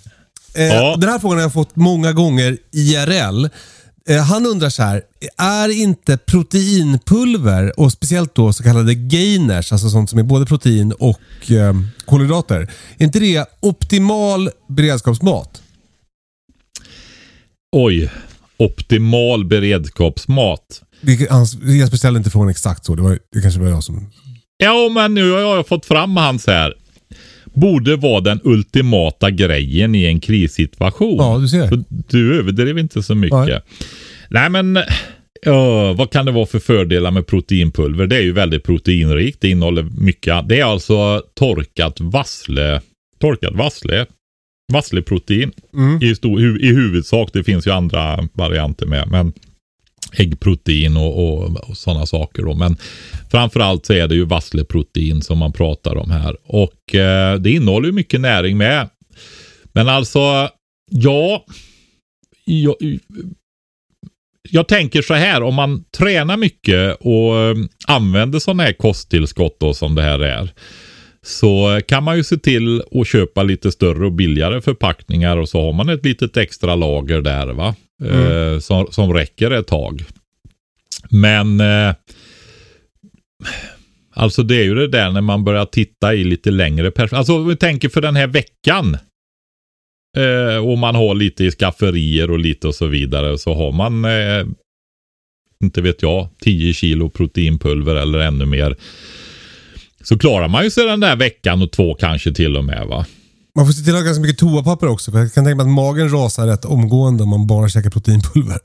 Eh, 0.56 0.66
Ja. 0.66 0.96
Den 0.98 1.10
här 1.10 1.20
frågan 1.20 1.38
har 1.38 1.44
jag 1.44 1.54
fått 1.54 1.76
många 1.76 2.14
gånger 2.14 2.58
IRL. 2.72 3.46
Eh, 4.10 4.24
han 4.24 4.46
undrar 4.46 4.70
så 4.70 4.84
här, 4.84 5.02
är 5.38 5.70
inte 5.70 6.18
proteinpulver 6.18 7.80
och 7.80 7.92
speciellt 7.92 8.36
då 8.36 8.54
så 8.54 8.64
kallade 8.64 8.94
gainers, 8.96 9.72
alltså 9.72 9.90
sånt 9.90 10.10
som 10.10 10.20
är 10.20 10.24
både 10.24 10.46
protein 10.46 10.92
och 10.92 11.52
eh, 11.52 11.74
kolhydrater, 12.06 12.72
är 12.98 13.04
inte 13.06 13.20
det 13.20 13.46
optimal 13.60 14.50
beredskapsmat? 14.70 15.62
Oj. 17.76 18.12
Optimal 18.58 19.46
beredskapsmat. 19.46 20.82
Hans, 21.30 21.58
Jesper 21.64 21.98
ställde 21.98 22.18
inte 22.18 22.30
frågan 22.30 22.50
exakt 22.50 22.86
så, 22.86 22.96
det, 22.96 23.02
var, 23.02 23.20
det 23.34 23.42
kanske 23.42 23.60
var 23.60 23.70
jag 23.70 23.84
som... 23.84 24.12
Ja, 24.58 24.90
men 24.94 25.14
nu 25.14 25.32
har 25.32 25.40
jag 25.40 25.68
fått 25.68 25.86
fram 25.86 26.18
hans 26.18 26.48
här. 26.48 26.74
Borde 27.54 27.96
vara 27.96 28.22
den 28.22 28.40
ultimata 28.44 29.32
grejen 29.32 29.96
i 29.96 30.06
en 30.06 30.20
krissituation. 30.20 31.18
Ja, 31.18 31.38
du 31.38 31.48
ser. 31.48 31.68
Så 31.68 31.84
du 32.10 32.40
överdrev 32.40 32.78
inte 32.78 33.04
så 33.04 33.16
mycket. 33.16 33.38
Nej. 33.48 33.62
Nej, 34.30 34.50
men 34.50 34.80
ja, 35.42 35.94
vad 35.94 36.12
kan 36.12 36.26
det 36.26 36.32
vare 36.32 36.46
för 36.46 36.60
fördelar 36.60 37.12
med 37.12 37.28
proteinpulver? 37.28 38.08
Det 38.08 38.16
är 38.18 38.22
ju 38.22 38.32
väldigt 38.32 38.64
proteinrikt. 38.64 39.42
Det 39.42 39.50
innehåller 39.50 39.84
mycket. 39.84 40.48
Det 40.50 40.60
är 40.60 40.66
alltså 40.66 41.22
torkat 41.34 42.00
vassle, 42.02 42.82
torkat 43.22 43.54
vassle, 43.56 44.06
vassleprotein 44.74 45.52
Mm. 45.74 46.04
i, 46.04 46.16
stor, 46.16 46.40
hu, 46.40 46.60
i 46.60 46.68
huvudsak. 46.68 47.30
Det 47.34 47.44
finns 47.44 47.68
ju 47.68 47.72
andra 47.72 48.28
varianter 48.34 48.86
med. 48.86 49.08
Men 49.12 49.34
äggprotein 50.14 50.98
och, 50.98 51.28
och, 51.28 51.70
och 51.70 51.78
sådana 51.78 52.06
saker. 52.06 52.44
Då. 52.44 52.54
Men 52.54 52.78
framförallt 53.32 53.86
så 53.86 53.94
är 53.94 54.08
det 54.08 54.16
ju 54.16 54.26
vassleprotein 54.26 55.22
som 55.22 55.38
man 55.38 55.52
pratar 55.52 55.96
om 55.96 56.12
här. 56.12 56.38
Och 56.44 56.96
eh, 56.96 57.36
det 57.36 57.52
innehåller 57.52 57.88
ju 57.88 57.94
mycket 57.94 58.22
näring 58.22 58.58
med. 58.58 58.90
Men 59.74 59.90
alltså, 59.90 60.50
ja. 60.92 61.46
Jag, 62.48 62.76
jag 64.50 64.68
tänker 64.68 65.02
så 65.02 65.14
här, 65.14 65.44
om 65.44 65.56
man 65.56 65.84
tränar 65.98 66.38
mycket 66.38 66.98
och 67.00 67.38
eh, 67.38 67.56
använder 67.88 68.40
sådana 68.40 68.64
här 68.64 68.74
kosttillskott 68.74 69.60
då, 69.60 69.74
som 69.74 69.96
det 69.96 70.02
här 70.02 70.20
är. 70.20 70.50
Så 71.26 71.82
kan 71.88 72.04
man 72.04 72.18
ju 72.18 72.24
se 72.24 72.38
till 72.38 72.84
att 72.92 73.08
köpa 73.08 73.44
lite 73.44 73.72
större 73.72 74.06
och 74.06 74.12
billigare 74.12 74.62
förpackningar 74.62 75.38
och 75.38 75.50
så 75.50 75.62
har 75.62 75.74
man 75.74 75.90
ett 75.90 76.06
litet 76.06 76.38
extra 76.38 76.76
lager 76.76 77.22
där 77.22 77.48
va 77.48 77.76
eh, 78.04 78.60
som, 78.60 78.88
som 78.92 79.14
räcker 79.14 79.52
ett 79.52 79.68
tag. 79.68 80.06
Men 81.10 81.60
eh, 81.60 81.96
alltså 84.14 84.44
det 84.44 84.56
är 84.56 84.64
ju 84.64 84.76
det 84.76 84.88
där 84.88 85.12
när 85.12 85.22
man 85.22 85.44
börjar 85.44 85.66
titta 85.66 86.14
i 86.14 86.24
lite 86.24 86.52
längre 86.52 86.92
perspektiv. 86.92 87.18
Alltså 87.18 87.36
om 87.36 87.48
vi 87.48 87.56
tänker 87.56 87.90
för 87.90 88.02
den 88.02 88.16
här 88.16 88.28
veckan. 88.28 88.98
Eh, 90.18 90.58
och 90.58 90.78
man 90.78 90.96
har 90.96 91.16
lite 91.16 91.44
i 91.44 91.52
skafferier 91.52 92.32
och 92.32 92.40
lite 92.40 92.68
och 92.68 92.76
så 92.76 92.88
vidare. 92.88 93.38
Så 93.38 93.54
har 93.54 93.72
man, 93.72 94.06
eh, 94.06 94.46
inte 95.64 95.82
vet 95.82 96.02
jag, 96.02 96.28
10 96.42 96.74
kilo 96.74 97.10
proteinpulver 97.10 97.96
eller 97.96 98.20
ännu 98.20 98.46
mer. 98.46 98.76
Så 100.04 100.18
klarar 100.18 100.48
man 100.48 100.64
ju 100.64 100.70
sig 100.70 100.86
den 100.86 101.00
där 101.00 101.16
veckan 101.16 101.62
och 101.62 101.72
två 101.72 101.94
kanske 101.94 102.34
till 102.34 102.58
och 102.58 102.66
med 102.66 102.88
va. 102.88 103.06
Man 103.56 103.66
får 103.66 103.74
se 103.74 103.84
till 103.84 103.94
att 103.94 104.00
ha 104.00 104.06
ganska 104.06 104.22
mycket 104.22 104.38
toapapper 104.38 104.88
också. 104.88 105.12
För 105.12 105.20
jag 105.20 105.34
kan 105.34 105.46
tänka 105.46 105.56
mig 105.56 105.64
att 105.64 105.76
magen 105.76 106.10
rasar 106.10 106.48
rätt 106.48 106.66
omgående 106.66 107.24
om 107.24 107.30
man 107.30 107.48
bara 107.48 107.70
käkar 107.70 107.90
proteinpulver. 107.90 108.60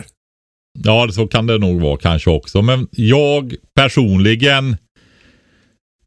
Ja, 0.79 1.09
så 1.13 1.27
kan 1.27 1.47
det 1.47 1.59
nog 1.59 1.81
vara 1.81 1.97
kanske 1.97 2.31
också. 2.31 2.63
Men 2.63 2.89
jag 2.91 3.55
personligen 3.75 4.77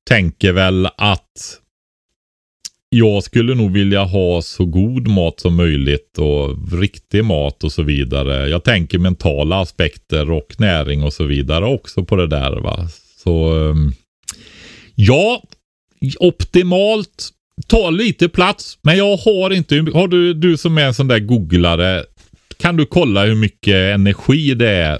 tänker 0.09 0.51
väl 0.51 0.86
att 0.97 1.59
jag 2.89 3.23
skulle 3.23 3.55
nog 3.55 3.71
vilja 3.71 4.03
ha 4.03 4.41
så 4.41 4.65
god 4.65 5.07
mat 5.07 5.39
som 5.39 5.55
möjligt 5.55 6.17
och 6.17 6.71
riktig 6.79 7.25
mat 7.25 7.63
och 7.63 7.71
så 7.71 7.84
vidare. 7.84 8.49
Jag 8.49 8.63
tänker 8.63 8.99
mentala 8.99 9.61
aspekter 9.61 10.31
och 10.31 10.55
näring 10.57 11.03
och 11.03 11.13
så 11.13 11.23
vidare 11.23 11.65
också 11.65 12.05
på 12.05 12.15
det 12.15 12.27
där. 12.27 12.61
va. 12.61 12.88
Så 13.23 13.55
ehm, 13.69 13.93
ja, 14.95 15.43
optimalt. 16.19 17.29
Ta 17.68 17.89
lite 17.89 18.30
plats, 18.30 18.78
men 18.82 18.97
jag 18.97 19.18
har 19.18 19.49
inte. 19.54 19.76
Har 19.93 20.08
du, 20.08 20.34
du 20.34 20.58
som 20.58 20.78
är 20.78 20.86
en 20.86 20.93
sån 20.93 21.08
där 21.08 21.20
googlare. 21.20 22.04
Kan 22.58 22.78
du 22.78 22.86
kolla 22.86 23.26
hur 23.26 23.36
mycket 23.36 23.76
energi 23.76 24.54
det 24.54 24.70
är 24.70 24.99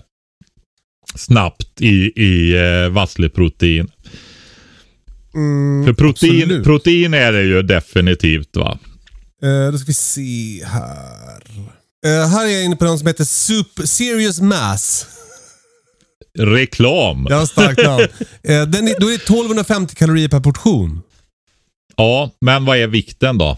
snabbt 1.16 1.82
i, 1.82 2.24
i 2.24 2.56
eh, 2.56 2.90
vassleprotein? 2.90 3.88
Mm, 5.36 5.86
För 5.86 5.94
protein, 5.94 6.42
absolut. 6.44 6.64
protein 6.64 7.14
är 7.14 7.32
det 7.32 7.44
ju 7.44 7.62
definitivt 7.62 8.56
va? 8.56 8.80
Eh, 9.44 9.72
då 9.72 9.78
ska 9.78 9.88
vi 9.88 9.94
se 9.94 10.66
här. 10.66 11.42
Eh, 12.06 12.28
här 12.28 12.48
är 12.48 12.50
jag 12.50 12.66
inne 12.66 12.76
på 12.76 12.86
någon 12.86 13.00
som 13.00 13.08
heter 13.08 13.24
Super 13.24 13.86
Serious 13.86 14.42
Mass. 14.42 15.08
Reklam. 16.40 17.28
Jag 17.30 17.38
har 17.38 17.46
starkt 17.46 17.84
namn. 17.84 18.04
eh, 18.44 18.68
den 18.68 18.88
är, 18.88 19.00
då 19.00 19.08
är 19.08 19.12
det 19.12 19.24
1250 19.24 19.96
kalorier 19.96 20.28
per 20.28 20.40
portion. 20.40 21.02
Ja, 21.96 22.32
men 22.42 22.66
vad 22.66 22.78
är 22.78 22.88
vikten 22.88 23.38
då? 23.38 23.58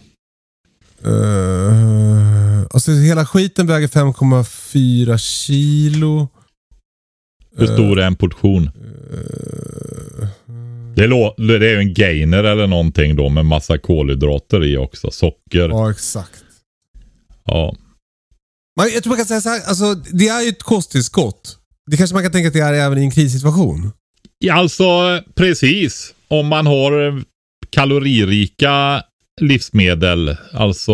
Uh, 1.06 2.62
alltså 2.72 2.92
hela 2.92 3.26
skiten 3.26 3.68
väger 3.68 3.88
5,4 3.88 5.18
kilo. 5.18 6.28
Hur 7.58 7.68
stor 7.68 8.00
är 8.00 8.08
en 8.08 8.16
portion? 8.16 8.70
Det, 10.96 11.08
lå- 11.08 11.34
det 11.38 11.68
är 11.68 11.72
ju 11.72 11.80
en 11.80 11.94
gainer 11.94 12.44
eller 12.44 12.68
någonting 12.68 13.16
då 13.16 13.30
med 13.30 13.46
massa 13.46 13.78
kolhydrater 13.78 14.66
i 14.66 14.78
också. 14.78 15.12
Socker. 15.12 15.70
Ja, 15.70 15.92
exakt. 15.92 16.44
Ja. 17.46 17.76
Man, 18.78 18.90
jag 18.94 19.04
tror 19.04 19.12
man 19.12 19.18
kan 19.18 19.26
säga 19.26 19.42
så 19.42 19.50
här, 19.50 19.62
alltså 19.68 19.94
det 19.96 20.28
är 20.28 20.42
ju 20.42 20.50
ett 20.50 20.64
kosttillskott. 20.64 21.58
Det 21.92 21.98
kanske 21.98 22.14
man 22.14 22.24
kan 22.24 22.32
tänka 22.32 22.48
att 22.48 22.54
det 22.54 22.60
är 22.60 22.74
även 22.74 22.98
i 22.98 23.02
en 23.02 23.12
krissituation. 23.12 23.92
Ja, 24.38 24.54
Alltså 24.54 25.22
precis. 25.36 26.14
Om 26.28 26.48
man 26.48 26.68
har 26.68 27.08
eh, 27.08 27.14
kaloririka 27.76 29.04
livsmedel. 29.42 30.38
Alltså 30.52 30.94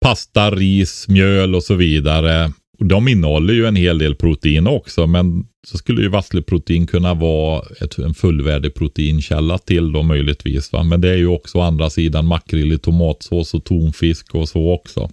pasta, 0.00 0.50
ris, 0.50 1.08
mjöl 1.08 1.54
och 1.54 1.62
så 1.62 1.74
vidare. 1.74 2.52
De 2.78 3.08
innehåller 3.08 3.54
ju 3.54 3.66
en 3.66 3.76
hel 3.76 3.98
del 3.98 4.14
protein 4.14 4.66
också. 4.66 5.06
Men 5.06 5.46
så 5.66 5.78
skulle 5.78 6.02
ju 6.02 6.08
vassleprotein 6.08 6.86
kunna 6.86 7.14
vara 7.14 7.62
ett, 7.80 7.98
en 7.98 8.14
fullvärdig 8.14 8.74
proteinkälla 8.74 9.58
till 9.58 9.92
då 9.92 10.02
möjligtvis. 10.02 10.72
Va? 10.72 10.82
Men 10.82 11.00
det 11.00 11.10
är 11.10 11.16
ju 11.16 11.26
också 11.26 11.58
å 11.58 11.60
andra 11.60 11.90
sidan 11.90 12.26
makrill 12.26 12.72
i 12.72 12.78
tomatsås 12.78 13.54
och 13.54 13.64
tonfisk 13.64 14.34
och 14.34 14.48
så 14.48 14.72
också. 14.72 15.10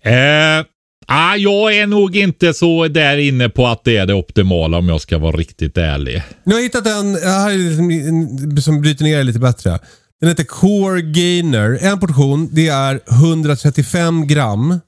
Eh, 0.00 0.64
ah, 1.06 1.36
jag 1.36 1.76
är 1.76 1.86
nog 1.86 2.16
inte 2.16 2.54
så 2.54 2.88
där 2.88 3.16
inne 3.16 3.48
på 3.48 3.66
att 3.66 3.84
det 3.84 3.96
är 3.96 4.06
det 4.06 4.14
optimala 4.14 4.78
om 4.78 4.88
jag 4.88 5.00
ska 5.00 5.18
vara 5.18 5.36
riktigt 5.36 5.78
ärlig. 5.78 6.22
Nu 6.44 6.54
har 6.54 6.60
jag 6.60 6.64
hittat 6.64 6.86
en, 6.86 7.14
här 7.14 7.50
är 7.50 7.58
liksom 7.58 8.62
som 8.62 8.80
bryter 8.80 9.04
ner 9.04 9.24
lite 9.24 9.38
bättre. 9.38 9.78
Den 10.20 10.28
heter 10.28 10.44
Core 10.44 11.02
Gainer. 11.02 11.78
En 11.82 12.00
portion, 12.00 12.48
det 12.52 12.68
är 12.68 13.00
135 13.10 14.26
gram 14.26 14.80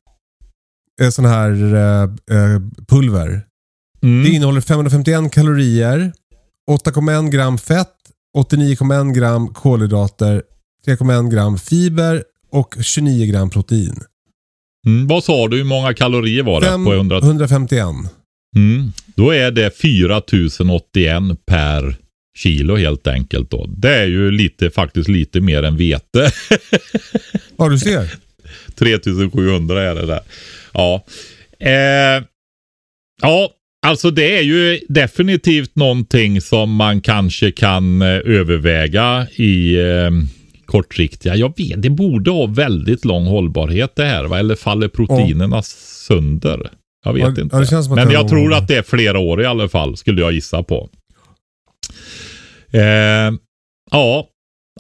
sån 1.10 1.24
här 1.24 1.74
eh, 1.74 2.02
eh, 2.02 2.60
pulver. 2.88 3.42
Mm. 4.02 4.24
Det 4.24 4.30
innehåller 4.30 4.60
551 4.60 5.32
kalorier, 5.32 6.12
8,1 6.70 7.30
gram 7.30 7.58
fett, 7.58 7.94
89,1 8.36 9.12
gram 9.14 9.48
kolhydrater, 9.48 10.42
3,1 10.86 11.30
gram 11.30 11.58
fiber 11.58 12.24
och 12.52 12.76
29 12.80 13.26
gram 13.26 13.50
protein. 13.50 13.94
Mm, 14.86 15.06
vad 15.06 15.24
sa 15.24 15.48
du, 15.48 15.56
hur 15.56 15.64
många 15.64 15.94
kalorier 15.94 16.42
var 16.42 16.60
det? 16.60 16.66
Fem- 16.66 16.84
På 16.84 16.92
100? 16.94 17.18
151. 17.18 17.86
Mm, 18.56 18.92
då 19.16 19.30
är 19.30 19.50
det 19.50 19.76
4081 19.78 21.22
per 21.46 21.96
kilo 22.38 22.76
helt 22.76 23.06
enkelt 23.06 23.50
då. 23.50 23.66
Det 23.76 23.94
är 23.94 24.06
ju 24.06 24.30
lite, 24.30 24.70
faktiskt 24.70 25.08
lite 25.08 25.40
mer 25.40 25.62
än 25.62 25.76
vete. 25.76 26.30
Ja, 27.58 27.68
du 27.68 27.78
ser. 27.78 28.10
3700 28.78 29.82
är 29.82 29.94
det 29.94 30.06
där. 30.06 30.20
Ja. 30.72 31.04
Eh, 31.60 32.24
ja, 33.22 33.50
alltså 33.86 34.10
det 34.10 34.38
är 34.38 34.42
ju 34.42 34.80
definitivt 34.88 35.76
någonting 35.76 36.40
som 36.40 36.74
man 36.74 37.00
kanske 37.00 37.50
kan 37.52 38.02
eh, 38.02 38.08
överväga 38.08 39.26
i 39.36 39.74
eh, 39.76 40.10
kortsiktiga. 40.68 41.36
Jag 41.36 41.52
vet, 41.56 41.82
det 41.82 41.90
borde 41.90 42.30
ha 42.30 42.46
väldigt 42.46 43.04
lång 43.04 43.26
hållbarhet 43.26 43.96
det 43.96 44.04
här 44.04 44.24
va? 44.24 44.38
Eller 44.38 44.54
faller 44.54 44.88
proteinerna 44.88 45.62
sönder? 45.62 46.70
Jag 47.04 47.12
vet 47.12 47.22
Ja, 47.22 47.28
inte. 47.42 47.66
ja, 47.70 47.94
Men 47.94 48.10
jag 48.10 48.28
tror 48.28 48.54
att 48.54 48.68
det 48.68 48.76
är 48.76 48.82
flera 48.82 49.18
år 49.18 49.42
i 49.42 49.46
alla 49.46 49.68
fall, 49.68 49.96
skulle 49.96 50.20
jag 50.20 50.32
gissa 50.32 50.62
på. 50.62 50.88
Eh, 52.72 52.80
ja, 53.90 54.28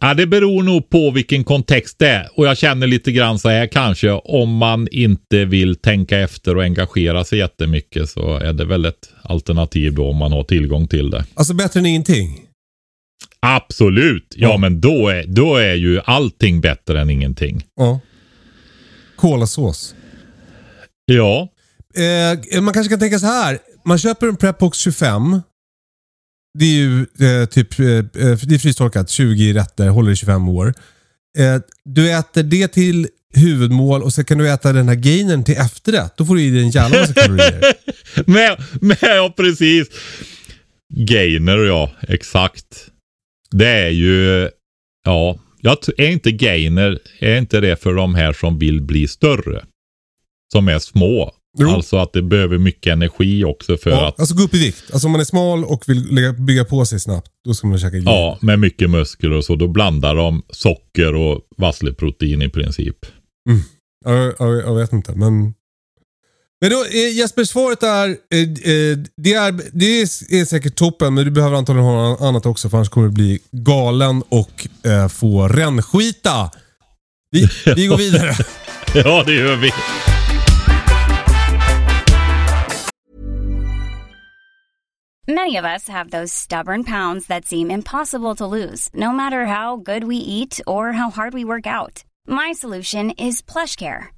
Ja, 0.00 0.14
det 0.14 0.26
beror 0.26 0.62
nog 0.62 0.90
på 0.90 1.10
vilken 1.10 1.44
kontext 1.44 1.98
det 1.98 2.08
är. 2.08 2.28
Och 2.36 2.46
jag 2.46 2.58
känner 2.58 2.86
lite 2.86 3.12
grann 3.12 3.38
så 3.38 3.48
här 3.48 3.66
kanske 3.66 4.10
om 4.10 4.56
man 4.56 4.88
inte 4.90 5.44
vill 5.44 5.76
tänka 5.76 6.18
efter 6.18 6.56
och 6.56 6.62
engagera 6.62 7.24
sig 7.24 7.38
jättemycket 7.38 8.10
så 8.10 8.36
är 8.36 8.52
det 8.52 8.64
väl 8.64 8.84
ett 8.84 9.08
alternativ 9.22 9.94
då 9.94 10.08
om 10.08 10.16
man 10.16 10.32
har 10.32 10.44
tillgång 10.44 10.88
till 10.88 11.10
det. 11.10 11.24
Alltså 11.34 11.54
bättre 11.54 11.80
än 11.80 11.86
ingenting. 11.86 12.40
Absolut! 13.40 14.34
Ja, 14.36 14.48
Ja. 14.48 14.56
men 14.56 14.80
då 14.80 15.08
är, 15.08 15.24
då 15.26 15.56
är 15.56 15.74
ju 15.74 16.00
allting 16.04 16.60
bättre 16.60 17.00
än 17.00 17.10
ingenting. 17.10 17.64
Ja. 17.76 18.00
Kolasås. 19.16 19.94
Ja, 21.04 21.48
Eh, 22.52 22.60
man 22.60 22.74
kanske 22.74 22.90
kan 22.90 23.00
tänka 23.00 23.18
så 23.18 23.26
här. 23.26 23.58
Man 23.84 23.98
köper 23.98 24.26
en 24.28 24.36
Prepbox 24.36 24.78
25. 24.78 25.40
Det 26.58 26.64
är 26.64 26.68
ju 26.74 27.00
eh, 27.00 27.46
typ, 27.48 27.78
eh, 27.80 27.86
eh, 27.86 28.02
det 28.42 28.54
är 28.54 28.58
frystorkat, 28.58 29.10
20 29.10 29.52
rätter, 29.52 29.88
håller 29.88 30.12
i 30.12 30.16
25 30.16 30.48
år. 30.48 30.74
Eh, 31.38 31.56
du 31.84 32.10
äter 32.12 32.42
det 32.42 32.68
till 32.68 33.08
huvudmål 33.34 34.02
och 34.02 34.12
sen 34.12 34.24
kan 34.24 34.38
du 34.38 34.50
äta 34.50 34.72
den 34.72 34.88
här 34.88 34.94
gainern 34.96 35.44
till 35.44 35.56
efterrätt. 35.56 36.16
Då 36.16 36.24
får 36.26 36.34
du 36.34 36.42
i 36.42 36.50
dig 36.50 36.60
en 36.62 36.70
jävla 36.70 37.00
massa 37.00 37.14
kalorier. 37.14 37.62
men, 38.26 38.56
men 38.80 38.96
ja 39.00 39.34
precis. 39.36 39.88
Gainer 40.94 41.58
ja, 41.58 41.92
exakt. 42.08 42.86
Det 43.50 43.68
är 43.68 43.90
ju, 43.90 44.48
ja, 45.04 45.38
jag 45.60 45.76
är 45.96 46.08
inte 46.10 46.32
gainer, 46.32 46.98
är 47.20 47.38
inte 47.38 47.60
det 47.60 47.76
för 47.76 47.94
de 47.94 48.14
här 48.14 48.32
som 48.32 48.58
vill 48.58 48.82
bli 48.82 49.08
större? 49.08 49.64
Som 50.52 50.68
är 50.68 50.78
små. 50.78 51.32
Jo. 51.58 51.68
Alltså 51.68 51.96
att 51.96 52.12
det 52.12 52.22
behöver 52.22 52.58
mycket 52.58 52.92
energi 52.92 53.44
också 53.44 53.76
för 53.76 53.90
Ja, 53.90 54.08
att, 54.08 54.20
alltså 54.20 54.34
gå 54.34 54.42
upp 54.42 54.54
i 54.54 54.58
vikt. 54.58 54.84
Alltså 54.92 55.06
om 55.08 55.12
man 55.12 55.20
är 55.20 55.24
smal 55.24 55.64
och 55.64 55.84
vill 55.86 56.14
lägga, 56.14 56.32
bygga 56.32 56.64
på 56.64 56.84
sig 56.84 57.00
snabbt, 57.00 57.30
då 57.44 57.54
ska 57.54 57.66
man 57.66 57.78
käka 57.78 57.96
gainer. 57.96 58.12
ja, 58.12 58.38
med 58.40 58.58
mycket 58.58 58.90
muskler 58.90 59.32
och 59.32 59.44
så. 59.44 59.56
Då 59.56 59.68
blandar 59.68 60.14
de 60.14 60.42
socker 60.50 61.14
och 61.14 61.40
vassleprotein 61.56 62.42
i 62.42 62.48
princip. 62.48 62.96
Ja, 64.04 64.32
ja, 64.38 64.54
jag 64.54 64.74
vet 64.74 64.92
inte, 64.92 65.12
men... 65.14 65.54
Men 66.60 66.70
då, 66.70 66.84
eh, 66.84 67.16
Jesper, 67.16 67.44
svaret 67.44 67.82
är, 67.82 68.08
eh, 68.08 68.40
eh, 68.40 68.98
det 69.16 69.34
är... 69.34 69.60
Det 69.72 70.00
är, 70.40 70.44
säkert 70.44 70.76
toppen, 70.76 71.14
men 71.14 71.24
du 71.24 71.30
behöver 71.30 71.56
antagligen 71.56 71.86
ha 71.86 72.08
något 72.08 72.20
annat 72.20 72.46
också, 72.46 72.70
för 72.70 72.76
annars 72.76 72.88
kommer 72.88 73.06
du 73.06 73.12
bli 73.12 73.38
galen 73.50 74.22
och 74.28 74.68
eh, 74.86 75.08
få 75.08 75.48
rännskita. 75.48 76.50
Vi, 77.30 77.48
vi 77.76 77.86
går 77.86 77.96
vidare. 77.96 78.34
Ja, 78.94 79.22
det 79.26 79.34
gör 79.34 79.56
vi. 79.56 79.70
Many 85.26 85.56
of 85.58 85.64
us 85.64 85.88
have 85.88 86.10
those 86.10 86.32
stubborn 86.32 86.84
pounds 86.84 87.26
that 87.26 87.46
seem 87.46 87.70
impossible 87.70 88.34
to 88.34 88.46
lose, 88.46 88.88
no 88.94 89.12
matter 89.12 89.44
how 89.44 89.76
good 89.76 90.04
we 90.04 90.16
eat 90.16 90.60
or 90.66 90.92
how 90.92 91.10
hard 91.10 91.34
we 91.34 91.44
work 91.44 91.66
out. 91.66 92.04
My 92.26 92.54
solution 92.54 93.10
is 93.10 93.42
PlushCare. 93.42 94.17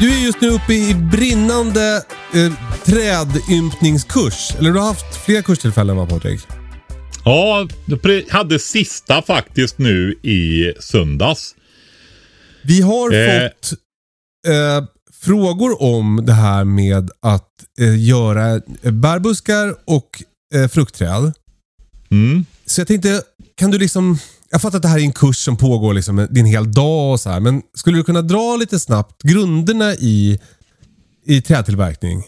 Du 0.00 0.12
är 0.14 0.18
just 0.24 0.40
nu 0.40 0.48
uppe 0.48 0.74
i 0.74 0.94
brinnande 0.94 2.02
eh, 2.34 2.52
trädympningskurs. 2.84 4.50
Eller 4.58 4.70
du 4.72 4.78
har 4.78 4.86
haft 4.86 5.16
fler 5.24 5.42
kurstillfällen 5.42 5.96
va 5.96 6.06
Patrik? 6.06 6.40
Ja, 7.24 7.68
jag 7.86 8.22
hade 8.30 8.58
sista 8.58 9.22
faktiskt 9.22 9.78
nu 9.78 10.12
i 10.22 10.72
söndags. 10.80 11.54
Vi 12.62 12.80
har 12.82 13.12
Eh. 13.14 13.42
fått 13.48 13.72
eh, 14.48 14.84
frågor 15.22 15.82
om 15.82 16.22
det 16.26 16.32
här 16.32 16.64
med 16.64 17.10
att 17.22 17.48
eh, 17.80 18.06
göra 18.06 18.60
bärbuskar 18.82 19.74
och 19.84 20.22
eh, 20.54 20.68
fruktträd. 20.68 21.32
Mm. 22.10 22.44
Så 22.70 22.80
jag 22.80 22.88
tänkte, 22.88 23.22
kan 23.56 23.70
du 23.70 23.78
liksom... 23.78 24.18
Jag 24.50 24.62
fattar 24.62 24.76
att 24.76 24.82
det 24.82 24.88
här 24.88 24.98
är 24.98 25.02
en 25.02 25.12
kurs 25.12 25.36
som 25.36 25.56
pågår 25.56 25.94
liksom, 25.94 26.18
en 26.18 26.44
hel 26.44 26.72
dag 26.72 27.12
och 27.12 27.20
så 27.20 27.30
här. 27.30 27.40
Men 27.40 27.62
skulle 27.74 27.96
du 27.98 28.04
kunna 28.04 28.22
dra 28.22 28.56
lite 28.56 28.78
snabbt 28.78 29.22
grunderna 29.22 29.94
i, 29.94 30.40
i 31.26 31.42
trädtillverkning? 31.42 32.22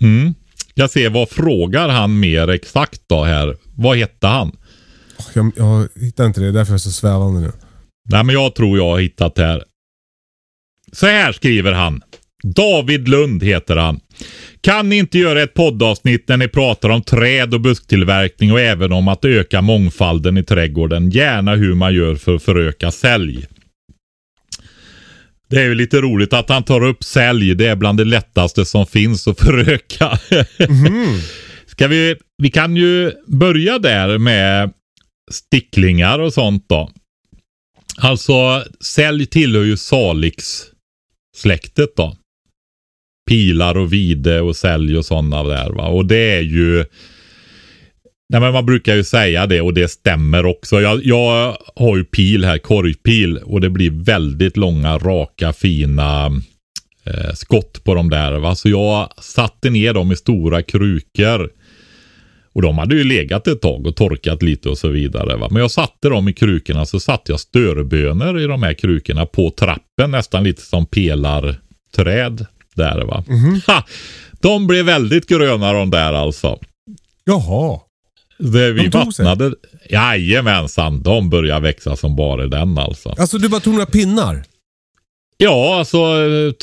Mm. 0.00 0.34
Jag 0.74 0.90
ser 0.90 1.10
vad 1.10 1.28
frågar 1.28 1.88
han 1.88 2.20
mer 2.20 2.48
exakt 2.48 3.02
då 3.06 3.24
här. 3.24 3.56
Vad 3.76 3.96
hette 3.96 4.26
han? 4.26 4.56
Jag, 5.32 5.52
jag 5.56 5.88
hittar 5.94 6.26
inte 6.26 6.40
det, 6.40 6.52
därför 6.52 6.72
är 6.72 6.74
jag 6.74 6.80
så 6.80 6.92
svävande 6.92 7.40
nu. 7.40 7.52
Nej, 8.10 8.24
men 8.24 8.34
jag 8.34 8.54
tror 8.54 8.78
jag 8.78 8.90
har 8.90 9.00
hittat 9.00 9.34
det 9.34 9.44
här. 9.44 9.64
Så 10.92 11.06
här 11.06 11.32
skriver 11.32 11.72
han. 11.72 12.02
David 12.42 13.08
Lund 13.08 13.42
heter 13.42 13.76
han. 13.76 14.00
Kan 14.62 14.88
ni 14.88 14.96
inte 14.96 15.18
göra 15.18 15.42
ett 15.42 15.54
poddavsnitt 15.54 16.28
när 16.28 16.36
ni 16.36 16.48
pratar 16.48 16.88
om 16.88 17.02
träd 17.02 17.54
och 17.54 17.60
busktillverkning 17.60 18.52
och 18.52 18.60
även 18.60 18.92
om 18.92 19.08
att 19.08 19.24
öka 19.24 19.62
mångfalden 19.62 20.38
i 20.38 20.42
trädgården? 20.42 21.10
Gärna 21.10 21.54
hur 21.54 21.74
man 21.74 21.94
gör 21.94 22.14
för 22.14 22.34
att 22.34 22.42
föröka 22.42 22.90
sälj. 22.90 23.46
Det 25.48 25.56
är 25.56 25.64
ju 25.64 25.74
lite 25.74 26.00
roligt 26.00 26.32
att 26.32 26.48
han 26.48 26.62
tar 26.62 26.84
upp 26.84 27.04
sälj. 27.04 27.54
Det 27.54 27.66
är 27.66 27.76
bland 27.76 27.98
det 27.98 28.04
lättaste 28.04 28.64
som 28.64 28.86
finns 28.86 29.28
att 29.28 29.40
föröka. 29.40 30.18
Ska 31.66 31.88
vi, 31.88 32.16
vi 32.38 32.50
kan 32.50 32.76
ju 32.76 33.12
börja 33.26 33.78
där 33.78 34.18
med 34.18 34.72
sticklingar 35.30 36.18
och 36.18 36.32
sånt 36.32 36.68
då. 36.68 36.90
Alltså, 37.96 38.64
sälj 38.80 39.26
tillhör 39.26 39.62
ju 39.62 39.76
Salix-släktet 39.76 41.96
då. 41.96 42.16
Pilar 43.28 43.76
och 43.76 43.92
vide 43.92 44.40
och 44.40 44.56
sälj 44.56 44.96
och 44.98 45.04
sådana 45.04 45.42
där 45.42 45.70
va. 45.70 45.86
Och 45.86 46.06
det 46.06 46.36
är 46.36 46.42
ju... 46.42 46.84
Nej 48.28 48.40
men 48.40 48.52
man 48.52 48.66
brukar 48.66 48.94
ju 48.94 49.04
säga 49.04 49.46
det 49.46 49.60
och 49.60 49.74
det 49.74 49.88
stämmer 49.88 50.46
också. 50.46 50.80
Jag, 50.80 51.04
jag 51.04 51.56
har 51.76 51.96
ju 51.96 52.04
pil 52.04 52.44
här, 52.44 52.58
korgpil. 52.58 53.38
Och 53.38 53.60
det 53.60 53.70
blir 53.70 53.90
väldigt 53.90 54.56
långa, 54.56 54.98
raka, 54.98 55.52
fina 55.52 56.26
eh, 57.04 57.32
skott 57.34 57.84
på 57.84 57.94
de 57.94 58.10
där. 58.10 58.38
Va? 58.38 58.54
Så 58.54 58.68
jag 58.68 59.12
satte 59.20 59.70
ner 59.70 59.94
dem 59.94 60.12
i 60.12 60.16
stora 60.16 60.62
krukor. 60.62 61.50
Och 62.54 62.62
de 62.62 62.78
hade 62.78 62.94
ju 62.94 63.04
legat 63.04 63.46
ett 63.46 63.60
tag 63.60 63.86
och 63.86 63.96
torkat 63.96 64.42
lite 64.42 64.68
och 64.68 64.78
så 64.78 64.88
vidare. 64.88 65.36
Va? 65.36 65.48
Men 65.50 65.62
jag 65.62 65.70
satte 65.70 66.08
dem 66.08 66.28
i 66.28 66.32
krukorna 66.32 66.86
så 66.86 67.00
satte 67.00 67.32
jag 67.32 67.40
störbönor 67.40 68.40
i 68.40 68.46
de 68.46 68.62
här 68.62 68.74
krukorna 68.74 69.26
på 69.26 69.50
trappen. 69.50 70.10
Nästan 70.10 70.44
lite 70.44 70.62
som 70.62 70.86
pelarträd 70.86 72.46
där 72.74 73.04
va. 73.04 73.24
Ha! 73.66 73.84
De 74.40 74.66
blev 74.66 74.84
väldigt 74.84 75.26
gröna 75.28 75.72
de 75.72 75.90
där 75.90 76.12
alltså. 76.12 76.58
Jaha. 77.24 77.80
Det 78.38 78.72
vi 78.72 78.82
De 78.82 78.90
tog 78.90 79.14
sig? 79.14 79.24
vattnade. 79.24 79.54
Jajamensan, 79.90 81.02
de 81.02 81.30
börjar 81.30 81.60
växa 81.60 81.96
som 81.96 82.16
bara 82.16 82.46
den 82.46 82.78
alltså. 82.78 83.08
Alltså 83.18 83.38
du 83.38 83.48
bara 83.48 83.60
tog 83.60 83.72
några 83.74 83.86
pinnar? 83.86 84.42
Ja, 85.36 85.78
alltså 85.78 85.98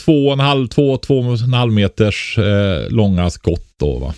två 0.05 0.27
och 0.27 0.33
en 0.33 0.39
halv, 0.39 0.67
två, 0.67 0.97
två 0.97 1.19
och 1.19 1.39
en 1.39 1.53
halv 1.53 1.73
meters 1.73 2.37
eh, 2.37 2.89
långa 2.89 3.29
skott 3.29 3.73
då 3.79 3.99
va. 3.99 4.13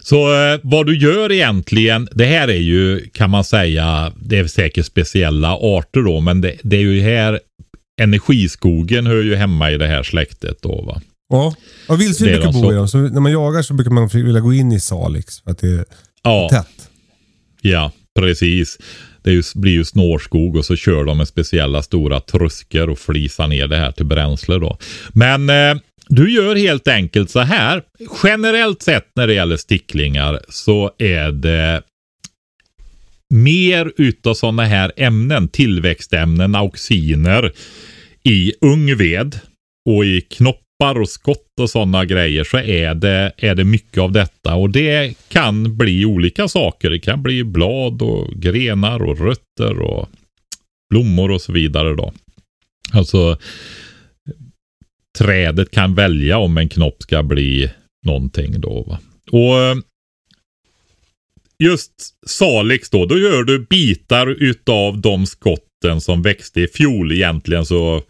Så 0.00 0.34
eh, 0.44 0.60
vad 0.62 0.86
du 0.86 0.98
gör 0.98 1.32
egentligen, 1.32 2.08
det 2.12 2.24
här 2.24 2.48
är 2.48 2.60
ju 2.60 3.08
kan 3.14 3.30
man 3.30 3.44
säga, 3.44 4.12
det 4.16 4.38
är 4.38 4.46
säkert 4.46 4.86
speciella 4.86 5.52
arter 5.60 6.00
då, 6.00 6.20
men 6.20 6.40
det, 6.40 6.56
det 6.62 6.76
är 6.76 6.80
ju 6.80 7.00
här 7.00 7.40
energiskogen 8.02 9.06
hör 9.06 9.22
ju 9.22 9.34
hemma 9.34 9.70
i 9.70 9.78
det 9.78 9.86
här 9.86 10.02
släktet 10.02 10.62
då 10.62 10.82
va. 10.82 11.00
Ja. 11.28 11.54
ja 11.88 11.94
vildsvin 11.94 12.32
brukar 12.32 12.52
bo 12.52 12.60
så- 12.62 12.72
i 12.72 12.74
dem. 12.74 12.88
Så 12.88 12.98
när 12.98 13.20
man 13.20 13.32
jagar 13.32 13.62
så 13.62 13.74
brukar 13.74 13.90
man 13.90 14.08
vilja 14.08 14.40
gå 14.40 14.52
in 14.54 14.72
i 14.72 14.80
Salix 14.80 15.40
för 15.40 15.50
att 15.50 15.58
det 15.58 15.68
är 15.68 15.84
Ja, 16.22 16.48
tätt. 16.52 16.88
ja 17.60 17.92
precis. 18.18 18.78
Det 19.22 19.30
ju, 19.32 19.42
blir 19.54 19.72
ju 19.72 19.84
snårskog 19.84 20.56
och 20.56 20.64
så 20.64 20.76
kör 20.76 21.04
de 21.04 21.18
med 21.18 21.28
speciella 21.28 21.82
stora 21.82 22.20
truskor 22.20 22.88
och 22.90 22.98
flisar 22.98 23.48
ner 23.48 23.66
det 23.68 23.76
här 23.76 23.92
till 23.92 24.06
bränsle 24.06 24.58
då. 24.58 24.78
Men 25.12 25.50
eh, 25.50 25.76
du 26.08 26.32
gör 26.32 26.56
helt 26.56 26.88
enkelt 26.88 27.30
så 27.30 27.40
här. 27.40 27.82
Generellt 28.24 28.82
sett 28.82 29.06
när 29.16 29.26
det 29.26 29.34
gäller 29.34 29.56
sticklingar 29.56 30.40
så 30.48 30.90
är 30.98 31.32
det 31.32 31.82
mer 33.30 33.92
utav 33.96 34.34
sådana 34.34 34.64
här 34.64 34.92
ämnen, 34.96 35.48
tillväxtämnen, 35.48 36.54
auxiner 36.54 37.52
i 38.24 38.52
ung 38.60 38.96
ved 38.96 39.40
och 39.88 40.04
i 40.04 40.20
knoppar 40.20 41.00
och 41.00 41.08
skott 41.08 41.60
och 41.60 41.70
sådana 41.70 42.04
grejer 42.04 42.44
så 42.44 42.58
är 42.58 42.94
det, 42.94 43.32
är 43.36 43.54
det 43.54 43.64
mycket 43.64 43.98
av 43.98 44.12
detta 44.12 44.54
och 44.54 44.70
det 44.70 45.14
kan 45.28 45.76
bli 45.76 46.04
olika 46.04 46.48
saker. 46.48 46.90
Det 46.90 46.98
kan 46.98 47.22
bli 47.22 47.44
blad 47.44 48.02
och 48.02 48.32
grenar 48.34 49.02
och 49.02 49.18
rötter 49.18 49.78
och 49.78 50.08
blommor 50.90 51.30
och 51.30 51.42
så 51.42 51.52
vidare 51.52 51.94
då. 51.94 52.12
Alltså 52.92 53.38
trädet 55.18 55.70
kan 55.70 55.94
välja 55.94 56.38
om 56.38 56.58
en 56.58 56.68
knopp 56.68 57.02
ska 57.02 57.22
bli 57.22 57.70
någonting 58.06 58.60
då. 58.60 58.82
Va? 58.82 58.98
Och 59.30 59.82
just 61.58 61.92
Salix 62.26 62.90
då, 62.90 63.06
då 63.06 63.18
gör 63.18 63.42
du 63.44 63.58
bitar 63.58 64.26
utav 64.26 65.00
de 65.00 65.26
skott 65.26 65.71
skotten 65.82 66.00
som 66.00 66.22
växte 66.22 66.60
i 66.60 66.68
fjol 66.68 67.12
egentligen 67.12 67.66
så 67.66 68.02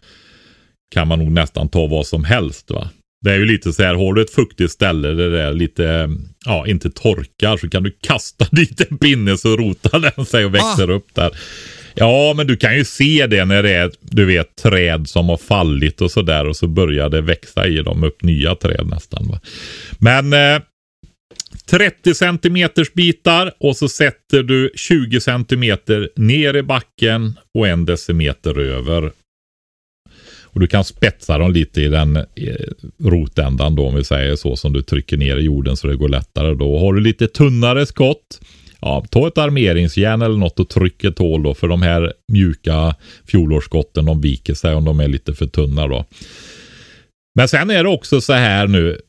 kan 0.94 1.08
man 1.08 1.18
nog 1.18 1.32
nästan 1.32 1.68
ta 1.68 1.86
vad 1.86 2.06
som 2.06 2.24
helst 2.24 2.70
va. 2.70 2.90
Det 3.24 3.32
är 3.32 3.38
ju 3.38 3.44
lite 3.44 3.72
så 3.72 3.82
här, 3.82 3.94
har 3.94 4.14
du 4.14 4.22
ett 4.22 4.34
fuktigt 4.34 4.72
ställe 4.72 5.08
där 5.08 5.30
det 5.30 5.42
är 5.42 5.52
lite, 5.52 6.10
ja 6.44 6.66
inte 6.66 6.90
torkar 6.90 7.56
så 7.56 7.68
kan 7.68 7.82
du 7.82 7.96
kasta 8.00 8.46
dit 8.52 8.80
en 8.90 8.98
pinne 8.98 9.36
så 9.36 9.56
rotar 9.56 10.12
den 10.16 10.26
sig 10.26 10.44
och 10.44 10.54
växer 10.54 10.90
upp 10.90 11.14
där. 11.14 11.30
Ja, 11.94 12.34
men 12.36 12.46
du 12.46 12.56
kan 12.56 12.76
ju 12.76 12.84
se 12.84 13.26
det 13.26 13.44
när 13.44 13.62
det 13.62 13.74
är 13.74 13.90
du 14.00 14.24
vet, 14.24 14.56
träd 14.56 15.08
som 15.08 15.28
har 15.28 15.36
fallit 15.36 16.00
och 16.00 16.10
sådär 16.10 16.48
och 16.48 16.56
så 16.56 16.66
börjar 16.66 17.08
det 17.08 17.20
växa 17.20 17.66
i 17.66 17.76
dem 17.76 18.04
upp 18.04 18.22
nya 18.22 18.54
träd 18.54 18.86
nästan. 18.86 19.28
Va? 19.28 19.40
Men 19.98 20.32
eh, 20.32 20.62
30 21.66 22.14
centimeters 22.14 22.92
bitar 22.92 23.52
och 23.60 23.76
så 23.76 23.88
sätter 23.88 24.42
du 24.42 24.72
20 24.74 25.20
centimeter 25.20 26.08
ner 26.16 26.56
i 26.56 26.62
backen 26.62 27.38
och 27.54 27.68
en 27.68 27.84
decimeter 27.84 28.58
över. 28.58 29.12
Och 30.42 30.60
du 30.60 30.66
kan 30.66 30.84
spetsa 30.84 31.38
dem 31.38 31.52
lite 31.52 31.82
i 31.82 31.88
den 31.88 32.16
eh, 32.16 32.24
rotändan 32.98 33.74
då 33.74 33.86
om 33.86 33.94
vi 33.94 34.04
säger 34.04 34.36
så 34.36 34.56
som 34.56 34.72
du 34.72 34.82
trycker 34.82 35.16
ner 35.16 35.36
i 35.36 35.42
jorden 35.42 35.76
så 35.76 35.86
det 35.86 35.96
går 35.96 36.08
lättare 36.08 36.54
då. 36.54 36.78
Har 36.78 36.92
du 36.92 37.00
lite 37.00 37.28
tunnare 37.28 37.86
skott 37.86 38.40
ja, 38.82 39.04
ta 39.10 39.28
ett 39.28 39.38
armeringsjärn 39.38 40.22
eller 40.22 40.36
något 40.36 40.60
och 40.60 40.68
tryck 40.68 41.04
ett 41.04 41.18
hål 41.18 41.42
då 41.42 41.54
för 41.54 41.68
de 41.68 41.82
här 41.82 42.12
mjuka 42.32 42.94
fjolårsskotten 43.26 44.04
de 44.04 44.20
viker 44.20 44.54
sig 44.54 44.74
om 44.74 44.84
de 44.84 45.00
är 45.00 45.08
lite 45.08 45.34
för 45.34 45.46
tunna 45.46 45.86
då. 45.86 46.04
Men 47.34 47.48
sen 47.48 47.70
är 47.70 47.84
det 47.84 47.90
också 47.90 48.20
så 48.20 48.32
här 48.32 48.66
nu. 48.66 49.00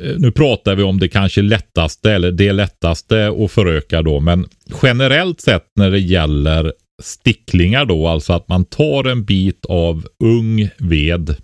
Eh, 0.00 0.14
nu 0.18 0.30
pratar 0.30 0.74
vi 0.74 0.82
om 0.82 0.98
det 0.98 1.08
kanske 1.08 1.42
lättaste 1.42 2.12
eller 2.12 2.32
det 2.32 2.52
lättaste 2.52 3.34
att 3.44 3.52
föröka 3.52 4.02
då. 4.02 4.20
Men 4.20 4.46
generellt 4.82 5.40
sett 5.40 5.66
när 5.76 5.90
det 5.90 6.00
gäller 6.00 6.72
sticklingar 7.02 7.84
då, 7.84 8.08
alltså 8.08 8.32
att 8.32 8.48
man 8.48 8.64
tar 8.64 9.04
en 9.04 9.24
bit 9.24 9.64
av 9.64 10.06
ung 10.24 10.68
ved 10.78 11.36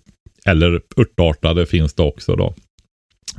eller 0.46 0.80
örtartade 0.96 1.66
finns 1.66 1.94
det 1.94 2.03
också 2.03 2.36
då. 2.36 2.55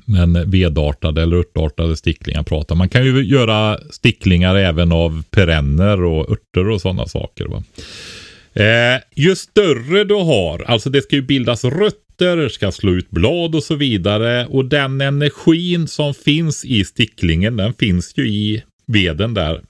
Men 0.06 0.52
vedartade 0.52 1.22
eller 1.22 1.38
örtartade 1.38 1.98
sticklingar 1.98 2.44
pratar 2.44 2.76
man. 2.76 2.90
kan 2.90 3.06
ju 3.06 3.24
göra 3.24 3.80
sticklingar 3.90 4.56
även 4.56 4.92
av 4.92 5.24
perenner 5.30 6.04
och 6.04 6.32
örter 6.32 6.70
och 6.70 6.82
sådana 6.82 7.08
saker. 7.08 7.46
Va? 7.46 7.64
Eh, 8.54 9.02
ju 9.16 9.36
större 9.36 10.04
du 10.04 10.14
har, 10.14 10.64
alltså 10.68 10.90
det 10.90 11.02
ska 11.02 11.16
ju 11.16 11.22
bildas 11.22 11.64
rött 11.66 11.96
rötter, 12.20 12.50
ska 12.50 12.72
slå 12.72 12.92
ut 12.92 13.10
blad 13.10 13.56
och 13.56 13.64
så 13.64 13.76
vidare. 13.76 14.46
Och 14.46 14.66
den 14.66 15.02
energin 15.02 15.88
som 15.88 16.14
finns 16.14 16.66
i 16.66 16.86
sticklingen, 16.86 17.58
den 17.58 17.74
finns 17.74 18.14
ju 18.18 18.28
i 18.28 18.64
veden 18.88 19.34
där 19.34 19.62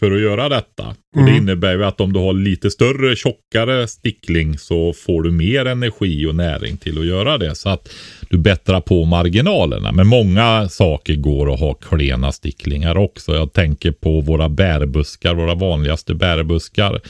för 0.00 0.12
att 0.12 0.20
göra 0.20 0.48
detta. 0.48 0.86
Och 0.86 0.96
Det 1.24 1.30
mm. 1.30 1.36
innebär 1.36 1.72
ju 1.72 1.84
att 1.84 2.00
om 2.00 2.12
du 2.12 2.20
har 2.20 2.32
lite 2.32 2.70
större, 2.70 3.16
tjockare 3.16 3.88
stickling 3.88 4.58
så 4.58 4.92
får 4.92 5.22
du 5.22 5.30
mer 5.30 5.66
energi 5.66 6.26
och 6.26 6.34
näring 6.34 6.76
till 6.76 6.98
att 6.98 7.06
göra 7.06 7.38
det. 7.38 7.54
Så 7.54 7.68
att 7.68 7.88
du 8.30 8.38
bättrar 8.38 8.80
på 8.80 9.04
marginalerna. 9.04 9.92
Men 9.92 10.06
många 10.06 10.68
saker 10.68 11.14
går 11.14 11.54
att 11.54 11.60
ha 11.60 11.74
klena 11.74 12.32
sticklingar 12.32 12.96
också. 12.96 13.34
Jag 13.34 13.52
tänker 13.52 13.92
på 13.92 14.20
våra 14.20 14.48
bärbuskar, 14.48 15.34
våra 15.34 15.54
vanligaste 15.54 16.14
bärbuskar. 16.14 17.00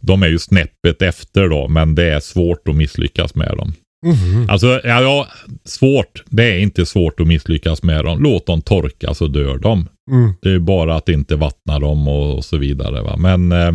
De 0.00 0.22
är 0.22 0.28
ju 0.28 0.38
snäppet 0.38 1.02
efter 1.02 1.48
då, 1.48 1.68
men 1.68 1.94
det 1.94 2.04
är 2.04 2.20
svårt 2.20 2.68
att 2.68 2.76
misslyckas 2.76 3.34
med 3.34 3.56
dem. 3.56 3.74
Mm. 4.06 4.50
Alltså, 4.50 4.66
ja, 4.84 5.02
ja, 5.02 5.28
svårt. 5.64 6.24
Det 6.26 6.44
är 6.44 6.58
inte 6.58 6.86
svårt 6.86 7.20
att 7.20 7.26
misslyckas 7.26 7.82
med 7.82 8.04
dem. 8.04 8.22
Låt 8.22 8.46
dem 8.46 8.62
torka 8.62 9.14
så 9.14 9.26
dör 9.26 9.58
de. 9.58 9.88
Mm. 10.10 10.32
Det 10.42 10.50
är 10.50 10.58
bara 10.58 10.96
att 10.96 11.08
inte 11.08 11.36
vattna 11.36 11.78
dem 11.78 12.08
och, 12.08 12.36
och 12.36 12.44
så 12.44 12.56
vidare. 12.56 13.02
Va? 13.02 13.16
Men 13.16 13.52
eh, 13.52 13.72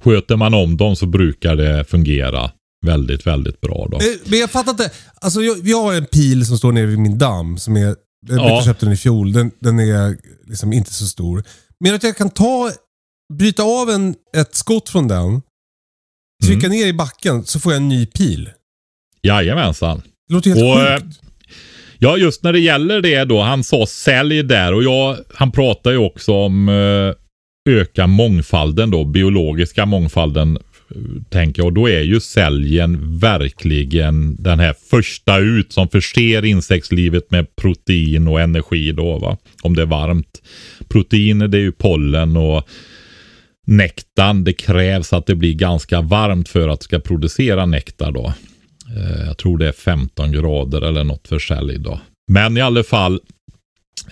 sköter 0.00 0.36
man 0.36 0.54
om 0.54 0.76
dem 0.76 0.96
så 0.96 1.06
brukar 1.06 1.56
det 1.56 1.84
fungera 1.84 2.50
väldigt, 2.86 3.26
väldigt 3.26 3.60
bra. 3.60 3.88
Då. 3.90 3.96
Eh, 3.96 4.04
men 4.24 4.38
jag 4.38 4.50
fattar 4.50 4.70
inte. 4.70 4.90
Alltså, 5.14 5.40
jag, 5.40 5.54
vi 5.54 5.72
har 5.72 5.94
en 5.94 6.06
pil 6.06 6.46
som 6.46 6.58
står 6.58 6.72
nere 6.72 6.86
vid 6.86 6.98
min 6.98 7.18
damm. 7.18 7.58
Som 7.58 7.76
är, 7.76 7.96
jag 8.28 8.64
köpte 8.64 8.86
den 8.86 8.92
i 8.92 8.96
fjol. 8.96 9.32
Den, 9.32 9.50
den 9.60 9.78
är 9.78 10.16
liksom 10.46 10.72
inte 10.72 10.94
så 10.94 11.06
stor. 11.06 11.44
Men 11.80 11.94
att 11.94 12.02
jag 12.02 12.16
kan 12.16 12.30
ta, 12.30 12.72
bryta 13.34 13.62
av 13.62 13.90
en, 13.90 14.14
ett 14.36 14.54
skott 14.54 14.88
från 14.88 15.08
den, 15.08 15.42
trycka 16.44 16.66
mm. 16.66 16.78
ner 16.78 16.86
i 16.86 16.92
backen 16.92 17.44
så 17.44 17.60
får 17.60 17.72
jag 17.72 17.82
en 17.82 17.88
ny 17.88 18.06
pil. 18.06 18.50
Jajamensan. 19.28 20.02
Det 20.28 20.34
låter 20.34 20.50
helt 20.50 20.62
och, 20.62 20.80
eh, 20.80 21.00
sjukt. 21.00 21.20
Ja, 21.98 22.16
just 22.16 22.42
när 22.42 22.52
det 22.52 22.60
gäller 22.60 23.00
det 23.00 23.24
då. 23.24 23.40
Han 23.40 23.64
sa 23.64 23.86
sälj 23.86 24.42
där 24.42 24.74
och 24.74 24.82
jag, 24.82 25.16
han 25.34 25.52
pratar 25.52 25.90
ju 25.90 25.96
också 25.96 26.32
om 26.32 26.68
uh, 26.68 27.14
öka 27.68 28.06
mångfalden 28.06 28.90
då, 28.90 29.04
biologiska 29.04 29.86
mångfalden 29.86 30.58
tänker 31.30 31.60
jag. 31.62 31.66
Och 31.66 31.72
då 31.72 31.88
är 31.88 32.00
ju 32.00 32.20
säljen 32.20 33.18
verkligen 33.18 34.36
den 34.42 34.60
här 34.60 34.74
första 34.90 35.38
ut 35.38 35.72
som 35.72 35.88
förser 35.88 36.44
insektslivet 36.44 37.30
med 37.30 37.56
protein 37.56 38.28
och 38.28 38.40
energi 38.40 38.92
då 38.92 39.18
va. 39.18 39.36
Om 39.62 39.76
det 39.76 39.82
är 39.82 39.86
varmt. 39.86 40.42
Protein 40.88 41.38
det 41.38 41.58
är 41.58 41.62
ju 41.62 41.72
pollen 41.72 42.36
och 42.36 42.68
nektarn. 43.66 44.44
Det 44.44 44.52
krävs 44.52 45.12
att 45.12 45.26
det 45.26 45.34
blir 45.34 45.54
ganska 45.54 46.00
varmt 46.00 46.48
för 46.48 46.68
att 46.68 46.80
det 46.80 46.84
ska 46.84 46.98
producera 46.98 47.66
nektar 47.66 48.12
då. 48.12 48.32
Eh, 48.96 49.26
jag 49.26 49.38
tror 49.38 49.58
det 49.58 49.68
är 49.68 49.72
15 49.72 50.32
grader 50.32 50.82
eller 50.82 51.04
något 51.04 51.28
för 51.28 51.38
sälj 51.38 51.78
då. 51.78 52.00
Men 52.32 52.56
i 52.56 52.60
alla 52.60 52.84
fall. 52.84 53.20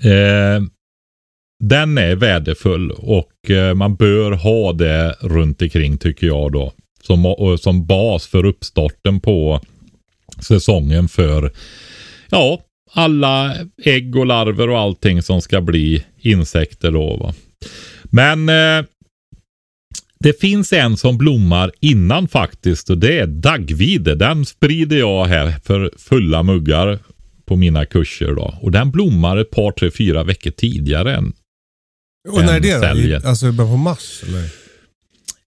Eh, 0.00 0.62
den 1.64 1.98
är 1.98 2.14
värdefull 2.14 2.90
och 2.90 3.50
eh, 3.50 3.74
man 3.74 3.96
bör 3.96 4.32
ha 4.32 4.72
det 4.72 5.16
runt 5.20 5.62
omkring 5.62 5.98
tycker 5.98 6.26
jag 6.26 6.52
då. 6.52 6.72
Som, 7.02 7.56
som 7.60 7.86
bas 7.86 8.26
för 8.26 8.44
uppstarten 8.44 9.20
på 9.20 9.60
säsongen 10.40 11.08
för 11.08 11.52
ja, 12.30 12.60
alla 12.92 13.54
ägg 13.84 14.16
och 14.16 14.26
larver 14.26 14.70
och 14.70 14.78
allting 14.78 15.22
som 15.22 15.42
ska 15.42 15.60
bli 15.60 16.04
insekter 16.20 16.90
då. 16.90 17.16
Va? 17.16 17.34
Men 18.04 18.48
eh, 18.48 18.84
det 20.26 20.40
finns 20.40 20.72
en 20.72 20.96
som 20.96 21.18
blommar 21.18 21.72
innan 21.80 22.28
faktiskt 22.28 22.90
och 22.90 22.98
det 22.98 23.18
är 23.18 23.26
daggvide. 23.26 24.14
Den 24.14 24.46
sprider 24.46 24.96
jag 24.96 25.24
här 25.24 25.54
för 25.64 25.90
fulla 25.98 26.42
muggar 26.42 26.98
på 27.44 27.56
mina 27.56 27.86
kurser 27.86 28.34
då. 28.34 28.58
Och 28.60 28.72
den 28.72 28.90
blommar 28.90 29.36
ett 29.36 29.50
par, 29.50 29.72
tre, 29.72 29.90
fyra 29.90 30.24
veckor 30.24 30.50
tidigare 30.50 31.14
än 31.16 31.32
Och 32.28 32.40
när 32.40 32.56
är 32.56 32.60
det 32.60 32.80
säljen. 32.80 33.22
då? 33.22 33.28
Alltså 33.28 33.52
på 33.52 33.64
mars 33.64 34.22
eller? 34.26 34.50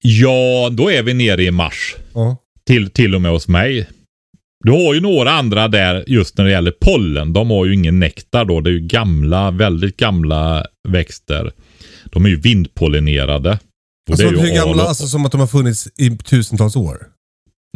Ja, 0.01 0.69
då 0.71 0.91
är 0.91 1.03
vi 1.03 1.13
nere 1.13 1.43
i 1.43 1.51
mars. 1.51 1.95
Ja. 2.13 2.37
Till, 2.65 2.89
till 2.89 3.15
och 3.15 3.21
med 3.21 3.31
hos 3.31 3.47
mig. 3.47 3.87
Du 4.65 4.71
har 4.71 4.93
ju 4.93 5.01
några 5.01 5.31
andra 5.31 5.67
där 5.67 6.03
just 6.07 6.37
när 6.37 6.45
det 6.45 6.51
gäller 6.51 6.73
pollen. 6.81 7.33
De 7.33 7.49
har 7.49 7.65
ju 7.65 7.73
ingen 7.73 7.99
nektar 7.99 8.45
då. 8.45 8.61
Det 8.61 8.69
är 8.69 8.73
ju 8.73 8.79
gamla, 8.79 9.51
väldigt 9.51 9.97
gamla 9.97 10.65
växter. 10.87 11.51
De 12.05 12.25
är 12.25 12.29
ju 12.29 12.35
vindpollinerade. 12.35 13.59
Alltså 14.09 14.27
hur 14.27 14.55
gamla? 14.55 14.83
Alltså 14.83 15.07
som 15.07 15.25
att 15.25 15.31
de 15.31 15.39
har 15.39 15.47
funnits 15.47 15.87
i 15.97 16.17
tusentals 16.17 16.75
år? 16.75 16.97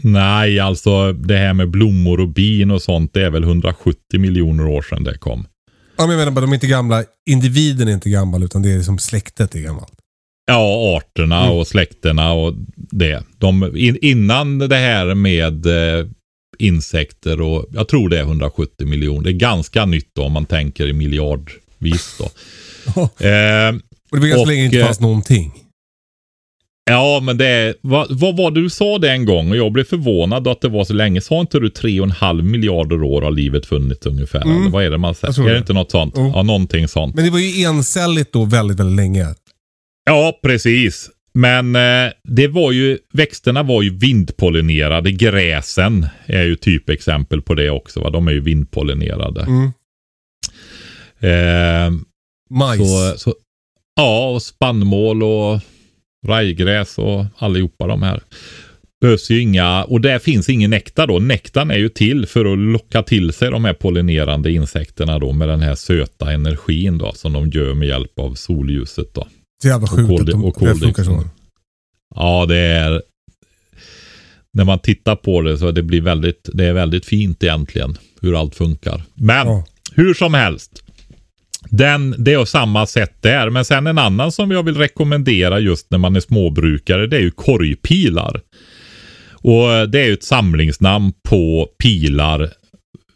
Nej, 0.04 0.60
alltså 0.60 1.14
det 1.14 1.38
här 1.38 1.54
med 1.54 1.70
blommor 1.70 2.20
och 2.20 2.30
bin 2.30 2.72
och 2.72 2.82
sånt, 2.82 3.14
det 3.14 3.26
är 3.26 3.30
väl 3.30 3.44
170 3.44 4.20
miljoner 4.20 4.68
år 4.68 4.82
sedan 4.82 5.04
det 5.04 5.18
kom. 5.18 5.48
Ja, 5.98 6.08
men 6.08 6.10
jag 6.10 6.20
menar 6.20 6.32
bara, 6.32 6.42
de 6.42 6.50
är 6.50 6.54
inte 6.54 6.68
gamla. 6.68 7.04
Individen 7.30 7.88
är 7.88 7.94
inte 7.94 8.10
gammal, 8.10 8.44
utan 8.44 8.62
det 8.62 8.72
är 8.72 8.78
liksom 8.78 9.00
släktet 9.00 9.56
är 9.56 9.60
gammalt. 9.60 9.94
Ja, 10.46 10.98
arterna 10.98 11.44
mm. 11.44 11.58
och 11.58 11.68
släkterna 11.68 12.34
och 12.34 12.54
det. 12.76 13.24
De, 13.38 13.78
in, 13.78 13.98
innan 14.02 14.60
det 14.60 14.76
här 14.76 15.16
med 15.16 15.66
eh, 15.66 16.08
insekter 16.60 17.42
och 17.42 17.66
jag 17.72 17.88
tror 17.88 18.10
det 18.10 18.20
är 18.20 18.24
170 18.24 18.88
miljoner. 18.88 19.24
Det 19.24 19.30
är 19.30 19.34
ganska 19.34 19.86
nytt 19.86 20.10
då 20.14 20.24
om 20.24 20.32
man 20.32 20.46
tänker 20.46 20.88
i 20.88 20.94
miljardvis 20.94 22.16
då. 22.20 22.26
eh, 23.02 23.76
och 24.12 24.18
det 24.18 24.20
var 24.20 24.28
ganska 24.28 24.42
och, 24.42 24.48
länge 24.48 24.66
inte 24.66 24.84
fanns 24.84 24.98
eh, 24.98 25.02
någonting. 25.02 25.63
Ja, 26.86 27.20
men 27.24 27.38
det 27.38 27.74
vad, 27.82 28.20
vad 28.20 28.38
var 28.38 28.52
det 28.52 28.62
du 28.62 28.70
sa 28.70 28.98
det 28.98 29.12
en 29.12 29.26
gång 29.26 29.52
och 29.52 29.58
jag 29.58 29.72
blev 29.72 29.84
förvånad 29.84 30.48
att 30.48 30.62
det 30.62 30.70
var 30.70 30.84
så 30.84 30.94
länge. 30.94 31.22
Sa 31.22 31.42
inte 31.42 31.60
du 31.60 31.70
tre 31.70 32.00
och 32.00 32.06
en 32.06 32.12
halv 32.12 32.46
miljarder 32.46 33.04
år 33.04 33.22
har 33.22 33.32
livet 33.32 33.66
funnits 33.66 34.06
ungefär? 34.06 34.42
Mm. 34.42 34.62
Eller 34.62 34.72
vad 34.72 34.84
är 34.84 34.92
det 34.92 34.98
man 34.98 35.16
säger? 35.16 35.50
Är 35.50 35.54
det 35.54 35.58
inte 35.58 35.74
något 35.74 35.92
sånt? 35.92 36.18
Mm. 36.18 36.32
Ja, 36.32 36.44
någonting 36.44 36.88
sånt. 36.88 37.16
Men 37.16 37.26
det 37.26 37.32
var 37.32 37.40
ju 37.40 37.64
encelligt 37.64 38.34
då 38.34 38.46
väldigt, 38.46 38.80
väldigt 38.80 38.96
länge. 38.96 39.26
Ja, 40.06 40.40
precis. 40.44 41.10
Men 41.34 41.76
eh, 41.76 42.12
det 42.24 42.48
var 42.48 42.72
ju, 42.72 42.98
växterna 43.14 43.64
var 43.64 43.82
ju 43.82 43.98
vindpollinerade. 43.98 45.12
Gräsen 45.12 46.08
är 46.26 46.44
ju 46.44 46.56
typexempel 46.56 47.42
på 47.42 47.54
det 47.54 47.70
också. 47.70 48.00
Va? 48.00 48.10
De 48.10 48.28
är 48.28 48.32
ju 48.32 48.40
vindpollinerade. 48.40 49.42
Mm. 49.42 49.72
Eh, 51.20 52.00
Majs. 52.50 52.80
Så, 52.80 53.18
så, 53.18 53.36
ja, 53.96 54.30
och 54.30 54.42
spannmål 54.42 55.24
och 55.24 55.60
rajgräs 56.24 56.98
och 56.98 57.26
allihopa 57.38 57.88
de 57.88 58.04
här. 58.04 58.22
Behövs 59.02 59.32
ju 59.32 59.42
inga, 59.42 59.84
och 59.84 60.02
där 60.02 60.20
finns 60.20 60.50
ingen 60.50 60.70
nektar 60.70 61.08
då. 61.08 61.20
Nektarn 61.20 61.72
är 61.72 61.78
ju 61.78 61.90
till 61.90 62.26
för 62.26 62.54
att 62.54 62.60
locka 62.60 63.04
till 63.04 63.34
sig 63.34 63.52
de 63.52 63.66
här 63.66 63.74
pollinerande 63.74 64.52
insekterna 64.52 65.20
då 65.20 65.34
med 65.34 65.48
den 65.48 65.62
här 65.62 65.76
söta 65.76 66.32
energin 66.32 66.98
då 66.98 67.12
som 67.16 67.34
de 67.34 67.50
gör 67.50 67.74
med 67.74 67.88
hjälp 67.88 68.20
av 68.20 68.34
solljuset 68.34 69.14
då. 69.14 69.28
Så 69.62 69.68
jävla 69.68 69.88
sjukt 69.88 70.22
att 70.22 70.28
de, 70.28 70.54
det 70.60 70.76
funkar 70.76 71.04
så. 71.04 71.24
Ja, 72.16 72.46
det 72.46 72.58
är 72.58 73.02
när 74.54 74.64
man 74.64 74.80
tittar 74.80 75.16
på 75.16 75.42
det 75.42 75.58
så 75.58 75.72
det 75.72 75.84
blir 75.84 76.02
väldigt, 76.02 76.50
det 76.54 76.66
är 76.66 76.74
väldigt 76.74 77.06
fint 77.06 77.44
egentligen 77.44 77.98
hur 78.22 78.40
allt 78.40 78.56
funkar. 78.56 79.04
Men 79.14 79.48
ja. 79.48 79.66
hur 79.92 80.14
som 80.14 80.34
helst. 80.34 80.83
Den, 81.70 82.16
det 82.18 82.34
är 82.34 82.46
samma 82.46 82.86
sätt 82.86 83.18
där. 83.22 83.50
Men 83.50 83.66
sen 83.66 83.88
en 83.88 83.98
annan 83.98 84.32
som 84.32 84.52
jag 84.52 84.64
vill 84.64 84.78
rekommendera 84.78 85.60
just 85.60 85.92
när 85.92 85.98
man 85.98 86.16
är 86.16 86.20
småbrukare. 86.20 87.08
Det 87.08 87.18
är 87.18 87.22
ju 87.22 87.32
korgpilar. 87.32 88.42
Och 89.32 89.90
det 89.90 90.02
är 90.02 90.06
ju 90.06 90.14
ett 90.14 90.24
samlingsnamn 90.24 91.14
på 91.30 91.70
pilar 91.84 92.50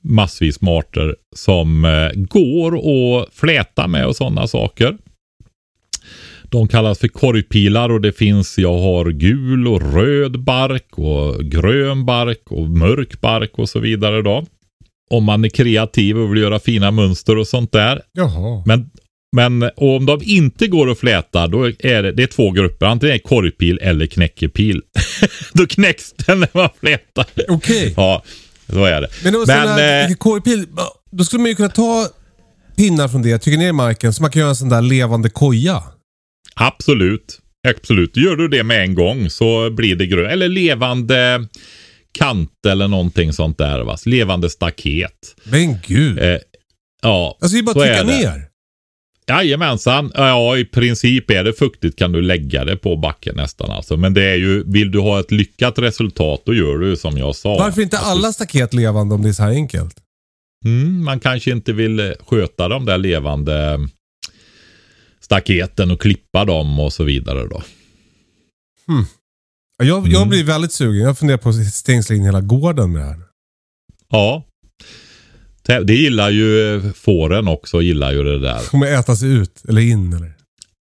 massvis 0.01 0.61
med 0.61 0.73
arter 0.73 1.15
som 1.35 1.85
eh, 1.85 2.09
går 2.15 2.77
att 2.77 3.33
fläta 3.33 3.87
med 3.87 4.05
och 4.05 4.15
sådana 4.15 4.47
saker. 4.47 4.97
De 6.43 6.67
kallas 6.67 6.99
för 6.99 7.07
korgpilar 7.07 7.89
och 7.89 8.01
det 8.01 8.11
finns, 8.11 8.57
jag 8.57 8.77
har 8.77 9.09
gul 9.09 9.67
och 9.67 9.93
röd 9.93 10.39
bark 10.39 10.99
och 10.99 11.45
grön 11.45 12.05
bark 12.05 12.51
och 12.51 12.69
mörk 12.69 13.21
bark 13.21 13.51
och 13.59 13.69
så 13.69 13.79
vidare 13.79 14.21
då. 14.21 14.45
Om 15.09 15.23
man 15.23 15.45
är 15.45 15.49
kreativ 15.49 16.17
och 16.17 16.31
vill 16.33 16.41
göra 16.41 16.59
fina 16.59 16.91
mönster 16.91 17.37
och 17.37 17.47
sånt 17.47 17.71
där. 17.71 18.01
Jaha. 18.13 18.63
Men, 18.65 18.89
men 19.35 19.71
om 19.75 20.05
de 20.05 20.21
inte 20.23 20.67
går 20.67 20.91
att 20.91 20.99
fläta, 20.99 21.47
då 21.47 21.65
är 21.65 22.03
det, 22.03 22.11
det 22.11 22.23
är 22.23 22.27
två 22.27 22.51
grupper. 22.51 22.85
Antingen 22.85 23.13
är 23.13 23.17
det 23.17 23.23
korgpil 23.23 23.79
eller 23.81 24.05
knäckepil. 24.05 24.81
då 25.53 25.65
knäcks 25.67 26.13
den 26.13 26.39
när 26.39 26.49
man 26.53 26.69
flätar. 26.79 27.25
Okej. 27.47 27.93
Ja, 27.97 28.23
så 28.69 28.85
är 28.85 29.01
det. 29.01 29.07
Men, 29.23 29.33
Men, 29.47 29.75
men 29.75 30.11
eh, 30.11 30.15
korgpil, 30.15 30.65
då 31.11 31.23
skulle 31.23 31.41
man 31.41 31.49
ju 31.49 31.55
kunna 31.55 31.69
ta 31.69 32.07
pinnar 32.77 33.07
från 33.07 33.21
det, 33.21 33.37
trycka 33.37 33.59
ner 33.59 33.69
i 33.69 33.73
marken 33.73 34.13
så 34.13 34.21
man 34.21 34.31
kan 34.31 34.39
göra 34.39 34.49
en 34.49 34.55
sån 34.55 34.69
där 34.69 34.81
levande 34.81 35.29
koja. 35.29 35.83
Absolut. 36.55 37.39
Absolut. 37.67 38.17
Gör 38.17 38.35
du 38.35 38.47
det 38.47 38.63
med 38.63 38.81
en 38.81 38.95
gång 38.95 39.29
så 39.29 39.69
blir 39.69 39.95
det 39.95 40.05
grönt. 40.05 40.31
Eller 40.31 40.49
levande 40.49 41.47
kant 42.11 42.65
eller 42.67 42.87
någonting 42.87 43.33
sånt 43.33 43.57
där. 43.57 43.83
Va? 43.83 43.97
Levande 44.05 44.49
staket. 44.49 45.35
Men 45.43 45.77
gud. 45.87 46.19
Eh, 46.19 46.37
ja, 47.01 47.37
alltså 47.41 47.55
det 47.55 47.59
är 47.59 47.63
bara 47.63 47.91
att 47.91 48.05
trycka 48.07 48.17
ner. 48.31 48.47
Jajamensan. 49.29 50.11
Ja, 50.15 50.57
i 50.57 50.65
princip 50.65 51.31
är 51.31 51.43
det 51.43 51.53
fuktigt 51.53 51.99
kan 51.99 52.11
du 52.11 52.21
lägga 52.21 52.65
det 52.65 52.77
på 52.77 52.95
backen 52.95 53.35
nästan 53.35 53.71
alltså. 53.71 53.97
Men 53.97 54.13
det 54.13 54.23
är 54.23 54.35
ju, 54.35 54.63
vill 54.71 54.91
du 54.91 54.99
ha 54.99 55.19
ett 55.19 55.31
lyckat 55.31 55.79
resultat 55.79 56.41
då 56.45 56.53
gör 56.53 56.77
du 56.77 56.95
som 56.97 57.17
jag 57.17 57.35
sa. 57.35 57.57
Varför 57.57 57.81
inte 57.81 57.97
du- 57.97 58.01
alla 58.03 58.33
staket 58.33 58.73
levande 58.73 59.15
om 59.15 59.21
det 59.21 59.29
är 59.29 59.33
så 59.33 59.43
här 59.43 59.51
enkelt? 59.51 59.95
Mm, 60.65 61.03
man 61.03 61.19
kanske 61.19 61.51
inte 61.51 61.73
vill 61.73 61.99
eh, 61.99 62.11
sköta 62.27 62.67
de 62.67 62.85
där 62.85 62.97
levande 62.97 63.79
staketen 65.19 65.91
och 65.91 66.01
klippa 66.01 66.45
dem 66.45 66.79
och 66.79 66.93
så 66.93 67.03
vidare 67.03 67.47
då. 67.47 67.63
Ja, 68.87 69.05
Jag, 69.83 70.07
jag 70.07 70.15
Mm. 70.15 70.29
blir 70.29 70.43
väldigt 70.43 70.71
sugen. 70.71 71.03
Jag 71.03 71.17
funderar 71.17 71.37
på 71.37 71.49
att 71.49 71.65
stängsla 71.73 72.15
in 72.15 72.23
hela 72.23 72.41
gården 72.41 72.91
med 72.91 73.01
det 73.01 73.05
här. 73.07 73.19
Ja. 74.09 74.43
Det 75.83 75.93
gillar 75.95 76.29
ju 76.29 76.75
eh, 76.75 76.91
fåren 76.93 77.47
också, 77.47 77.81
gillar 77.81 78.11
ju 78.11 78.23
det 78.23 78.39
där. 78.39 78.59
Kommer 78.69 78.87
äta 78.99 79.15
sig 79.15 79.29
ut 79.29 79.63
eller 79.69 79.81
in 79.81 80.13
eller? 80.13 80.33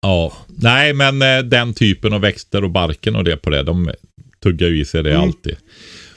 Ja, 0.02 0.34
nej 0.48 0.94
men 0.94 1.22
eh, 1.22 1.40
den 1.40 1.74
typen 1.74 2.14
av 2.14 2.22
växter 2.22 2.64
och 2.64 2.72
barken 2.72 3.16
och 3.16 3.24
det 3.24 3.38
på 3.38 3.50
det, 3.50 3.64
de 3.64 3.92
tuggar 4.44 4.68
ju 4.68 4.82
i 4.82 4.86
sig 4.86 5.04
det 5.04 5.10
Mm. 5.10 5.22
alltid. 5.22 5.56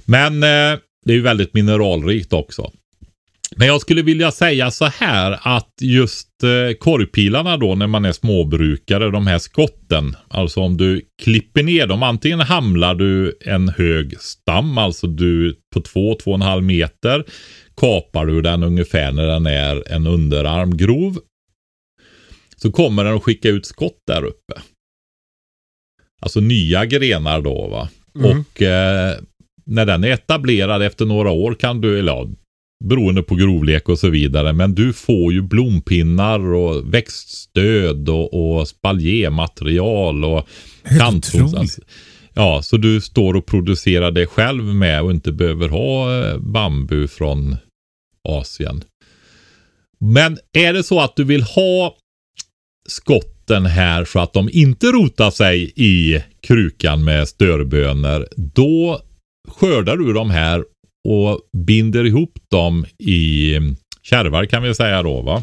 Men 0.04 0.34
eh, 0.42 0.78
det 1.04 1.12
är 1.12 1.16
ju 1.16 1.22
väldigt 1.22 1.54
mineralrikt 1.54 2.32
också. 2.32 2.72
Men 3.56 3.68
jag 3.68 3.80
skulle 3.80 4.02
vilja 4.02 4.30
säga 4.30 4.70
så 4.70 4.84
här 4.84 5.38
att 5.42 5.72
just 5.80 6.42
eh, 6.42 6.76
korgpilarna 6.78 7.56
då 7.56 7.74
när 7.74 7.86
man 7.86 8.04
är 8.04 8.12
småbrukare, 8.12 9.10
de 9.10 9.26
här 9.26 9.38
skotten. 9.38 10.16
Alltså 10.28 10.60
om 10.60 10.76
du 10.76 11.02
klipper 11.22 11.62
ner 11.62 11.86
dem, 11.86 12.02
antingen 12.02 12.40
hamlar 12.40 12.94
du 12.94 13.38
en 13.40 13.68
hög 13.68 14.20
stam, 14.20 14.78
alltså 14.78 15.06
du 15.06 15.56
på 15.74 15.80
2-2,5 15.80 16.60
meter 16.60 17.24
kapar 17.76 18.26
du 18.26 18.42
den 18.42 18.62
ungefär 18.62 19.12
när 19.12 19.26
den 19.26 19.46
är 19.46 19.92
en 19.92 20.06
underarm 20.06 20.76
grov. 20.76 21.18
Så 22.56 22.72
kommer 22.72 23.04
den 23.04 23.14
att 23.14 23.22
skicka 23.22 23.48
ut 23.48 23.66
skott 23.66 24.02
där 24.06 24.24
uppe. 24.24 24.54
Alltså 26.20 26.40
nya 26.40 26.86
grenar 26.86 27.40
då 27.40 27.68
va. 27.68 27.88
Mm. 28.18 28.30
Och 28.30 28.62
eh, 28.62 29.18
när 29.64 29.86
den 29.86 30.04
är 30.04 30.08
etablerad 30.08 30.82
efter 30.82 31.04
några 31.04 31.30
år 31.30 31.54
kan 31.54 31.80
du, 31.80 31.98
eller 31.98 32.12
ja, 32.12 32.28
beroende 32.84 33.22
på 33.22 33.34
grovlek 33.34 33.88
och 33.88 33.98
så 33.98 34.08
vidare. 34.08 34.52
Men 34.52 34.74
du 34.74 34.92
får 34.92 35.32
ju 35.32 35.42
blompinnar 35.42 36.54
och 36.54 36.94
växtstöd 36.94 38.08
och, 38.08 38.58
och 38.58 38.68
spaljématerial 38.68 40.24
och 40.24 40.48
otroligt. 41.08 41.54
Alltså, 41.54 41.80
Ja, 42.38 42.62
så 42.62 42.76
du 42.76 43.00
står 43.00 43.36
och 43.36 43.46
producerar 43.46 44.10
det 44.10 44.26
själv 44.26 44.64
med 44.64 45.02
och 45.02 45.10
inte 45.10 45.32
behöver 45.32 45.68
ha 45.68 46.24
eh, 46.24 46.38
bambu 46.38 47.08
från 47.08 47.56
Asien. 48.28 48.84
Men 50.00 50.38
är 50.52 50.72
det 50.72 50.82
så 50.82 51.00
att 51.00 51.16
du 51.16 51.24
vill 51.24 51.42
ha 51.42 51.96
skotten 52.88 53.66
här 53.66 54.04
så 54.04 54.20
att 54.20 54.32
de 54.32 54.50
inte 54.52 54.86
rotar 54.86 55.30
sig 55.30 55.72
i 55.76 56.22
krukan 56.40 57.04
med 57.04 57.28
störbönor, 57.28 58.26
då 58.36 59.00
skördar 59.48 59.96
du 59.96 60.12
de 60.12 60.30
här 60.30 60.64
och 61.06 61.40
binder 61.52 62.04
ihop 62.04 62.38
dem 62.50 62.86
i 62.98 63.54
kärvar 64.02 64.44
kan 64.46 64.62
vi 64.62 64.74
säga 64.74 65.02
då 65.02 65.22
va. 65.22 65.42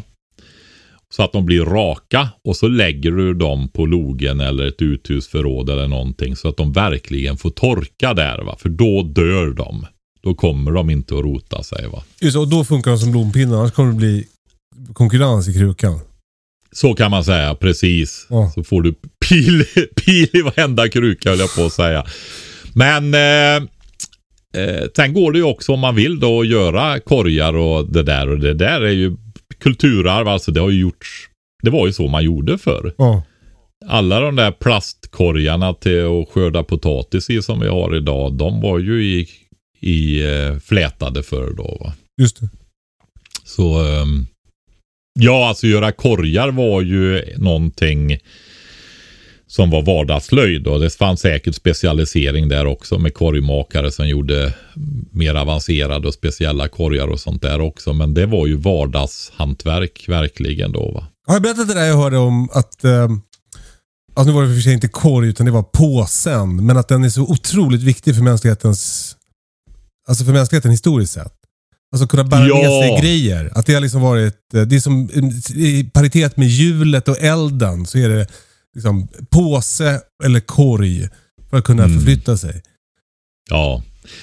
Så 1.10 1.22
att 1.22 1.32
de 1.32 1.46
blir 1.46 1.64
raka 1.64 2.28
och 2.44 2.56
så 2.56 2.68
lägger 2.68 3.10
du 3.10 3.34
dem 3.34 3.68
på 3.68 3.86
logen 3.86 4.40
eller 4.40 4.66
ett 4.66 4.82
uthusförråd 4.82 5.70
eller 5.70 5.88
någonting 5.88 6.36
så 6.36 6.48
att 6.48 6.56
de 6.56 6.72
verkligen 6.72 7.36
får 7.36 7.50
torka 7.50 8.14
där 8.14 8.38
va. 8.38 8.56
För 8.58 8.68
då 8.68 9.02
dör 9.02 9.50
de. 9.50 9.86
Då 10.22 10.34
kommer 10.34 10.72
de 10.72 10.90
inte 10.90 11.14
att 11.14 11.24
rota 11.24 11.62
sig 11.62 11.88
va. 11.88 12.02
Just, 12.20 12.36
och 12.36 12.48
då 12.48 12.64
funkar 12.64 12.90
de 12.90 12.98
som 12.98 13.12
blompinnar, 13.12 13.58
annars 13.58 13.72
kommer 13.72 13.92
det 13.92 13.98
bli 13.98 14.26
konkurrens 14.92 15.48
i 15.48 15.54
krukan. 15.54 16.00
Så 16.72 16.94
kan 16.94 17.10
man 17.10 17.24
säga, 17.24 17.54
precis. 17.54 18.26
Ja. 18.30 18.52
Så 18.54 18.64
får 18.64 18.82
du 18.82 18.94
pil, 19.28 19.64
pil 20.04 20.28
i 20.32 20.42
varenda 20.42 20.88
kruka 20.88 21.30
höll 21.30 21.38
jag 21.38 21.54
på 21.54 21.64
att 21.64 21.72
säga. 21.72 22.04
Men 22.74 23.14
eh, 23.14 23.68
eh, 24.54 24.84
sen 24.96 25.12
går 25.12 25.32
det 25.32 25.38
ju 25.38 25.44
också 25.44 25.72
om 25.72 25.80
man 25.80 25.94
vill 25.94 26.20
då 26.20 26.40
att 26.40 26.46
göra 26.46 27.00
korgar 27.00 27.56
och 27.56 27.86
det 27.92 28.02
där. 28.02 28.28
Och 28.28 28.38
det 28.38 28.54
där 28.54 28.80
är 28.80 28.92
ju 28.92 29.16
kulturarv, 29.58 30.28
alltså 30.28 30.52
det 30.52 30.60
har 30.60 30.70
ju 30.70 30.80
gjorts. 30.80 31.28
Det 31.62 31.70
var 31.70 31.86
ju 31.86 31.92
så 31.92 32.08
man 32.08 32.24
gjorde 32.24 32.58
förr. 32.58 32.94
Ja. 32.98 33.22
Alla 33.86 34.20
de 34.20 34.36
där 34.36 34.52
plastkorgarna 34.52 35.74
till 35.74 36.04
att 36.04 36.28
skörda 36.28 36.62
potatis 36.62 37.30
i 37.30 37.42
som 37.42 37.60
vi 37.60 37.68
har 37.68 37.96
idag, 37.96 38.34
de 38.34 38.60
var 38.60 38.78
ju 38.78 39.04
i, 39.04 39.28
i 39.80 40.26
eh, 40.26 40.58
flätade 40.58 41.22
förr 41.22 41.54
då. 41.56 41.78
Va? 41.80 41.92
Just 42.20 42.40
det. 42.40 42.48
Så 43.44 43.86
ehm, 43.86 44.26
ja, 45.20 45.48
alltså 45.48 45.66
göra 45.66 45.92
korgar 45.92 46.48
var 46.48 46.82
ju 46.82 47.22
någonting 47.36 48.18
som 49.56 49.70
var 49.70 49.82
vardagslöjd 49.82 50.66
och 50.66 50.80
det 50.80 50.90
fanns 50.90 51.20
säkert 51.20 51.54
specialisering 51.54 52.48
där 52.48 52.66
också 52.66 52.98
med 52.98 53.14
korgmakare 53.14 53.90
som 53.92 54.08
gjorde 54.08 54.52
mer 55.12 55.34
avancerade 55.34 56.08
och 56.08 56.14
speciella 56.14 56.68
korgar 56.68 57.06
och 57.08 57.20
sånt 57.20 57.42
där 57.42 57.60
också. 57.60 57.92
Men 57.92 58.14
det 58.14 58.26
var 58.26 58.46
ju 58.46 58.56
vardagshantverk 58.56 60.04
verkligen 60.08 60.72
då 60.72 60.90
va. 60.92 61.06
Har 61.26 61.34
jag 61.34 61.42
berättat 61.42 61.68
det 61.68 61.74
där 61.74 61.84
jag 61.86 61.96
hörde 61.96 62.16
om 62.18 62.48
att... 62.52 62.84
Eh, 62.84 63.08
alltså 64.14 64.30
nu 64.30 64.32
var 64.32 64.42
det 64.42 64.54
för 64.54 64.60
sig 64.60 64.72
inte 64.72 64.88
korg 64.88 65.28
utan 65.28 65.46
det 65.46 65.52
var 65.52 65.62
påsen. 65.62 66.66
Men 66.66 66.76
att 66.76 66.88
den 66.88 67.04
är 67.04 67.08
så 67.08 67.22
otroligt 67.22 67.82
viktig 67.82 68.14
för 68.14 68.22
mänsklighetens... 68.22 69.16
Alltså 70.08 70.24
för 70.24 70.32
mänskligheten 70.32 70.70
historiskt 70.70 71.12
sett. 71.12 71.32
Alltså 71.92 72.06
kunna 72.06 72.24
bära 72.24 72.46
Ja. 72.46 72.54
med 72.56 72.70
sig 72.70 73.00
grejer. 73.00 73.50
Att 73.54 73.66
det 73.66 73.74
har 73.74 73.80
liksom 73.80 74.00
varit... 74.00 74.54
eh, 74.54 74.62
Det 74.62 74.76
är 74.76 74.80
som 74.80 75.08
i 75.54 75.90
paritet 75.94 76.36
med 76.36 76.48
hjulet 76.48 77.08
och 77.08 77.18
elden 77.22 77.86
så 77.86 77.98
är 77.98 78.08
det 78.08 78.26
liksom 78.74 79.08
påse 79.30 80.00
eller 80.24 80.40
korg 80.40 81.08
för 81.50 81.56
att 81.58 81.64
kunna 81.64 81.84
Mm. 81.84 81.98
förflytta 81.98 82.36
sig. 82.36 82.62
Ja, 83.50 83.82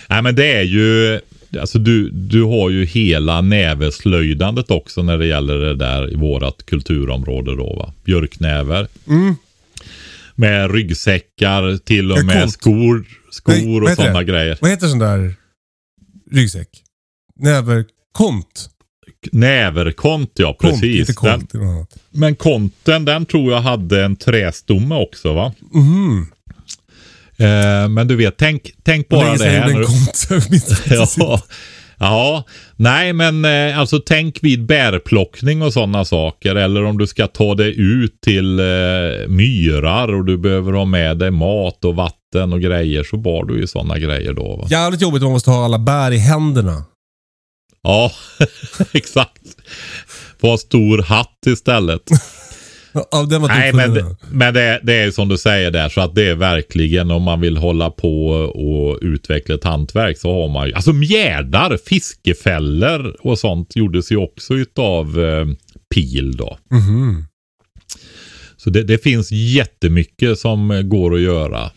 nej 0.10 0.22
men 0.22 0.36
det 0.36 0.54
är 0.54 0.62
ju, 0.64 1.20
alltså 1.60 1.80
du, 1.80 2.10
du 2.10 2.44
har 2.44 2.70
ju 2.70 2.86
hela 2.86 3.42
näveslöjdandet 3.42 4.72
också 4.72 5.04
när 5.04 5.18
det 5.18 5.26
gäller 5.28 5.58
det 5.58 5.76
där 5.76 6.14
i 6.14 6.16
vårat 6.16 6.66
kulturområde 6.66 7.56
då 7.56 7.74
va. 7.76 7.94
Björknäver. 8.04 8.88
Mm. 9.08 9.36
Med 10.36 10.72
ryggsäckar, 10.72 11.78
till 11.78 12.12
och 12.12 12.26
med 12.26 12.52
skor, 12.52 12.98
Nej, 12.98 13.08
skor 13.32 13.82
vad 13.82 13.92
och 13.92 13.96
sådana 13.96 14.24
grejer. 14.24 14.58
Vad 14.62 14.70
heter 14.72 14.88
sån 14.88 15.00
där 15.00 15.34
ryggsäck? 16.32 16.70
Näverkont? 17.36 18.70
Näverkont 19.32 20.32
ja, 20.36 20.58
precis. 20.62 21.08
Den, 21.08 21.16
kont. 21.16 21.56
annat. 21.56 21.96
men 22.10 22.36
konten 22.36 23.06
den 23.06 23.26
tror 23.26 23.52
jag 23.54 23.62
hade 23.62 24.06
en 24.06 24.16
trästomme 24.16 24.96
också 24.96 25.34
va. 25.34 25.54
Mhm. 25.74 26.28
Eh, 27.42 27.90
men 27.90 28.08
du 28.08 28.16
vet, 28.16 28.38
tänk, 28.38 28.72
tänk 28.84 29.10
bara 29.10 29.36
det 29.36 29.44
här 29.44 29.70
en 29.70 29.86
kont. 29.86 30.28
Ja. 32.00 32.08
ja, 32.08 32.44
nej 32.76 33.14
men 33.14 33.46
eh, 33.46 33.80
alltså 33.80 34.00
tänk 34.06 34.40
vid 34.42 34.66
bärplockning 34.66 35.62
och 35.62 35.74
sådana 35.74 36.06
saker. 36.06 36.56
Eller 36.56 36.84
om 36.84 36.98
du 36.98 37.08
ska 37.08 37.28
ta 37.28 37.56
dig 37.56 37.80
ut 37.80 38.22
till 38.22 38.60
eh, 38.60 38.66
myrar 39.28 40.14
och 40.14 40.26
du 40.26 40.38
behöver 40.38 40.74
ha 40.74 40.86
med 40.86 41.18
dig 41.18 41.32
mat 41.32 41.86
och 41.86 41.96
vatten 41.96 42.54
och 42.54 42.62
grejer. 42.62 43.04
Så 43.04 43.18
bar 43.18 43.46
du 43.46 43.60
ju 43.60 43.68
sådana 43.68 44.00
grejer 44.00 44.34
då. 44.34 44.56
Va? 44.56 44.68
Jävligt 44.70 45.02
jobbigt 45.02 45.22
om 45.22 45.26
man 45.26 45.34
måste 45.34 45.50
ha 45.50 45.66
alla 45.66 45.80
bär 45.80 46.12
i 46.12 46.18
händerna. 46.18 46.84
Ja, 47.84 48.12
exakt. 48.92 49.42
Få 50.42 50.52
en 50.52 50.58
stor 50.58 51.02
hatt 51.02 51.40
istället. 51.48 52.02
Ja, 52.94 53.24
den 53.30 53.42
var 53.42 53.48
Nej, 53.48 53.72
dum 53.72 53.80
för 53.82 53.88
men, 53.88 53.96
det, 53.96 54.16
men 54.32 54.54
det, 54.54 54.80
det 54.84 54.94
är 54.94 55.12
som 55.12 55.30
du 55.30 55.38
säger 55.38 55.72
där, 55.72 55.90
så 55.90 56.02
att 56.02 56.16
det 56.16 56.28
är 56.28 56.36
verkligen 56.36 57.12
om 57.12 57.24
man 57.24 57.42
vill 57.42 57.58
hålla 57.58 57.90
på 57.92 58.28
och 58.30 59.00
utveckla 59.02 59.56
ett 59.56 59.64
hantverk 59.64 60.18
så 60.18 60.42
har 60.42 60.50
man 60.50 60.68
ju, 60.68 60.74
alltså 60.74 60.94
mjärdar, 60.94 61.78
fiskefällor 61.86 63.16
och 63.20 63.40
sånt 63.40 63.76
gjordes 63.76 64.12
ju 64.12 64.18
också 64.18 64.54
utav 64.54 65.24
eh, 65.24 65.46
pil 65.96 66.38
då. 66.38 66.58
Mhm. 66.72 67.26
Så 68.58 68.70
det, 68.70 68.84
det 68.84 69.04
finns 69.04 69.32
jättemycket 69.32 70.40
som 70.40 70.90
går 70.90 71.16
att 71.16 71.22
göra. 71.22 71.72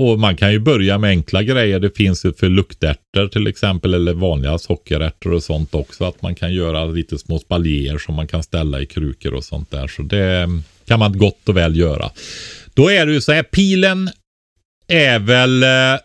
Och 0.00 0.18
man 0.18 0.36
kan 0.36 0.52
ju 0.52 0.58
börja 0.58 0.98
med 0.98 1.10
enkla 1.10 1.42
grejer. 1.42 1.80
Det 1.80 1.96
finns 1.96 2.24
ju 2.24 2.32
för 2.32 2.48
luktärtor 2.48 3.28
till 3.28 3.46
exempel 3.46 3.94
eller 3.94 4.12
vanliga 4.12 4.58
sockerärtor 4.58 5.32
och 5.32 5.42
sånt 5.42 5.74
också. 5.74 6.04
Att 6.04 6.22
man 6.22 6.34
kan 6.34 6.54
göra 6.54 6.84
lite 6.84 7.18
små 7.18 7.38
spaljer 7.38 7.98
som 7.98 8.14
man 8.14 8.26
kan 8.26 8.42
ställa 8.42 8.80
i 8.80 8.86
krukor 8.86 9.34
och 9.34 9.44
sånt 9.44 9.70
där. 9.70 9.86
Så 9.86 10.02
det 10.02 10.48
kan 10.84 10.98
man 10.98 11.18
gott 11.18 11.48
och 11.48 11.56
väl 11.56 11.76
göra. 11.76 12.10
Då 12.74 12.90
är 12.90 13.06
det 13.06 13.12
ju 13.12 13.20
så 13.20 13.32
här, 13.32 13.42
pilen 13.42 14.10
är 14.88 15.18
väl 15.18 15.62
eh, 15.62 16.00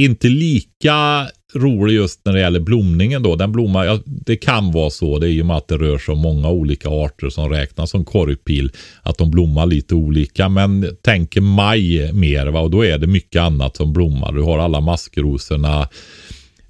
inte 0.00 0.28
lika 0.28 1.28
rolig 1.54 1.94
just 1.94 2.20
när 2.24 2.32
det 2.32 2.40
gäller 2.40 2.60
blomningen 2.60 3.22
då. 3.22 3.36
Den 3.36 3.52
blommar, 3.52 3.84
ja, 3.84 3.98
det 4.04 4.36
kan 4.36 4.72
vara 4.72 4.90
så, 4.90 5.18
det 5.18 5.26
är 5.26 5.30
ju 5.30 5.44
med 5.44 5.56
att 5.56 5.68
det 5.68 5.78
rör 5.78 5.98
sig 5.98 6.12
om 6.12 6.18
många 6.18 6.50
olika 6.50 6.88
arter 6.88 7.28
som 7.28 7.48
räknas 7.48 7.90
som 7.90 8.04
korgpil, 8.04 8.72
att 9.02 9.18
de 9.18 9.30
blommar 9.30 9.66
lite 9.66 9.94
olika. 9.94 10.48
Men 10.48 10.96
tänker 11.02 11.40
maj 11.40 12.12
mer 12.12 12.46
va, 12.46 12.60
och 12.60 12.70
då 12.70 12.84
är 12.84 12.98
det 12.98 13.06
mycket 13.06 13.42
annat 13.42 13.76
som 13.76 13.92
blommar. 13.92 14.32
Du 14.32 14.42
har 14.42 14.58
alla 14.58 14.80
maskrosorna, 14.80 15.88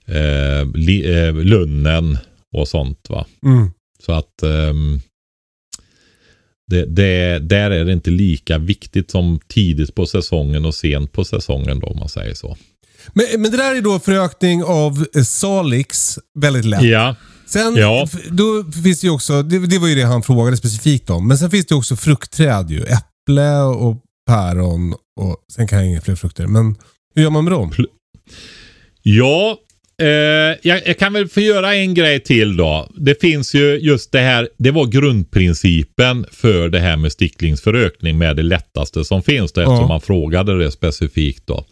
eh, 0.07 0.67
li, 0.75 1.19
eh, 1.19 1.35
lunnen 1.35 2.19
och 2.53 2.69
sånt 2.69 3.07
va. 3.09 3.27
Mm. 3.47 3.71
Så 4.07 4.13
att 4.13 4.43
ehm, 4.43 5.01
det, 6.67 6.85
det, 6.85 7.39
där 7.39 7.71
är 7.71 7.85
det 7.85 7.93
inte 7.93 8.11
lika 8.11 8.59
viktigt 8.59 9.11
som 9.11 9.41
tidigt 9.47 9.95
på 9.95 10.07
säsongen 10.07 10.65
och 10.65 10.75
sent 10.75 11.13
på 11.13 11.25
säsongen 11.25 11.81
då 11.81 11.87
om 11.87 11.99
man 11.99 12.09
säger 12.09 12.35
så. 12.35 12.57
Men, 13.13 13.27
men 13.43 13.51
det 13.51 13.57
där 13.57 13.75
är 13.75 13.81
då 13.81 13.99
förökning 13.99 14.65
av 14.65 15.07
eh, 15.17 15.23
Salix, 15.23 16.19
väldigt 16.39 16.65
lätt. 16.65 16.83
Ja, 16.83 17.17
Sen 17.47 17.77
Ja. 17.77 18.09
då 18.31 18.65
finns 18.85 19.01
det 19.01 19.07
ju 19.07 19.11
också, 19.13 19.43
det, 19.43 19.67
det 19.67 19.79
var 19.79 19.89
ju 19.89 19.95
det 19.95 20.03
han 20.03 20.23
frågade 20.23 20.57
specifikt 20.57 21.11
om. 21.11 21.29
Men 21.29 21.39
sen 21.39 21.51
finns 21.51 21.67
det 21.67 21.75
också 21.75 21.97
fruktträd 21.97 22.71
ju. 22.71 22.83
Äpple 22.83 23.61
och 23.61 23.97
päron 24.27 24.93
och 25.21 25.37
sen 25.53 25.69
kan 25.69 25.79
jag 25.79 25.89
inga 25.89 26.01
fler 26.01 26.15
frukter. 26.15 26.47
Men 26.47 26.77
hur 27.15 27.23
gör 27.23 27.31
man 27.31 27.45
med 27.45 27.53
dem? 27.53 27.73
Ja, 29.03 29.57
eh, 30.03 30.07
jag, 30.63 30.83
jag 30.87 30.99
kan 30.99 31.13
väl 31.13 31.29
få 31.29 31.41
göra 31.41 31.75
en 31.75 31.95
grej 31.95 32.21
till 32.21 32.57
då. 32.57 32.89
Det 32.97 33.21
finns 33.21 33.55
ju 33.55 33.79
just 33.79 34.13
det 34.13 34.21
här, 34.21 34.49
det 34.59 34.71
var 34.71 34.87
grundprincipen 34.87 36.27
för 36.33 36.69
det 36.69 36.81
här 36.81 36.97
med 36.97 37.13
sticklingsförökning 37.13 38.19
med 38.19 38.37
det 38.37 38.43
lättaste 38.43 39.05
som 39.05 39.23
finns 39.23 39.53
då, 39.53 39.61
eftersom 39.61 39.81
Ja. 39.81 39.89
man 39.89 40.01
frågade 40.01 40.59
det 40.59 40.71
specifikt 40.71 41.47
då. 41.47 41.65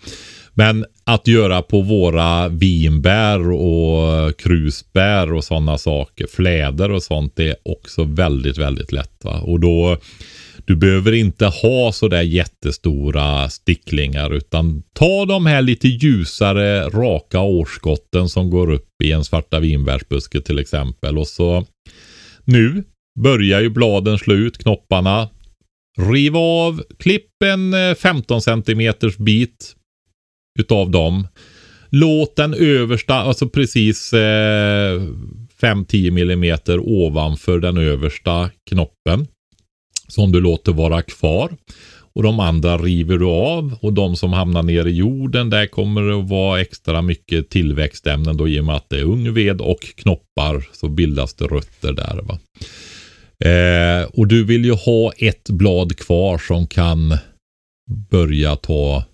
Men 0.61 0.85
att 1.05 1.27
göra 1.27 1.63
på 1.63 1.81
våra 1.81 2.49
vinbär 2.49 3.51
och 3.51 4.39
krusbär 4.39 5.33
och 5.33 5.45
sådana 5.45 5.79
saker, 5.79 6.27
fläder 6.27 6.91
och 6.91 7.03
sånt, 7.03 7.37
det 7.37 7.49
är 7.49 7.57
också 7.65 8.05
väldigt, 8.05 8.59
väldigt 8.59 8.93
lätt. 8.93 9.25
Va? 9.25 9.41
Och 9.41 9.61
då, 9.61 9.99
du 10.65 10.77
behöver 10.77 11.13
inte 11.13 11.47
ha 11.47 11.93
sådär 11.93 12.23
jättestora 12.23 13.49
sticklingar 13.49 14.35
utan 14.35 14.83
ta 14.93 15.25
de 15.25 15.47
här 15.47 15.63
lite 15.63 15.89
ljusare 15.89 16.89
raka 16.89 17.41
årsskotten 17.41 18.29
som 18.29 18.51
går 18.51 18.71
upp 18.71 19.03
i 19.05 19.13
en 19.13 19.25
svarta 19.25 19.61
vinbärsbuske 19.61 20.41
till 20.41 20.59
exempel. 20.59 21.19
Och 21.19 21.29
så 21.29 21.67
nu 22.45 22.85
börjar 23.21 23.61
ju 23.61 23.69
bladen 23.69 24.19
slå 24.19 24.35
ut 24.35 24.59
knopparna. 24.59 25.29
Riv 25.99 26.37
av, 26.37 26.83
klipp 26.99 27.43
en 27.45 27.75
eh, 27.75 27.95
15 27.95 28.43
centimeters 28.43 29.17
bit 29.17 29.77
utav 30.59 30.91
dem. 30.91 31.27
Låt 31.91 32.37
den 32.37 32.55
översta, 32.55 33.15
alltså 33.15 33.49
precis 33.49 34.13
eh, 34.13 35.01
5-10 35.63 36.11
millimeter 36.11 36.81
ovanför 36.81 37.59
den 37.59 37.77
översta 37.79 38.51
knoppen. 38.71 39.27
Som 40.09 40.33
du 40.33 40.41
låter 40.41 40.73
vara 40.73 41.03
kvar. 41.03 41.51
Och 42.13 42.23
de 42.23 42.41
andra 42.41 42.79
river 42.79 43.19
du 43.19 43.27
av 43.27 43.79
och 43.81 43.93
de 43.93 44.17
som 44.17 44.33
hamnar 44.33 44.63
ner 44.63 44.87
i 44.87 44.91
jorden 44.91 45.51
där 45.51 45.67
kommer 45.67 46.03
det 46.03 46.19
att 46.19 46.29
vara 46.29 46.61
extra 46.61 47.03
mycket 47.03 47.51
tillväxtämnen 47.51 48.37
då 48.37 48.49
i 48.49 48.61
och 48.61 48.65
med 48.65 48.77
att 48.77 48.91
det 48.91 48.99
är 48.99 49.05
ung 49.05 49.35
ved 49.35 49.61
och 49.61 49.81
knoppar 49.81 50.69
så 50.73 50.89
bildas 50.89 51.35
det 51.35 51.45
rötter 51.45 51.93
där. 51.93 52.23
Va? 52.23 52.39
Eh, 53.45 54.05
och 54.05 54.27
du 54.27 54.45
vill 54.45 54.65
ju 54.65 54.73
ha 54.73 55.13
ett 55.17 55.51
blad 55.51 55.97
kvar 55.97 56.39
som 56.39 56.67
kan 56.67 57.17
börja 58.11 58.57
ta 58.57 59.05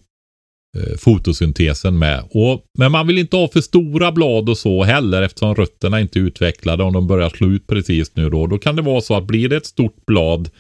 fotosyntesen 0.99 1.99
med. 1.99 2.24
Och, 2.31 2.62
men 2.79 2.93
man 2.93 3.07
vill 3.07 3.18
inte 3.18 3.37
ha 3.37 3.49
för 3.49 3.61
stora 3.61 4.12
blad 4.12 4.49
och 4.49 4.59
så 4.59 4.85
heller 4.85 5.22
eftersom 5.22 5.55
rötterna 5.55 6.01
inte 6.01 6.18
är 6.18 6.20
utvecklade 6.20 6.83
om 6.83 6.93
de 6.93 7.07
börjar 7.07 7.31
slå 7.31 7.49
ut 7.49 7.66
precis 7.66 8.16
nu 8.16 8.31
då. 8.31 8.47
Då 8.47 8.59
kan 8.59 8.77
det 8.77 8.83
vara 8.83 9.01
så 9.01 9.14
att 9.14 9.24
blir 9.24 9.49
det 9.49 9.57
ett 9.57 9.66
stort 9.66 10.07
blad 10.07 10.51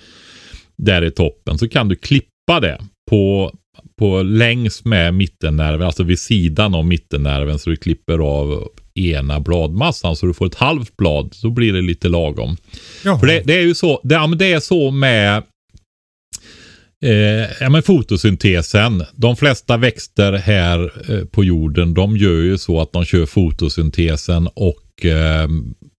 där 0.76 1.04
i 1.04 1.10
toppen 1.10 1.58
så 1.58 1.68
kan 1.68 1.88
du 1.88 1.96
klippa 1.96 2.60
det 2.60 2.78
på, 3.10 3.52
på 3.98 4.22
längs 4.22 4.84
med 4.84 5.14
mittennerven, 5.14 5.86
alltså 5.86 6.02
vid 6.02 6.18
sidan 6.18 6.74
av 6.74 6.86
mittennerven 6.86 7.58
så 7.58 7.70
du 7.70 7.76
klipper 7.76 8.18
av 8.18 8.68
ena 8.94 9.40
bladmassan 9.40 10.16
så 10.16 10.26
du 10.26 10.34
får 10.34 10.46
ett 10.46 10.54
halvt 10.54 10.96
blad. 10.96 11.34
Så 11.34 11.50
blir 11.50 11.72
det 11.72 11.82
lite 11.82 12.08
lagom. 12.08 12.56
För 13.02 13.26
det, 13.26 13.42
det 13.44 13.54
är 13.54 13.62
ju 13.62 13.74
så, 13.74 14.00
det, 14.04 14.36
det 14.36 14.52
är 14.52 14.60
så 14.60 14.90
med 14.90 15.42
eh, 17.04 17.50
ja, 17.60 17.70
men 17.70 17.82
fotosyntesen. 17.82 19.04
De 19.14 19.36
flesta 19.36 19.76
växter 19.76 20.32
här 20.32 20.92
eh, 21.12 21.24
på 21.24 21.44
jorden 21.44 21.94
de 21.94 22.16
gör 22.16 22.40
ju 22.40 22.58
så 22.58 22.80
att 22.80 22.92
de 22.92 23.04
kör 23.04 23.26
fotosyntesen 23.26 24.48
och 24.54 25.04
eh, 25.04 25.48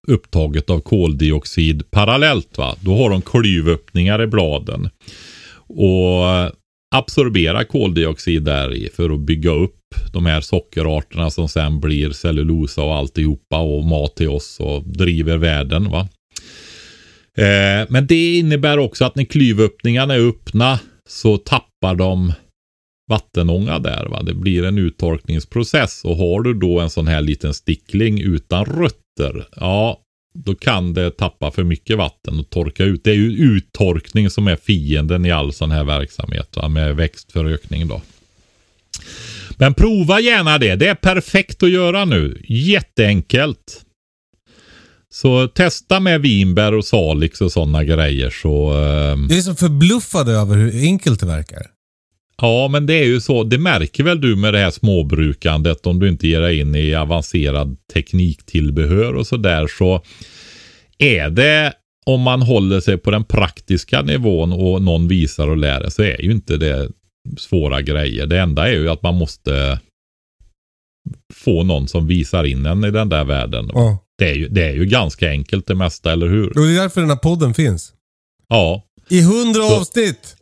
upptaget 0.08 0.70
av 0.70 0.80
koldioxid 0.80 1.92
parallellt. 1.92 2.58
Va? 2.58 2.76
Då 2.80 2.96
har 2.96 3.10
de 3.10 3.22
klyvöppningar 3.22 4.22
i 4.22 4.28
bladen. 4.28 4.90
Och 5.68 6.30
eh, 6.30 6.52
absorberar 6.96 7.64
koldioxid 7.64 8.44
där 8.44 8.74
i 8.74 8.90
för 8.96 9.10
att 9.10 9.20
bygga 9.20 9.52
upp 9.52 9.74
de 10.14 10.26
här 10.26 10.42
sockerarterna 10.42 11.30
som 11.30 11.50
sen 11.50 11.80
blir 11.80 12.12
cellulosa 12.12 12.84
och 12.84 12.96
alltihopa 12.96 13.60
och 13.60 13.84
mat 13.84 14.16
till 14.16 14.30
oss 14.30 14.60
och 14.60 14.84
driver 14.84 15.38
världen. 15.38 15.90
Va? 15.90 16.08
Eh, 17.38 17.88
men 17.90 18.08
det 18.08 18.38
innebär 18.38 18.78
också 18.80 19.06
att 19.06 19.16
när 19.16 19.24
klyvöppningarna 19.24 20.14
är 20.14 20.30
öppna 20.30 20.80
så 21.10 21.38
tappar 21.38 21.96
de 21.96 22.34
vattenånga 23.10 23.80
där. 23.80 24.06
Va? 24.06 24.24
Det 24.24 24.34
blir 24.34 24.64
en 24.64 24.78
uttorkningsprocess 24.78 26.06
och 26.06 26.16
har 26.18 26.42
du 26.42 26.54
då 26.54 26.80
en 26.80 26.90
sån 26.90 27.08
här 27.08 27.22
liten 27.22 27.54
stickling 27.54 28.22
utan 28.22 28.66
rötter, 28.66 29.48
ja 29.56 30.04
då 30.46 30.56
kan 30.56 30.94
det 30.94 31.12
tappa 31.12 31.52
för 31.52 31.64
mycket 31.64 31.98
vatten 31.98 32.40
och 32.40 32.50
torka 32.50 32.84
ut. 32.84 33.04
Det 33.04 33.10
är 33.10 33.16
ju 33.16 33.32
uttorkning 33.32 34.30
som 34.30 34.48
är 34.48 34.56
fienden 34.56 35.26
i 35.26 35.32
all 35.32 35.54
sån 35.54 35.72
här 35.72 35.84
verksamhet 35.84 36.56
va? 36.56 36.68
med 36.70 36.96
växtförökning 36.96 37.88
då. 37.88 38.02
Men 39.58 39.74
prova 39.74 40.20
gärna 40.20 40.58
det. 40.58 40.76
Det 40.76 40.88
är 40.88 40.96
perfekt 40.96 41.64
att 41.64 41.70
göra 41.70 42.06
nu. 42.06 42.42
Jätteenkelt. 42.48 43.86
Så 45.22 45.48
testa 45.48 46.00
med 46.00 46.22
vinbär 46.22 46.74
och 46.74 46.86
salix 46.86 47.42
och 47.42 47.52
sådana 47.52 47.84
grejer 47.84 48.30
så... 48.30 48.72
ehm, 48.72 49.28
Jag 49.30 49.38
är 49.38 49.42
så 49.42 49.56
förbluffad 49.56 50.30
över 50.30 50.56
hur 50.56 50.82
enkelt 50.82 51.20
det 51.20 51.26
verkar. 51.26 51.62
Ja, 52.42 52.68
men 52.68 52.86
det 52.86 52.94
är 52.94 53.06
ju 53.06 53.22
så. 53.22 53.44
Det 53.44 53.58
märker 53.58 54.04
väl 54.04 54.22
du 54.22 54.36
med 54.36 54.54
det 54.54 54.60
här 54.60 54.72
småbrukandet 54.72 55.88
om 55.88 56.00
du 56.00 56.10
inte 56.10 56.28
ger 56.28 56.42
dig 56.42 56.60
in 56.60 56.76
i 56.76 56.96
avancerad 56.96 57.78
tekniktillbehör 57.94 59.14
och 59.14 59.28
sådär 59.28 59.68
så 59.78 60.02
är 60.98 61.30
det 61.30 61.74
om 62.06 62.22
man 62.22 62.42
håller 62.42 62.80
sig 62.80 62.98
på 62.98 63.12
den 63.12 63.24
praktiska 63.24 64.02
nivån 64.02 64.54
och 64.54 64.82
någon 64.82 65.08
visar 65.08 65.48
och 65.48 65.58
lär 65.58 65.90
så 65.90 66.04
är 66.04 66.22
ju 66.22 66.32
inte 66.32 66.58
det 66.58 66.90
svåra 67.38 67.82
grejer. 67.82 68.28
Det 68.28 68.40
enda 68.40 68.68
är 68.68 68.74
ju 68.74 68.90
att 68.90 69.04
man 69.04 69.16
måste 69.16 69.80
få 71.34 71.64
någon 71.64 71.88
som 71.88 72.08
visar 72.08 72.44
in 72.44 72.66
en 72.66 72.84
i 72.84 72.92
den 72.92 73.10
där 73.10 73.24
världen. 73.24 73.70
Ja. 73.74 74.04
Det, 74.18 74.30
är 74.30 74.34
ju, 74.34 74.48
det 74.48 74.64
är 74.64 74.74
ju 74.74 74.86
ganska 74.86 75.30
enkelt 75.30 75.68
det 75.68 75.76
mesta, 75.76 76.12
eller 76.12 76.28
hur? 76.28 76.48
Och 76.48 76.66
det 76.66 76.78
är 76.78 76.82
därför 76.82 77.02
den 77.02 77.10
här 77.10 77.18
podden 77.18 77.54
finns. 77.54 77.94
Ja. 78.50 78.84
I 79.10 79.22
hundra 79.22 79.64
avsnitt! 79.64 80.36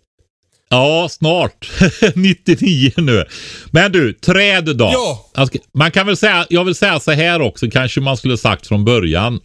Ja, 0.70 1.08
snart. 1.12 1.72
99 2.16 2.92
nu. 2.98 3.26
Men 3.72 3.92
du, 3.92 4.14
träd 4.14 4.78
då. 4.78 4.92
Ja. 5.36 5.48
Man 5.74 5.92
kan 5.92 6.08
väl 6.08 6.18
säga, 6.18 6.46
jag 6.50 6.64
vill 6.64 6.76
säga 6.76 7.00
så 7.00 7.12
här 7.12 7.42
också, 7.42 7.70
kanske 7.70 8.02
man 8.02 8.18
skulle 8.18 8.38
sagt 8.38 8.68
från 8.68 8.86
början. 8.86 9.40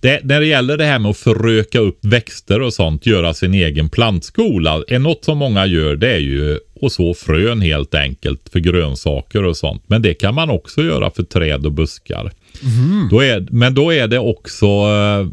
Det, 0.00 0.20
när 0.24 0.40
det 0.40 0.46
gäller 0.46 0.76
det 0.76 0.84
här 0.84 0.98
med 0.98 1.10
att 1.10 1.16
föröka 1.16 1.78
upp 1.78 2.04
växter 2.04 2.62
och 2.62 2.74
sånt, 2.74 3.06
göra 3.06 3.34
sin 3.34 3.54
egen 3.54 3.88
plantskola. 3.88 4.82
Är 4.88 4.98
något 4.98 5.24
som 5.24 5.38
många 5.38 5.66
gör, 5.66 5.96
det 5.96 6.12
är 6.12 6.18
ju 6.18 6.58
att 6.82 6.92
så 6.92 7.14
frön 7.14 7.60
helt 7.60 7.94
enkelt 7.94 8.48
för 8.52 8.60
grönsaker 8.60 9.44
och 9.44 9.56
sånt. 9.56 9.82
Men 9.86 10.02
det 10.02 10.14
kan 10.14 10.34
man 10.34 10.50
också 10.50 10.82
göra 10.82 11.10
för 11.10 11.22
träd 11.22 11.66
och 11.66 11.72
buskar. 11.72 12.32
Då 13.10 13.20
är, 13.20 13.48
men 13.50 13.74
då 13.74 13.92
är 13.92 14.08
det 14.08 14.18
också, 14.18 14.66
eh, 14.66 15.26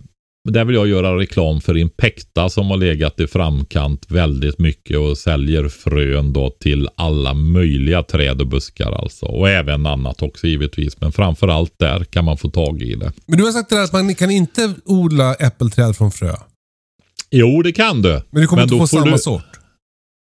där 0.49 0.65
vill 0.65 0.75
jag 0.75 0.87
göra 0.87 1.17
reklam 1.17 1.61
för 1.61 1.77
Impecta 1.77 2.49
som 2.49 2.67
har 2.67 2.77
legat 2.77 3.19
i 3.19 3.27
framkant 3.27 4.05
väldigt 4.09 4.59
mycket 4.59 4.97
och 4.97 5.17
säljer 5.17 5.67
frön 5.69 6.33
då 6.33 6.49
till 6.49 6.89
alla 6.95 7.33
möjliga 7.33 8.03
träd 8.03 8.41
och 8.41 8.47
buskar 8.47 8.91
alltså. 8.91 9.25
Och 9.25 9.49
även 9.49 9.85
annat 9.85 10.21
också 10.21 10.47
givetvis. 10.47 11.01
Men 11.01 11.11
framförallt 11.11 11.73
där 11.79 12.03
kan 12.03 12.25
man 12.25 12.37
få 12.37 12.49
tag 12.49 12.81
i 12.81 12.95
det. 12.95 13.11
Men 13.25 13.37
du 13.37 13.43
har 13.45 13.51
sagt 13.51 13.69
det 13.69 13.75
där 13.75 13.83
att 13.83 13.93
man 13.93 14.15
kan 14.15 14.31
inte 14.31 14.73
odla 14.85 15.33
äppelträd 15.35 15.97
från 15.97 16.11
frö. 16.11 16.35
Jo, 17.31 17.61
det 17.61 17.71
kan 17.71 18.01
du. 18.01 18.21
Men 18.29 18.41
du 18.41 18.47
kommer 18.47 18.63
inte 18.63 18.75
då 18.75 18.79
få 18.79 18.87
samma 18.87 19.11
du- 19.11 19.17
sort. 19.17 19.43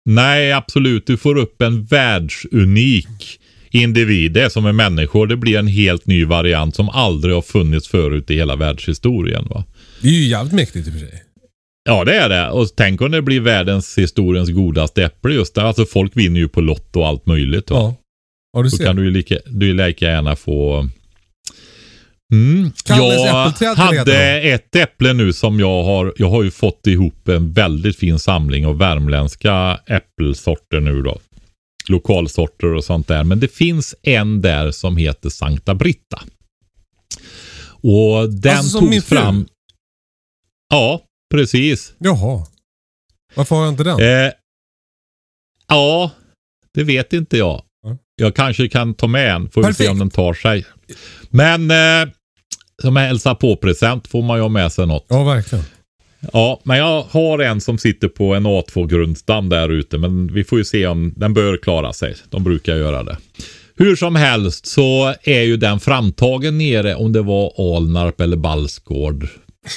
Nej, 0.09 0.53
absolut. 0.53 1.07
Du 1.07 1.17
får 1.17 1.39
upp 1.39 1.63
en 1.63 1.85
världsunik 1.85 3.41
individ. 3.77 4.33
Det 4.33 4.43
är 4.43 4.49
som 4.49 4.65
med 4.65 4.75
människor. 4.75 5.27
Det 5.27 5.37
blir 5.37 5.59
en 5.59 5.67
helt 5.67 6.07
ny 6.07 6.25
variant 6.25 6.77
som 6.77 6.89
aldrig 6.89 7.35
har 7.35 7.43
funnits 7.43 7.89
förut 7.89 8.31
i 8.31 8.35
hela 8.35 8.57
världshistorien. 8.57 9.47
Va? 9.51 9.65
Det 10.01 10.09
är 10.09 10.13
ju 10.13 10.27
jävligt 10.29 10.55
mäktigt 10.55 10.87
i 10.87 10.91
och 10.91 10.95
för 10.95 11.01
sig. 11.01 11.23
Ja, 11.89 12.05
det 12.05 12.15
är 12.15 12.29
det. 12.29 12.51
Och 12.51 12.69
tänk 12.77 13.01
om 13.01 13.11
det 13.11 13.23
blir 13.23 13.41
världens 13.41 13.99
historiens 13.99 14.51
godaste 14.51 15.05
äpple 15.05 15.35
just 15.35 15.55
där. 15.55 15.63
Alltså 15.63 15.85
folk 15.85 16.17
vinner 16.17 16.41
ju 16.41 16.49
på 16.49 16.61
lotto 16.61 17.01
och 17.01 17.07
allt 17.07 17.27
möjligt. 17.27 17.71
Va? 17.71 17.77
Ja. 17.77 17.97
Ja, 18.53 18.63
du 18.63 18.69
Då 18.69 18.77
ser. 18.77 18.85
kan 18.85 18.97
du 18.97 19.05
ju 19.05 19.11
lika, 19.11 19.39
du 19.47 19.75
lika 19.75 20.07
gärna 20.07 20.37
få... 20.37 20.89
Mm. 22.33 22.71
Jag 22.89 23.75
hade 23.77 24.41
ett 24.41 24.77
äpple 24.77 25.13
nu 25.13 25.33
som 25.33 25.61
jag 25.61 25.83
har. 25.85 26.15
Jag 26.17 26.31
har 26.31 26.43
ju 26.43 26.51
fått 26.51 26.87
ihop 26.87 27.29
en 27.29 27.53
väldigt 27.53 27.97
fin 27.97 28.19
samling 28.19 28.67
av 28.67 28.79
värmländska 28.79 29.81
äppelsorter 29.87 30.81
nu 30.81 31.03
då. 31.03 31.19
Lokalsorter 31.89 32.75
och 32.75 32.85
sånt 32.85 33.09
där. 33.09 33.25
Men 33.25 33.41
det 33.41 33.49
finns 33.49 33.95
en 34.03 34.41
där 34.43 34.71
som 34.71 34.97
heter 34.97 35.29
Sankta 35.31 35.75
Britta. 35.75 36.23
Och 37.83 38.31
den 38.33 38.57
Alltså 38.57 38.79
togs 38.79 38.91
min 38.91 39.03
fru? 39.03 39.17
fram. 39.17 39.47
Ja, 40.71 41.03
precis. 41.35 41.93
Jaha. 41.99 42.47
Varför 43.35 43.57
har 43.57 43.63
jag 43.65 43.73
inte 43.73 43.85
den? 43.85 44.01
Eh, 44.01 44.33
ja, 45.69 46.11
det 46.75 46.85
vet 46.85 47.13
inte 47.13 47.37
jag. 47.39 47.63
Ja. 47.83 47.97
Jag 48.17 48.37
kanske 48.37 48.69
kan 48.69 48.95
ta 48.95 49.07
med 49.07 49.33
en. 49.35 49.51
Får 49.51 49.61
vi 49.63 49.67
se 49.67 49.73
Perfekt. 49.73 49.91
om 49.91 49.99
den 49.99 50.11
tar 50.11 50.35
sig. 50.35 50.65
Men 51.31 51.71
eh, 51.71 52.13
som 52.83 52.97
hälsa 52.97 53.35
på-present 53.35 54.09
får 54.09 54.23
man 54.23 54.37
ju 54.37 54.43
ha 54.43 54.49
med 54.49 54.73
sig 54.73 54.87
något. 54.87 55.07
Ja, 55.09 55.25
verkligen. 55.25 55.65
Ja, 56.33 56.61
men 56.65 56.79
jag 56.79 57.03
har 57.03 57.39
en 57.39 57.61
som 57.61 57.79
sitter 57.79 58.09
på 58.09 58.35
en 58.35 58.47
A2-grundstam 58.47 59.49
där 59.49 59.69
ute. 59.69 59.99
Men 59.99 60.33
vi 60.35 60.45
får 60.45 60.59
ju 60.59 60.65
se 60.65 60.87
om 60.87 61.13
den 61.17 61.35
bör 61.35 61.57
klara 61.57 61.93
sig. 61.93 62.17
De 62.31 62.45
brukar 62.45 62.77
göra 62.77 63.03
det. 63.03 63.17
Hur 63.79 63.97
som 63.97 64.17
helst 64.17 64.67
så 64.67 65.15
är 65.23 65.43
ju 65.43 65.57
den 65.57 65.81
framtagen 65.81 66.59
nere 66.59 66.95
om 66.95 67.13
det 67.13 67.23
var 67.23 67.53
Alnarp 67.77 68.21
eller 68.21 68.37
Ballsgård. 68.37 69.29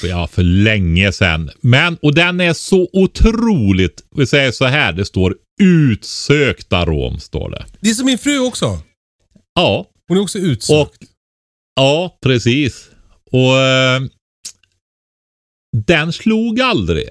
Ja, 0.03 0.27
för 0.27 0.43
länge 0.43 1.11
sedan. 1.11 1.49
Men, 1.61 1.97
och 2.01 2.15
den 2.15 2.41
är 2.41 2.53
så 2.53 2.89
otroligt, 2.93 4.03
vi 4.15 4.25
säger 4.27 4.51
så 4.51 4.65
här, 4.65 4.93
det 4.93 5.05
står 5.05 5.35
utsökt 5.61 6.73
arom 6.73 7.19
står 7.19 7.49
det. 7.49 7.65
Det 7.79 7.89
är 7.89 7.93
som 7.93 8.05
min 8.05 8.17
fru 8.17 8.39
också. 8.39 8.79
Ja, 9.55 9.85
Hon 10.07 10.17
är 10.17 10.21
också 10.21 10.37
utsökt. 10.39 10.71
och 10.71 10.93
ja, 11.75 12.17
precis. 12.23 12.89
Och 13.31 13.57
eh, 13.57 14.01
den 15.77 16.13
slog 16.13 16.59
aldrig. 16.59 17.09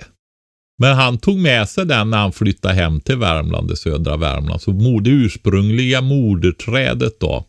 Men 0.78 0.96
han 0.96 1.18
tog 1.18 1.38
med 1.38 1.68
sig 1.68 1.86
den 1.86 2.10
när 2.10 2.18
han 2.18 2.32
flyttade 2.32 2.74
hem 2.74 3.00
till 3.00 3.16
Värmland, 3.16 3.68
det 3.68 3.76
södra 3.76 4.16
Värmland. 4.16 4.60
Så 4.60 4.70
det 5.00 5.10
ursprungliga 5.10 6.00
moderträdet 6.00 7.20
då, 7.20 7.44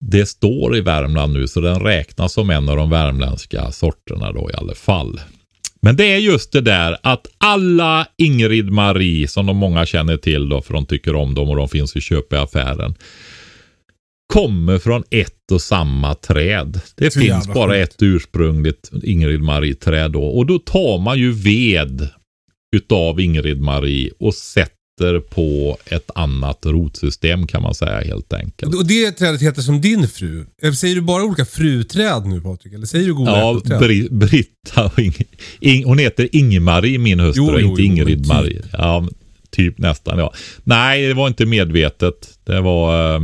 det 0.00 0.26
står 0.26 0.76
i 0.76 0.80
Värmland 0.80 1.32
nu 1.32 1.48
så 1.48 1.60
den 1.60 1.80
räknas 1.80 2.32
som 2.32 2.50
en 2.50 2.68
av 2.68 2.76
de 2.76 2.90
värmländska 2.90 3.72
sorterna 3.72 4.32
då 4.32 4.50
i 4.50 4.54
alla 4.54 4.74
fall. 4.74 5.20
Men 5.82 5.96
det 5.96 6.12
är 6.12 6.18
just 6.18 6.52
det 6.52 6.60
där 6.60 6.96
att 7.02 7.26
alla 7.38 8.06
Ingrid 8.16 8.70
Marie 8.70 9.28
som 9.28 9.46
de 9.46 9.56
många 9.56 9.86
känner 9.86 10.16
till 10.16 10.48
då 10.48 10.62
för 10.62 10.74
de 10.74 10.86
tycker 10.86 11.14
om 11.14 11.34
dem 11.34 11.50
och 11.50 11.56
de 11.56 11.68
finns 11.68 11.96
i 11.96 12.00
köpaffären 12.00 12.94
kommer 14.32 14.78
från 14.78 15.02
ett 15.10 15.52
och 15.52 15.62
samma 15.62 16.14
träd. 16.14 16.80
Det 16.96 17.10
Så 17.10 17.20
finns 17.20 17.46
bara 17.48 17.72
sjukt. 17.72 17.92
ett 17.92 18.02
ursprungligt 18.02 18.90
Ingrid 19.02 19.40
Marie-träd 19.42 20.12
då. 20.12 20.22
Och 20.24 20.46
då 20.46 20.58
tar 20.58 20.98
man 20.98 21.18
ju 21.18 21.32
ved 21.32 22.08
utav 22.76 23.20
Ingrid 23.20 23.60
Marie 23.60 24.10
och 24.20 24.34
sätter 24.34 25.20
på 25.30 25.78
ett 25.86 26.10
annat 26.14 26.58
rotsystem 26.66 27.46
kan 27.46 27.62
man 27.62 27.74
säga 27.74 28.00
helt 28.00 28.32
enkelt. 28.32 28.74
Och 28.74 28.86
det 28.86 29.12
trädet 29.12 29.42
heter 29.42 29.62
som 29.62 29.80
din 29.80 30.08
fru. 30.08 30.46
Eller 30.62 30.72
Säger 30.72 30.94
du 30.94 31.00
bara 31.00 31.24
olika 31.24 31.44
fruträd 31.44 32.26
nu 32.26 32.40
Patrik? 32.40 32.74
Eller 32.74 32.86
säger 32.86 33.06
du 33.06 33.14
goda 33.14 33.60
Ja? 33.64 33.78
Bri 33.78 34.08
Britta 34.10 34.84
och 34.84 34.98
Ing 34.98 35.14
Ing 35.60 35.84
hon 35.84 35.98
heter 35.98 36.28
Inge-Marie 36.32 36.98
min 36.98 37.20
hustru, 37.20 37.44
Jo, 37.46 37.58
jo, 37.60 37.68
inte 37.70 37.82
Ingrid 37.82 38.18
typ. 38.18 38.26
Marie. 38.26 38.62
Ja, 38.72 39.08
typ 39.50 39.78
nästan 39.78 40.18
ja. 40.18 40.32
Nej, 40.64 41.06
det 41.06 41.14
var 41.14 41.28
inte 41.28 41.46
medvetet. 41.46 42.38
Det 42.44 42.60
var 42.60 43.14
eh, 43.14 43.20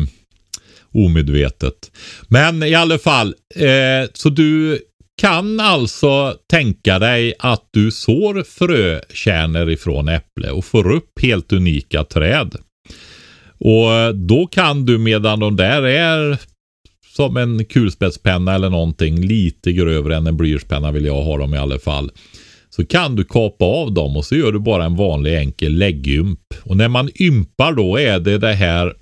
omedvetet. 0.93 1.90
Men 2.28 2.62
i 2.62 2.74
alla 2.74 2.99
fall, 2.99 3.34
eh, 3.55 4.11
så 4.12 4.28
du 4.28 4.78
kan 5.20 5.61
alltså 5.61 6.36
tänka 6.51 6.99
dig 6.99 7.34
att 7.38 7.68
du 7.70 7.90
sår 7.90 8.43
frökärnor 8.43 9.70
ifrån 9.70 10.09
äpple 10.09 10.51
och 10.51 10.64
får 10.64 10.93
upp 10.93 11.22
helt 11.22 11.53
unika 11.53 12.05
träd. 12.05 12.57
Och 13.59 14.14
då 14.14 14.47
kan 14.47 14.86
du 14.86 14.99
medan 14.99 15.40
de 15.40 15.57
där 15.57 15.82
är 15.82 16.38
som 17.16 17.36
en 17.36 17.64
kulspetspenna 17.64 18.55
eller 18.55 18.70
någonting 18.70 19.20
lite 19.20 19.72
grövre 19.72 20.16
än 20.16 20.26
en 20.26 20.36
blyertspenna 20.36 20.93
vill 20.93 21.05
jag 21.05 21.22
ha 21.22 21.38
dem 21.38 21.55
i 21.55 21.59
alla 21.59 21.78
fall. 21.78 22.11
Så 22.70 22.86
kan 22.86 23.16
du 23.16 23.24
kapa 23.24 23.64
av 23.64 23.93
dem 23.93 24.16
och 24.16 24.24
så 24.24 24.36
gör 24.36 24.53
du 24.53 24.59
bara 24.59 24.84
en 24.84 24.97
vanlig 24.97 25.38
enkel 25.38 25.78
läggymp. 25.78 26.40
Och 26.62 26.76
när 26.76 26.88
man 26.88 27.11
ympar 27.20 27.72
då 27.72 27.97
är 27.97 28.20
det 28.20 28.38
det 28.38 28.53
här 28.53 28.95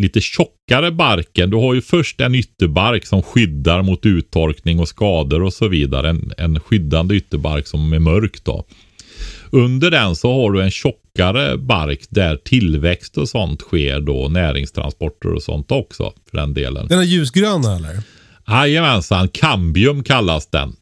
lite 0.00 0.20
tjockare 0.20 0.90
barken. 0.90 1.50
Du 1.50 1.56
har 1.56 1.74
ju 1.74 1.82
först 1.82 2.20
en 2.20 2.34
ytterbark 2.34 3.06
som 3.06 3.22
skyddar 3.22 3.82
mot 3.82 4.06
uttorkning 4.06 4.80
och 4.80 4.88
skador 4.88 5.42
och 5.42 5.52
så 5.52 5.68
vidare. 5.68 6.08
En, 6.08 6.32
en 6.38 6.60
skyddande 6.60 7.14
ytterbark 7.14 7.66
som 7.66 7.92
är 7.92 7.98
mörk 7.98 8.44
då. 8.44 8.66
Under 9.50 9.90
den 9.90 10.16
så 10.16 10.32
har 10.32 10.52
du 10.52 10.62
en 10.62 10.70
tjockare 10.70 11.56
bark 11.56 12.00
där 12.10 12.36
tillväxt 12.36 13.18
och 13.18 13.28
sånt 13.28 13.60
sker 13.60 14.00
då. 14.00 14.28
Näringstransporter 14.28 15.32
och 15.32 15.42
sånt 15.42 15.70
också 15.70 16.12
för 16.30 16.36
den 16.36 16.54
delen. 16.54 16.86
Den 16.88 16.98
är 16.98 17.04
ljusgröna 17.04 17.76
eller? 17.76 18.02
Jajamensan, 18.48 19.28
cambium 19.28 20.02
kallas 20.04 20.46
den. 20.46 20.72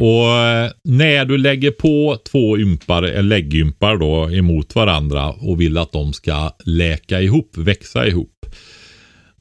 Och 0.00 0.28
eh, 0.28 0.70
när 0.84 1.24
du 1.24 1.38
lägger 1.38 1.70
på 1.70 2.18
två 2.30 2.58
ympar, 2.58 3.02
eller 3.02 3.22
läggympar 3.22 3.96
då 3.96 4.30
emot 4.30 4.74
varandra 4.74 5.30
och 5.30 5.60
vill 5.60 5.78
att 5.78 5.92
de 5.92 6.12
ska 6.12 6.50
läka 6.64 7.20
ihop, 7.20 7.56
växa 7.56 8.06
ihop. 8.06 8.37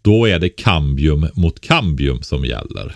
Då 0.01 0.25
är 0.25 0.39
det 0.39 0.49
cambium 0.49 1.27
mot 1.33 1.59
cambium 1.59 2.21
som 2.21 2.45
gäller. 2.45 2.95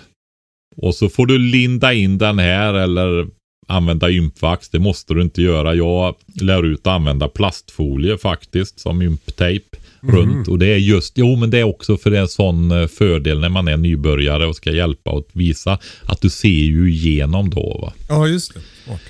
Och 0.78 0.96
så 0.96 1.10
får 1.10 1.26
du 1.26 1.38
linda 1.38 1.94
in 1.94 2.18
den 2.18 2.40
här 2.40 2.74
eller 2.74 3.28
använda 3.68 4.10
ympvax. 4.10 4.70
Det 4.70 4.80
måste 4.80 5.14
du 5.14 5.22
inte 5.22 5.42
göra. 5.42 5.76
Jag 5.76 6.16
lär 6.42 6.66
ut 6.66 6.80
att 6.80 6.94
använda 6.94 7.28
plastfolie 7.28 8.18
faktiskt 8.18 8.80
som 8.80 9.02
ymptejp 9.02 9.78
runt. 10.02 10.48
Och 10.48 10.60
det 10.60 10.68
är 10.68 10.78
just, 10.78 11.18
jo 11.18 11.36
men 11.36 11.50
det 11.50 11.60
är 11.60 11.64
också 11.64 11.98
för 11.98 12.10
det 12.12 12.18
är 12.18 12.22
en 12.22 12.28
sån 12.28 12.72
eh, 12.72 12.88
fördel 12.88 13.40
när 13.40 13.50
man 13.50 13.68
är 13.68 13.78
nybörjare 13.78 14.46
och 14.48 14.56
ska 14.56 14.72
hjälpa 14.72 15.12
och 15.12 15.28
visa 15.34 15.80
att 16.04 16.22
du 16.22 16.30
ser 16.30 16.48
ju 16.48 16.92
igenom 16.92 17.50
då. 17.50 17.80
Va? 17.82 17.94
Ja, 18.10 18.28
just 18.28 18.54
det. 18.54 18.60
Smart. 18.86 19.02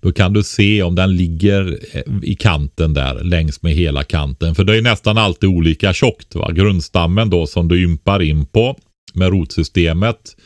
Då 0.00 0.12
kan 0.12 0.32
du 0.32 0.42
se 0.42 0.82
om 0.82 0.94
den 0.94 1.16
ligger 1.16 1.78
eh, 1.92 2.02
i 2.22 2.34
kanten 2.34 2.94
där 2.94 3.24
längs 3.24 3.62
med 3.62 3.72
hela 3.72 4.04
kanten. 4.04 4.54
För 4.54 4.64
det 4.64 4.76
är 4.76 4.82
nästan 4.82 5.18
alltid 5.18 5.48
olika 5.48 5.92
tjockt. 5.92 6.34
Va? 6.34 6.52
Grundstammen 6.52 7.30
då 7.30 7.46
som 7.46 7.68
du 7.68 7.82
ympar 7.82 8.22
in 8.22 8.46
på 8.46 8.78
med 9.14 9.28
rotsystemet. 9.28 10.36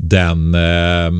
Den 0.00 0.54
eh, 0.54 1.10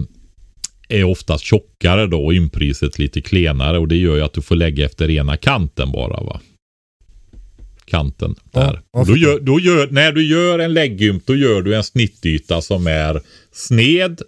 är 0.88 1.04
oftast 1.04 1.44
tjockare 1.44 2.06
då 2.06 2.24
och 2.24 2.32
ympriset 2.32 2.98
lite 2.98 3.20
klenare 3.20 3.78
och 3.78 3.88
det 3.88 3.96
gör 3.96 4.16
ju 4.16 4.22
att 4.22 4.32
du 4.32 4.42
får 4.42 4.56
lägga 4.56 4.86
efter 4.86 5.10
ena 5.10 5.36
kanten 5.36 5.92
bara. 5.92 6.24
va 6.24 6.40
Kanten 7.84 8.34
där. 8.52 8.80
ja, 8.92 9.04
då 9.06 9.16
gör, 9.16 9.40
då 9.40 9.60
gör, 9.60 9.88
när 9.90 10.12
du 10.12 10.26
gör 10.26 10.58
en 10.58 10.74
läggymp 10.74 11.26
då 11.26 11.36
gör 11.36 11.62
du 11.62 11.76
en 11.76 11.84
snittyta 11.84 12.62
som 12.62 12.86
är 12.86 13.20
sned 13.52 14.20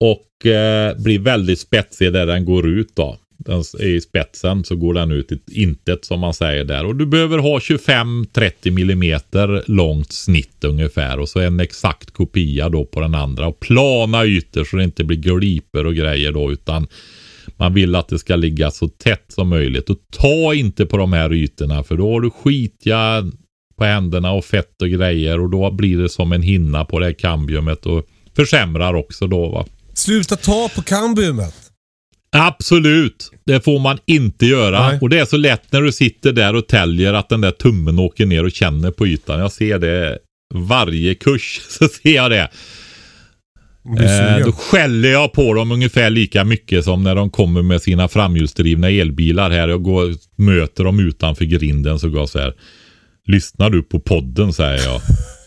och 0.00 0.31
eh, 0.46 1.02
blir 1.02 1.18
väldigt 1.18 1.58
spetsig 1.58 2.12
där 2.12 2.26
den 2.26 2.44
går 2.44 2.68
ut 2.68 2.96
då. 2.96 3.18
Den, 3.44 3.58
är 3.58 3.84
I 3.84 4.00
spetsen 4.00 4.64
så 4.64 4.76
går 4.76 4.94
den 4.94 5.12
ut 5.12 5.32
i 5.32 5.62
intet 5.62 6.04
som 6.04 6.20
man 6.20 6.34
säger 6.34 6.64
där. 6.64 6.84
Och 6.84 6.96
du 6.96 7.06
behöver 7.06 7.38
ha 7.38 7.58
25-30 7.58 8.70
millimeter 8.70 9.64
långt 9.66 10.12
snitt 10.12 10.64
ungefär. 10.64 11.18
Och 11.18 11.28
så 11.28 11.40
en 11.40 11.60
exakt 11.60 12.10
kopia 12.10 12.68
då 12.68 12.84
på 12.84 13.00
den 13.00 13.14
andra. 13.14 13.46
Och 13.46 13.60
plana 13.60 14.24
ytor 14.24 14.64
så 14.64 14.76
det 14.76 14.84
inte 14.84 15.04
blir 15.04 15.18
gliper 15.18 15.86
och 15.86 15.94
grejer 15.94 16.32
då. 16.32 16.52
Utan 16.52 16.86
man 17.56 17.74
vill 17.74 17.94
att 17.94 18.08
det 18.08 18.18
ska 18.18 18.36
ligga 18.36 18.70
så 18.70 18.88
tätt 18.88 19.24
som 19.28 19.48
möjligt. 19.48 19.90
Och 19.90 19.98
ta 20.10 20.54
inte 20.54 20.86
på 20.86 20.96
de 20.96 21.12
här 21.12 21.32
ytorna 21.32 21.82
för 21.82 21.96
då 21.96 22.12
har 22.12 22.20
du 22.20 22.30
skitiga 22.30 23.30
på 23.76 23.84
händerna 23.84 24.32
och 24.32 24.44
fett 24.44 24.82
och 24.82 24.88
grejer 24.88 25.40
och 25.40 25.50
då 25.50 25.70
blir 25.70 25.98
det 25.98 26.08
som 26.08 26.32
en 26.32 26.42
hinna 26.42 26.84
på 26.84 26.98
det 26.98 27.06
här 27.06 27.12
kambiumet 27.12 27.86
och 27.86 28.06
försämrar 28.36 28.94
också 28.94 29.26
då 29.26 29.48
va. 29.48 29.66
Sluta 29.94 30.36
ta 30.36 30.70
på 30.74 30.82
kambiumet. 30.82 31.54
Absolut, 32.36 33.30
det 33.46 33.64
får 33.64 33.78
man 33.78 33.98
inte 34.06 34.46
göra. 34.46 34.88
Nej. 34.88 34.98
Och 35.00 35.08
det 35.08 35.18
är 35.18 35.24
så 35.24 35.36
lätt 35.36 35.72
när 35.72 35.82
du 35.82 35.92
sitter 35.92 36.32
där 36.32 36.54
och 36.54 36.68
täljer 36.68 37.14
att 37.14 37.28
den 37.28 37.40
där 37.40 37.50
tummen 37.50 37.98
åker 37.98 38.26
ner 38.26 38.44
och 38.44 38.52
känner 38.52 38.90
på 38.90 39.06
ytan. 39.06 39.40
Jag 39.40 39.52
ser 39.52 39.78
det 39.78 40.18
varje 40.54 41.14
kurs, 41.14 41.60
så 41.68 41.88
ser 41.88 42.14
jag 42.14 42.30
det. 42.30 42.48
Eh, 44.00 44.44
då 44.44 44.52
skäller 44.52 45.12
jag 45.12 45.32
på 45.32 45.54
dem 45.54 45.72
ungefär 45.72 46.10
lika 46.10 46.44
mycket 46.44 46.84
som 46.84 47.02
när 47.02 47.14
de 47.14 47.30
kommer 47.30 47.62
med 47.62 47.82
sina 47.82 48.08
framhjulsdrivna 48.08 48.90
elbilar 48.90 49.50
här. 49.50 49.68
Jag 49.68 49.82
går 49.82 50.14
möter 50.36 50.84
dem 50.84 51.00
utanför 51.00 51.44
grinden 51.44 51.98
så 51.98 52.08
går 52.08 52.20
jag 52.20 52.28
så 52.28 52.38
här. 52.38 52.54
Lyssnar 53.26 53.70
du 53.70 53.82
på 53.82 54.00
podden 54.00 54.52
säger 54.52 54.84
jag. 54.84 55.00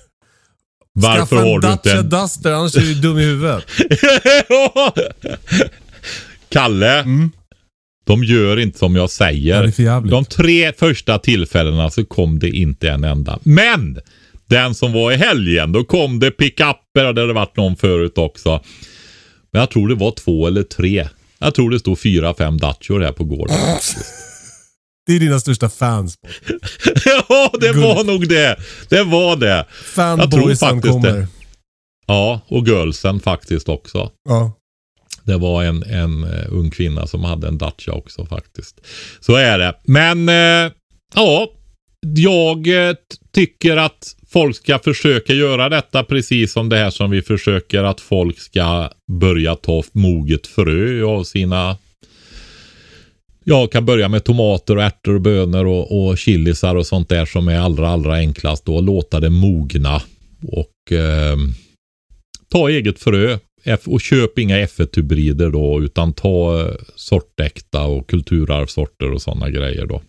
Varför 0.98 1.20
Skaffa 1.20 1.36
har 1.36 1.60
du 1.60 1.72
inte 1.72 1.90
Dacia 1.90 2.00
en... 2.00 2.10
Duster, 2.10 2.52
annars 2.52 2.76
är 2.76 2.82
du 2.82 2.94
dum 2.96 3.18
i 3.20 3.24
huvudet. 3.26 3.64
Kalle. 6.50 7.06
De 8.06 8.24
gör 8.24 8.60
inte 8.60 8.80
som 8.80 8.96
jag 8.96 9.04
Ja, 9.04 9.08
säger. 9.08 9.82
jävligt. 9.82 10.12
De 10.12 10.26
tre 10.26 10.74
första 10.74 11.20
tillfällena 11.20 11.90
så 11.90 12.06
kom 12.06 12.40
det 12.40 12.50
inte 12.50 12.90
en 12.90 13.04
enda. 13.04 13.40
Men! 13.44 14.00
Den 14.48 14.76
som 14.76 14.94
var 14.94 15.12
i 15.12 15.16
helgen, 15.16 15.72
då 15.72 15.84
kom 15.84 16.20
det 16.20 16.32
pickuper 16.32 17.06
och 17.08 17.16
det 17.16 17.22
hade 17.22 17.34
varit 17.34 17.58
någon 17.58 17.76
förut 17.76 18.18
också. 18.18 18.62
Men 19.52 19.60
jag 19.60 19.70
tror 19.72 19.88
det 19.90 19.96
var 19.96 20.12
två 20.12 20.48
eller 20.48 20.64
tre. 20.64 21.08
Jag 21.40 21.56
tror 21.56 21.70
det 21.70 21.80
stod 21.80 22.00
fyra, 22.00 22.34
fem 22.38 22.58
Dacior 22.58 23.02
här 23.02 23.12
på 23.12 23.24
gården. 23.24 23.56
Det 25.06 25.14
är 25.16 25.20
dina 25.20 25.40
största 25.40 25.70
fans. 25.70 26.16
ja, 27.06 27.52
det 27.60 27.68
Guld. 27.74 27.84
var 27.84 28.04
nog 28.04 28.28
det. 28.30 28.56
Det 28.90 29.04
var 29.04 29.36
det. 29.36 29.66
Fanboysen 29.96 30.82
kommer. 30.82 31.12
det. 31.14 31.28
Ja, 32.08 32.42
och 32.48 32.66
girlsen 32.68 33.20
faktiskt 33.20 33.70
också. 33.70 34.12
Ja. 34.30 34.52
Det 35.24 35.38
var 35.38 35.64
en, 35.64 35.84
en 35.84 36.24
eh, 36.24 36.46
ung 36.50 36.72
kvinna 36.72 37.08
som 37.08 37.24
hade 37.24 37.48
en 37.48 37.58
Dacia 37.58 37.94
också 37.94 38.26
faktiskt. 38.26 38.82
Så 39.20 39.36
är 39.36 39.60
det. 39.60 39.74
Men 39.84 40.30
eh, 40.30 40.72
ja, 41.16 41.48
jag 42.16 42.64
t- 42.66 43.18
tycker 43.34 43.78
att 43.78 44.16
folk 44.30 44.56
ska 44.56 44.80
försöka 44.80 45.34
göra 45.34 45.70
detta 45.70 46.04
precis 46.04 46.54
som 46.54 46.70
det 46.70 46.78
här 46.78 46.90
som 46.90 47.12
vi 47.12 47.22
försöker 47.22 47.84
att 47.84 48.02
folk 48.02 48.40
ska 48.40 48.90
börja 49.20 49.56
ta 49.56 49.84
moget 49.92 50.48
frö 50.48 51.04
av 51.04 51.24
sina 51.24 51.78
Jag 53.48 53.72
kan 53.72 53.86
börja 53.86 54.10
med 54.10 54.24
tomater 54.24 54.78
och 54.78 54.84
ärtor 54.84 55.16
och 55.16 55.22
bönor 55.22 55.66
och, 55.66 56.08
och 56.08 56.18
chilisar 56.18 56.76
och 56.76 56.88
sånt 56.88 57.10
där 57.10 57.26
som 57.26 57.48
är 57.48 57.60
allra 57.60 57.90
allra 57.90 58.16
enklast 58.16 58.66
då. 58.66 58.82
Låta 58.82 59.20
det 59.20 59.30
mogna 59.30 60.02
och 60.48 60.92
eh, 60.92 61.38
ta 62.52 62.70
eget 62.70 63.00
frö 63.00 63.38
och 63.86 64.02
köp 64.02 64.40
inga 64.40 64.66
F1-hybrider 64.66 65.50
då 65.50 65.82
utan 65.82 66.14
ta 66.14 66.62
eh, 66.62 66.74
sortäkta 66.96 67.84
och 67.84 68.10
kulturarvssorter 68.10 69.12
och 69.12 69.22
sådana 69.22 69.50
grejer 69.50 69.86
då. 69.86 70.02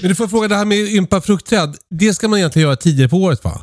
Men 0.00 0.08
du 0.08 0.14
får 0.14 0.28
fråga 0.28 0.48
det 0.48 0.54
här 0.54 0.64
med 0.64 0.78
ympa 0.78 1.20
fruktträd. 1.20 1.76
Det 1.90 2.14
ska 2.14 2.28
man 2.28 2.38
egentligen 2.38 2.68
göra 2.68 2.76
tidigare 2.76 3.08
på 3.08 3.16
året 3.16 3.44
va? 3.44 3.60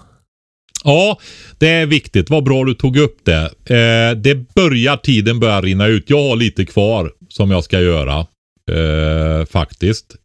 Ja, 0.83 1.19
det 1.57 1.69
är 1.69 1.85
viktigt. 1.85 2.29
Vad 2.29 2.43
bra 2.43 2.63
du 2.63 2.73
tog 2.73 2.97
upp 2.97 3.17
det. 3.23 3.43
Eh, 3.75 4.17
det 4.17 4.53
börjar, 4.53 4.97
tiden 4.97 5.39
börjar 5.39 5.61
rinna 5.61 5.87
ut. 5.87 6.09
Jag 6.09 6.29
har 6.29 6.35
lite 6.35 6.65
kvar 6.65 7.11
som 7.29 7.51
jag 7.51 7.63
ska 7.63 7.81
göra. 7.81 8.25
Eh, 8.71 9.45
faktiskt. 9.45 10.15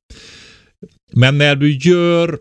Men 1.12 1.38
när 1.38 1.56
du 1.56 1.78
gör 1.78 2.38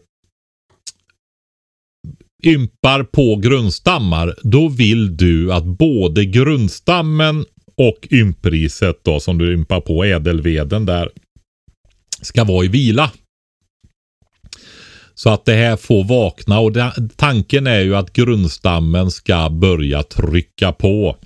ympar 2.43 3.03
på 3.03 3.35
grundstammar, 3.35 4.35
då 4.43 4.69
vill 4.69 5.17
du 5.17 5.53
att 5.53 5.65
både 5.65 6.25
grundstammen 6.25 7.45
och 7.77 8.07
ympriset 8.11 8.99
då 9.03 9.19
som 9.19 9.37
du 9.37 9.53
ympar 9.53 9.81
på 9.81 10.03
ädelveden 10.03 10.85
där 10.85 11.09
ska 12.21 12.43
vara 12.43 12.65
i 12.65 12.67
vila. 12.67 13.11
Så 15.13 15.29
att 15.29 15.45
det 15.45 15.53
här 15.53 15.77
får 15.77 16.03
vakna 16.03 16.59
och 16.59 16.71
det, 16.71 16.93
tanken 17.15 17.67
är 17.67 17.79
ju 17.79 17.95
att 17.95 18.13
grundstammen 18.13 19.11
ska 19.11 19.49
börja 19.49 20.03
trycka 20.03 20.71
på 20.71 21.17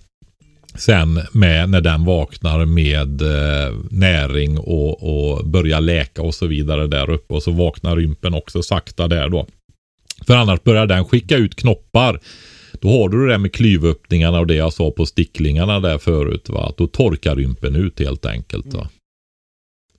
sen 0.77 1.19
med 1.31 1.69
när 1.69 1.81
den 1.81 2.05
vaknar 2.05 2.65
med 2.65 3.21
eh, 3.21 3.73
näring 3.89 4.57
och, 4.57 5.03
och 5.03 5.45
börjar 5.45 5.81
läka 5.81 6.21
och 6.21 6.35
så 6.35 6.47
vidare 6.47 6.87
där 6.87 7.09
uppe 7.09 7.33
och 7.33 7.43
så 7.43 7.51
vaknar 7.51 7.95
rympen 7.95 8.33
också 8.33 8.63
sakta 8.63 9.07
där 9.07 9.29
då. 9.29 9.47
För 10.27 10.35
annars 10.35 10.63
börjar 10.63 10.85
den 10.85 11.05
skicka 11.05 11.37
ut 11.37 11.55
knoppar. 11.55 12.19
Då 12.81 12.89
har 12.89 13.09
du 13.09 13.25
det 13.25 13.31
där 13.31 13.37
med 13.37 13.53
klyvöppningarna 13.53 14.39
och 14.39 14.47
det 14.47 14.55
jag 14.55 14.73
sa 14.73 14.91
på 14.91 15.05
sticklingarna 15.05 15.79
där 15.79 15.97
förut. 15.97 16.49
Va? 16.49 16.65
Att 16.69 16.77
då 16.77 16.87
torkar 16.87 17.35
rympen 17.35 17.75
ut 17.75 17.99
helt 17.99 18.25
enkelt. 18.25 18.73
Va? 18.73 18.89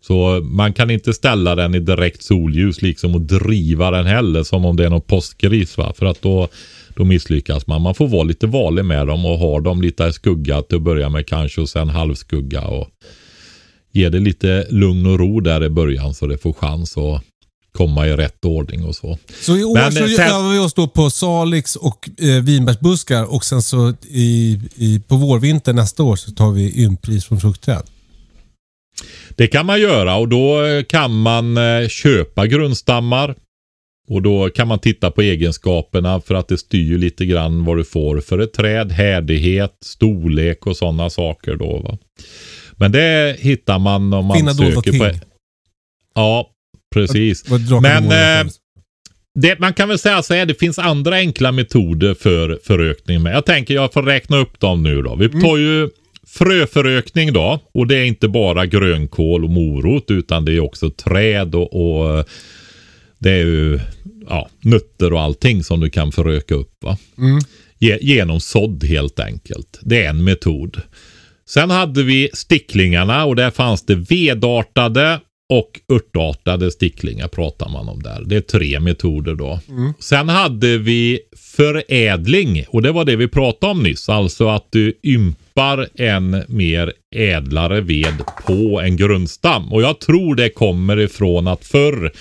Så 0.00 0.40
man 0.40 0.72
kan 0.72 0.90
inte 0.90 1.12
ställa 1.12 1.54
den 1.54 1.74
i 1.74 1.80
direkt 1.80 2.22
solljus 2.22 2.82
liksom 2.82 3.14
och 3.14 3.20
driva 3.20 3.90
den 3.90 4.06
heller 4.06 4.42
som 4.42 4.64
om 4.64 4.76
det 4.76 4.84
är 4.84 4.90
någon 4.90 5.00
påskgris. 5.00 5.78
Va? 5.78 5.92
För 5.96 6.06
att 6.06 6.22
då, 6.22 6.48
då 6.96 7.04
misslyckas 7.04 7.66
man. 7.66 7.82
Man 7.82 7.94
får 7.94 8.08
vara 8.08 8.22
lite 8.22 8.46
varlig 8.46 8.84
med 8.84 9.06
dem 9.06 9.26
och 9.26 9.38
ha 9.38 9.60
dem 9.60 9.82
lite 9.82 10.12
skugga 10.12 10.62
till 10.62 10.76
att 10.76 10.82
börja 10.82 11.08
med 11.08 11.26
kanske 11.26 11.60
och 11.60 11.68
sen 11.68 11.88
halvskugga. 11.88 12.60
Och 12.62 12.88
ge 13.92 14.08
det 14.08 14.18
lite 14.18 14.66
lugn 14.70 15.06
och 15.06 15.18
ro 15.18 15.40
där 15.40 15.64
i 15.64 15.68
början 15.68 16.14
så 16.14 16.26
det 16.26 16.38
får 16.38 16.52
chans 16.52 16.96
att 16.96 17.22
komma 17.72 18.06
i 18.06 18.16
rätt 18.16 18.44
ordning 18.44 18.84
och 18.84 18.96
så. 18.96 19.18
Så 19.40 19.56
i 19.56 19.64
år 19.64 19.74
Men, 19.74 19.92
så 19.92 20.04
eh, 20.04 20.08
sen- 20.08 20.28
övar 20.30 20.52
vi 20.52 20.58
oss 20.58 20.74
då 20.74 20.88
på 20.88 21.10
salix 21.10 21.76
och 21.76 22.08
eh, 22.18 22.42
vinbärsbuskar 22.42 23.34
och 23.34 23.44
sen 23.44 23.62
så 23.62 23.94
i, 24.08 24.60
i, 24.74 25.00
på 25.08 25.16
vårvintern 25.16 25.76
nästa 25.76 26.02
år 26.02 26.16
så 26.16 26.30
tar 26.30 26.52
vi 26.52 26.82
ympris 26.84 27.24
från 27.24 27.40
fruktträd. 27.40 27.82
Det 29.36 29.46
kan 29.46 29.66
man 29.66 29.80
göra 29.80 30.16
och 30.16 30.28
då 30.28 30.58
kan 30.88 31.22
man 31.22 31.56
eh, 31.56 31.88
köpa 31.88 32.46
grundstammar. 32.46 33.34
Och 34.08 34.22
då 34.22 34.50
kan 34.50 34.68
man 34.68 34.78
titta 34.78 35.10
på 35.10 35.22
egenskaperna 35.22 36.20
för 36.20 36.34
att 36.34 36.48
det 36.48 36.58
styr 36.58 36.98
lite 36.98 37.26
grann 37.26 37.64
vad 37.64 37.76
du 37.76 37.84
får 37.84 38.20
för 38.20 38.38
ett 38.38 38.52
träd. 38.52 38.92
Härdighet, 38.92 39.76
storlek 39.84 40.66
och 40.66 40.76
sådana 40.76 41.10
saker 41.10 41.56
då. 41.56 41.78
Va? 41.78 41.98
Men 42.72 42.92
det 42.92 43.36
hittar 43.40 43.78
man 43.78 44.12
om 44.12 44.26
man 44.26 44.44
dolda 44.44 44.54
söker 44.54 44.90
ting. 44.90 45.00
på... 45.00 45.10
Ja, 46.14 46.50
precis. 46.94 47.44
Men, 47.82 48.04
eh. 48.04 48.52
Det, 49.34 49.58
man 49.58 49.74
kan 49.74 49.88
väl 49.88 49.98
säga 49.98 50.22
så 50.22 50.34
här, 50.34 50.46
det 50.46 50.54
finns 50.54 50.78
andra 50.78 51.16
enkla 51.16 51.52
metoder 51.52 52.14
för 52.14 52.58
förökning 52.64 53.22
med. 53.22 53.34
Jag 53.34 53.46
tänker 53.46 53.74
jag 53.74 53.92
får 53.92 54.02
räkna 54.02 54.36
upp 54.36 54.60
dem 54.60 54.82
nu 54.82 55.02
då. 55.02 55.14
Vi 55.16 55.28
tar 55.28 55.56
ju 55.56 55.88
fröförökning 56.26 57.32
då. 57.32 57.60
Och 57.74 57.86
det 57.86 57.96
är 57.96 58.04
inte 58.04 58.28
bara 58.28 58.66
grönkål 58.66 59.44
och 59.44 59.50
morot 59.50 60.10
utan 60.10 60.44
det 60.44 60.52
är 60.52 60.60
också 60.60 60.90
träd 60.90 61.54
och, 61.54 61.74
och 61.74 62.28
det 63.26 63.32
är 63.32 63.44
ju 63.44 63.80
ja, 64.28 64.48
nötter 64.60 65.12
och 65.12 65.20
allting 65.20 65.64
som 65.64 65.80
du 65.80 65.90
kan 65.90 66.12
föröka 66.12 66.54
upp. 66.54 66.72
Va? 66.84 66.96
Ge, 67.78 67.98
genom 68.00 68.40
sådd 68.40 68.84
helt 68.84 69.20
enkelt. 69.20 69.78
Det 69.82 70.04
är 70.04 70.10
en 70.10 70.24
metod. 70.24 70.82
Sen 71.48 71.70
hade 71.70 72.02
vi 72.02 72.30
sticklingarna 72.32 73.24
och 73.24 73.36
där 73.36 73.50
fanns 73.50 73.86
det 73.86 73.94
vedartade 73.94 75.20
och 75.48 75.80
örtartade 75.92 76.70
sticklingar 76.70 77.28
pratar 77.28 77.68
man 77.68 77.88
om 77.88 78.02
där. 78.02 78.22
Det 78.26 78.36
är 78.36 78.40
tre 78.40 78.80
metoder 78.80 79.34
då. 79.34 79.60
Sen 80.00 80.28
hade 80.28 80.78
vi 80.78 81.20
förädling 81.56 82.64
och 82.68 82.82
det 82.82 82.92
var 82.92 83.04
det 83.04 83.16
vi 83.16 83.28
pratade 83.28 83.72
om 83.72 83.82
nyss. 83.82 84.08
Alltså 84.08 84.48
att 84.48 84.66
du 84.70 84.98
ympar 85.02 85.88
en 85.94 86.42
mer 86.48 86.92
ädlare 87.14 87.80
ved 87.80 88.22
på 88.46 88.80
en 88.80 88.96
grundstam. 88.96 89.72
Och 89.72 89.82
jag 89.82 90.00
tror 90.00 90.34
det 90.34 90.48
kommer 90.48 91.00
ifrån 91.00 91.46
att 91.46 91.64
förr 91.64 92.12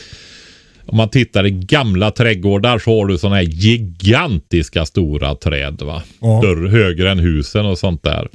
om 0.88 0.98
man 0.98 1.10
tittar 1.10 1.46
i 1.46 1.52
gamla 1.52 2.12
trädgårdar 2.12 2.80
så 2.80 3.00
har 3.00 3.06
du 3.06 3.18
sådana 3.18 3.36
här 3.36 3.44
gigantiska 3.44 4.86
stora 4.86 5.36
träd. 5.36 5.82
va? 5.82 6.04
Ja. 6.22 6.42
Högre 6.70 7.12
än 7.12 7.20
husen 7.20 7.66
och 7.66 7.78
sånt 7.80 8.04
där. 8.04 8.28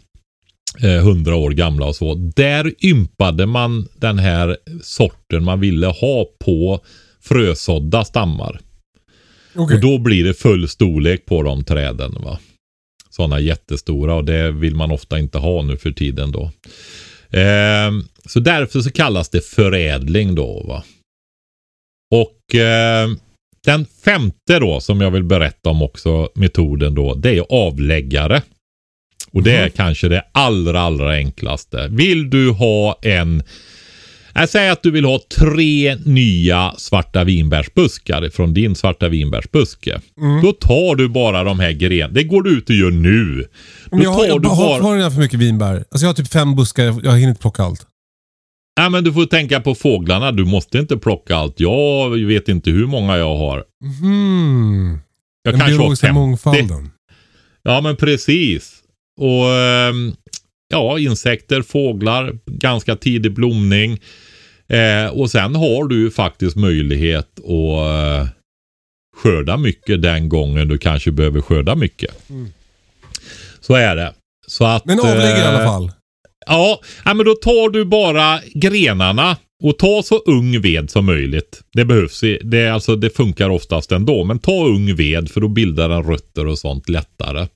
Eh, 0.83 1.03
Hundra 1.05 1.37
år 1.37 1.51
gamla 1.51 1.87
och 1.87 1.97
så. 1.97 2.15
Där 2.15 2.85
ympade 2.85 3.47
man 3.47 3.89
den 3.99 4.19
här 4.19 4.57
sorten 4.83 5.45
man 5.45 5.61
ville 5.61 5.87
ha 5.87 6.27
på 6.45 6.81
frösådda 7.23 8.05
stammar. 8.05 8.61
Okej. 9.55 9.75
Och 9.77 9.81
då 9.83 9.99
blir 9.99 10.25
det 10.25 10.35
full 10.35 10.69
storlek 10.69 11.27
på 11.27 11.43
de 11.43 11.65
träden. 11.65 12.15
va. 12.25 12.39
Sådana 13.11 13.41
jättestora 13.41 14.15
och 14.15 14.25
det 14.25 14.51
vill 14.51 14.75
man 14.75 14.91
ofta 14.91 15.19
inte 15.19 15.39
ha 15.39 15.63
nu 15.63 15.77
för 15.77 15.91
tiden 15.93 16.33
då. 16.33 16.51
Ehm, 17.31 18.05
så 18.29 18.41
därför 18.41 18.81
så 18.81 18.91
kallas 18.91 19.29
det 19.29 19.45
förädling 19.45 20.35
då. 20.35 20.65
va. 20.69 20.85
Och 22.11 22.55
eh, 22.55 23.09
den 23.65 23.87
femte 24.05 24.59
då 24.59 24.81
som 24.81 25.01
jag 25.01 25.11
vill 25.11 25.25
berätta 25.25 25.71
om 25.71 25.83
också 25.83 26.29
metoden 26.35 26.95
då. 26.95 27.15
Det 27.15 27.37
är 27.37 27.45
avläggare. 27.51 28.43
Och 29.33 29.43
det 29.43 29.57
är 29.57 29.69
kanske 29.69 30.09
det 30.09 30.25
allra 30.33 30.81
allra 30.81 31.11
enklaste. 31.13 31.89
Vill 31.91 32.31
du 32.31 32.51
ha 32.51 32.99
en 33.03 33.43
Jag 34.35 34.49
säger 34.49 34.73
att 34.73 34.83
du 34.83 34.91
vill 34.91 35.05
ha 35.05 35.21
tre 35.39 35.97
nya 35.97 36.75
svarta 36.79 37.25
vinbärsbuskar 37.25 38.31
från 38.31 38.55
din 38.55 38.75
svarta 38.75 39.09
vinbärsbuske. 39.09 40.01
Mm. 40.21 40.43
Då 40.43 40.53
tar 40.53 40.95
du 40.97 41.09
bara 41.09 41.45
de 41.45 41.61
här 41.61 41.73
grenarna. 41.73 42.13
Det 42.15 42.25
går 42.25 42.43
du 42.43 42.59
ut 42.59 42.69
och 42.69 42.77
gör 42.77 42.91
nu. 42.91 43.49
Då 43.91 43.97
Men 43.97 44.05
jag 44.05 44.11
har, 44.11 44.27
jag 44.27 44.33
har, 44.33 44.69
bara... 44.69 44.83
har 44.83 44.97
jag 44.97 45.15
för 45.15 45.21
mycket 45.21 45.41
vinbär? 45.41 45.75
Alltså 45.77 46.05
jag 46.05 46.09
har 46.09 46.15
typ 46.15 46.33
fem 46.33 46.57
buskar, 46.57 46.85
jag 46.85 47.05
jag 47.05 47.13
hinner 47.13 47.29
inte 47.29 47.41
plocka 47.41 47.63
allt. 47.63 47.87
Ja, 48.75 48.89
men 48.89 49.05
du 49.05 49.13
får 49.13 49.27
tänka 49.27 49.61
på 49.61 49.75
fåglarna. 49.75 50.33
Du 50.33 50.45
måste 50.45 50.79
inte 50.79 50.97
plocka 50.97 51.37
allt. 51.37 51.61
Jag 51.61 52.11
vet 52.11 52.49
inte 52.49 52.71
hur 52.71 52.87
många 52.87 53.17
jag 53.17 53.37
har. 53.37 53.65
Mm. 54.03 54.99
Jag 55.43 55.55
Den 55.55 55.61
kanske 55.61 55.75
har 55.75 55.79
biologiska 55.79 56.07
50. 56.07 56.15
mångfalden. 56.15 56.91
Ja, 57.63 57.81
men 57.81 57.97
precis. 57.97 58.83
Och 59.21 59.53
ehm, 59.53 60.13
ja, 60.69 60.99
insekter, 60.99 61.63
fåglar, 61.63 62.39
ganska 62.47 62.97
tidig 62.97 63.35
blomning. 63.35 63.99
Eh, 64.69 65.07
och 65.07 65.31
sen 65.31 65.55
har 65.55 65.89
du 65.89 66.01
ju 66.01 66.11
faktiskt 66.11 66.57
möjlighet 66.57 67.39
att 67.39 68.25
eh, 68.25 68.29
skörda 69.17 69.57
mycket 69.57 70.03
den 70.03 70.29
gången 70.29 70.69
du 70.69 70.79
kanske 70.79 71.13
behöver 71.13 71.41
skörda 71.41 71.75
mycket. 71.75 72.15
Så 73.61 73.75
är 73.75 73.97
det. 73.97 74.15
Så 74.47 74.65
att, 74.65 74.85
Men 74.85 75.01
avlägger 75.01 75.39
i 75.39 75.43
alla 75.43 75.63
eh, 75.63 75.67
fall. 75.67 75.93
Ja, 76.47 76.81
men 77.05 77.25
då 77.25 77.35
tar 77.35 77.71
du 77.71 77.85
bara 77.85 78.41
grenarna 78.55 79.37
och 79.63 79.79
ta 79.79 80.03
så 80.03 80.19
ung 80.19 80.61
ved 80.61 80.91
som 80.91 81.07
möjligt. 81.07 81.63
Det 81.73 81.85
behövs. 81.85 82.21
Det, 82.21 82.59
är 82.59 82.71
alltså, 82.71 82.97
det 82.97 83.11
funkar 83.11 83.51
oftast 83.51 83.93
ändå. 83.93 84.25
Men 84.25 84.39
ta 84.39 84.67
ung 84.67 84.97
ved 84.97 85.31
för 85.31 85.41
då 85.41 85.49
bildar 85.49 85.89
den 85.89 86.03
rötter 86.03 86.47
och 86.47 86.59
sånt 86.59 86.89
lättare. 86.89 87.47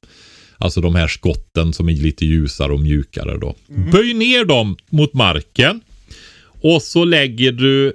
Alltså 0.59 0.81
de 0.81 0.94
här 0.94 1.09
skotten 1.09 1.73
som 1.73 1.89
är 1.89 1.93
lite 1.93 2.27
ljusare 2.27 2.73
och 2.73 2.81
mjukare 2.81 3.39
då. 3.39 3.55
Böj 3.93 4.15
ner 4.15 4.44
dem 4.44 4.77
mot 4.90 5.15
marken. 5.15 5.81
Och 6.62 6.82
så 6.82 7.05
lägger 7.05 7.52
du 7.52 7.93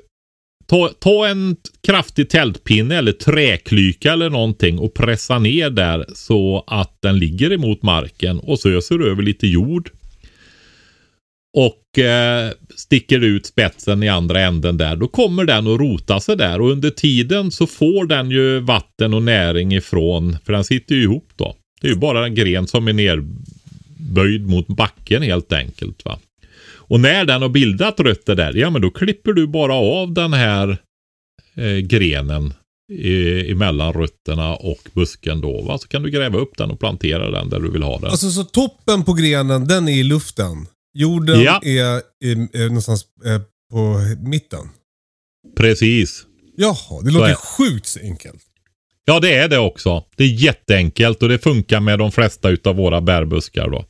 Ta, 0.68 0.90
ta 1.00 1.28
en 1.28 1.56
kraftig 1.88 2.30
tältpinne 2.30 2.98
eller 2.98 3.12
träklyka 3.12 4.14
eller 4.14 4.30
någonting 4.30 4.80
och 4.80 4.94
pressa 4.94 5.40
ner 5.40 5.70
där 5.70 6.06
så 6.14 6.64
att 6.68 6.98
den 7.02 7.20
ligger 7.20 7.52
emot 7.52 7.84
marken 7.84 8.40
och 8.40 8.60
så 8.60 8.70
öser 8.70 8.98
du 8.98 9.12
över 9.12 9.24
lite 9.24 9.48
jord. 9.48 9.90
Och 11.58 12.00
eh, 12.00 12.52
sticker 12.76 13.20
ut 13.24 13.46
spetsen 13.46 14.04
i 14.04 14.10
andra 14.10 14.42
änden 14.42 14.78
där. 14.78 14.96
Då 14.96 15.08
kommer 15.08 15.46
den 15.46 15.68
att 15.68 15.80
rota 15.80 16.20
sig 16.20 16.38
där 16.38 16.62
och 16.62 16.72
under 16.72 16.90
tiden 16.90 17.52
så 17.52 17.68
får 17.68 18.06
den 18.06 18.32
ju 18.32 18.60
vatten 18.60 19.14
och 19.14 19.24
näring 19.24 19.74
ifrån, 19.76 20.38
för 20.46 20.54
den 20.54 20.64
sitter 20.64 20.96
ju 20.96 21.04
ihop 21.04 21.30
då. 21.36 21.56
Det 21.82 21.88
är 21.88 21.92
ju 21.92 21.98
bara 21.98 22.26
en 22.26 22.36
gren 22.36 22.68
som 22.68 22.88
är 22.88 22.94
nerböjd 22.94 24.48
mot 24.48 24.68
backen 24.68 25.22
helt 25.22 25.54
enkelt. 25.54 26.06
va. 26.06 26.20
Och 26.90 27.00
när 27.00 27.26
den 27.26 27.42
har 27.42 27.50
bildat 27.50 28.00
rötter 28.00 28.36
där, 28.36 28.54
ja 28.54 28.70
men 28.70 28.82
då 28.82 28.90
klipper 28.90 29.34
du 29.34 29.48
bara 29.48 29.74
av 29.74 30.14
den 30.14 30.34
här 30.34 30.78
eh, 31.56 31.78
grenen 31.78 32.54
i, 32.92 33.52
emellan 33.52 33.94
rötterna 33.94 34.56
och 34.56 34.80
busken 34.94 35.42
då. 35.42 35.62
Va? 35.62 35.78
Så 35.78 35.88
kan 35.88 36.04
du 36.04 36.10
gräva 36.10 36.38
upp 36.38 36.58
den 36.58 36.72
och 36.72 36.80
plantera 36.80 37.32
den 37.32 37.50
där 37.50 37.60
du 37.60 37.72
vill 37.72 37.84
ha 37.84 38.00
den. 38.00 38.10
Alltså 38.10 38.32
så 38.32 38.44
toppen 38.44 39.04
på 39.04 39.14
grenen, 39.14 39.68
den 39.68 39.88
är 39.88 40.00
i 40.00 40.04
luften. 40.04 40.68
Jorden 40.94 41.42
Ja. 41.42 41.62
är, 41.64 41.98
i, 42.26 42.32
är 42.54 42.68
någonstans 42.68 43.06
eh, 43.26 43.42
på 43.72 43.98
mitten. 44.30 44.70
Precis. 45.58 46.26
Jaha, 46.58 47.02
det 47.04 47.12
låter 47.12 47.30
är- 47.30 47.34
sjukt 47.36 47.98
enkelt. 48.02 48.42
Ja, 49.06 49.20
det 49.20 49.34
är 49.36 49.48
det 49.48 49.58
också. 49.58 50.04
Det 50.18 50.24
är 50.24 50.28
jätteenkelt 50.28 51.24
och 51.24 51.30
det 51.30 51.40
funkar 51.40 51.80
med 51.80 52.00
de 52.00 52.12
flesta 52.12 52.50
utav 52.50 52.76
våra 52.76 53.02
bärbuskar 53.02 53.70
då. 53.70 53.86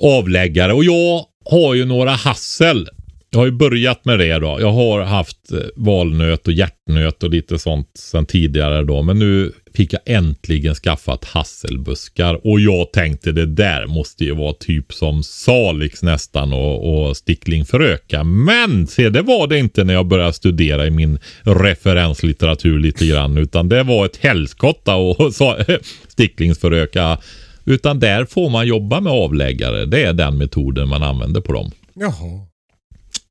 Avläggare. 0.00 0.72
Och 0.72 0.84
jag 0.84 1.24
har 1.44 1.74
ju 1.74 1.84
några 1.84 2.10
hassel. 2.10 2.88
Jag 3.30 3.38
har 3.38 3.46
ju 3.46 3.52
börjat 3.52 4.04
med 4.04 4.18
det 4.18 4.38
då. 4.38 4.56
Jag 4.60 4.72
har 4.72 5.00
haft 5.00 5.52
eh, 5.52 5.58
valnöt 5.76 6.46
och 6.46 6.52
hjärtnöt 6.52 7.22
och 7.22 7.30
lite 7.30 7.58
sånt 7.58 7.90
sedan 7.94 8.26
tidigare 8.26 8.84
då. 8.84 9.02
Men 9.02 9.18
nu 9.18 9.52
fick 9.74 9.92
jag 9.92 10.00
äntligen 10.04 10.74
skaffat 10.74 11.24
hasselbuskar. 11.24 12.46
Och 12.46 12.60
jag 12.60 12.92
tänkte 12.92 13.32
det 13.32 13.46
där 13.46 13.86
måste 13.86 14.24
ju 14.24 14.34
vara 14.34 14.52
typ 14.52 14.92
som 14.92 15.22
Salix 15.22 16.02
nästan 16.02 16.52
och, 16.52 17.08
och 17.08 17.16
sticklingfröka. 17.16 18.24
Men 18.24 18.86
se 18.86 19.08
det 19.08 19.22
var 19.22 19.46
det 19.46 19.58
inte 19.58 19.84
när 19.84 19.94
jag 19.94 20.06
började 20.06 20.32
studera 20.32 20.86
i 20.86 20.90
min 20.90 21.18
referenslitteratur 21.42 22.78
lite 22.78 23.06
grann. 23.06 23.38
Utan 23.38 23.68
det 23.68 23.82
var 23.82 24.06
ett 24.06 24.16
helskotta 24.16 24.96
och 24.96 25.32
sticklingsföröka. 26.08 27.18
Utan 27.64 28.00
där 28.00 28.24
får 28.24 28.50
man 28.50 28.66
jobba 28.66 29.00
med 29.00 29.12
avläggare. 29.12 29.86
Det 29.86 30.02
är 30.02 30.12
den 30.12 30.38
metoden 30.38 30.88
man 30.88 31.02
använder 31.02 31.40
på 31.40 31.52
dem. 31.52 31.70
Jaha. 31.94 32.47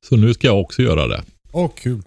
Så 0.08 0.16
nu 0.16 0.34
ska 0.34 0.46
jag 0.46 0.60
också 0.60 0.82
göra 0.82 1.06
det. 1.06 1.22
Åh, 1.52 1.70
kul. 1.76 2.02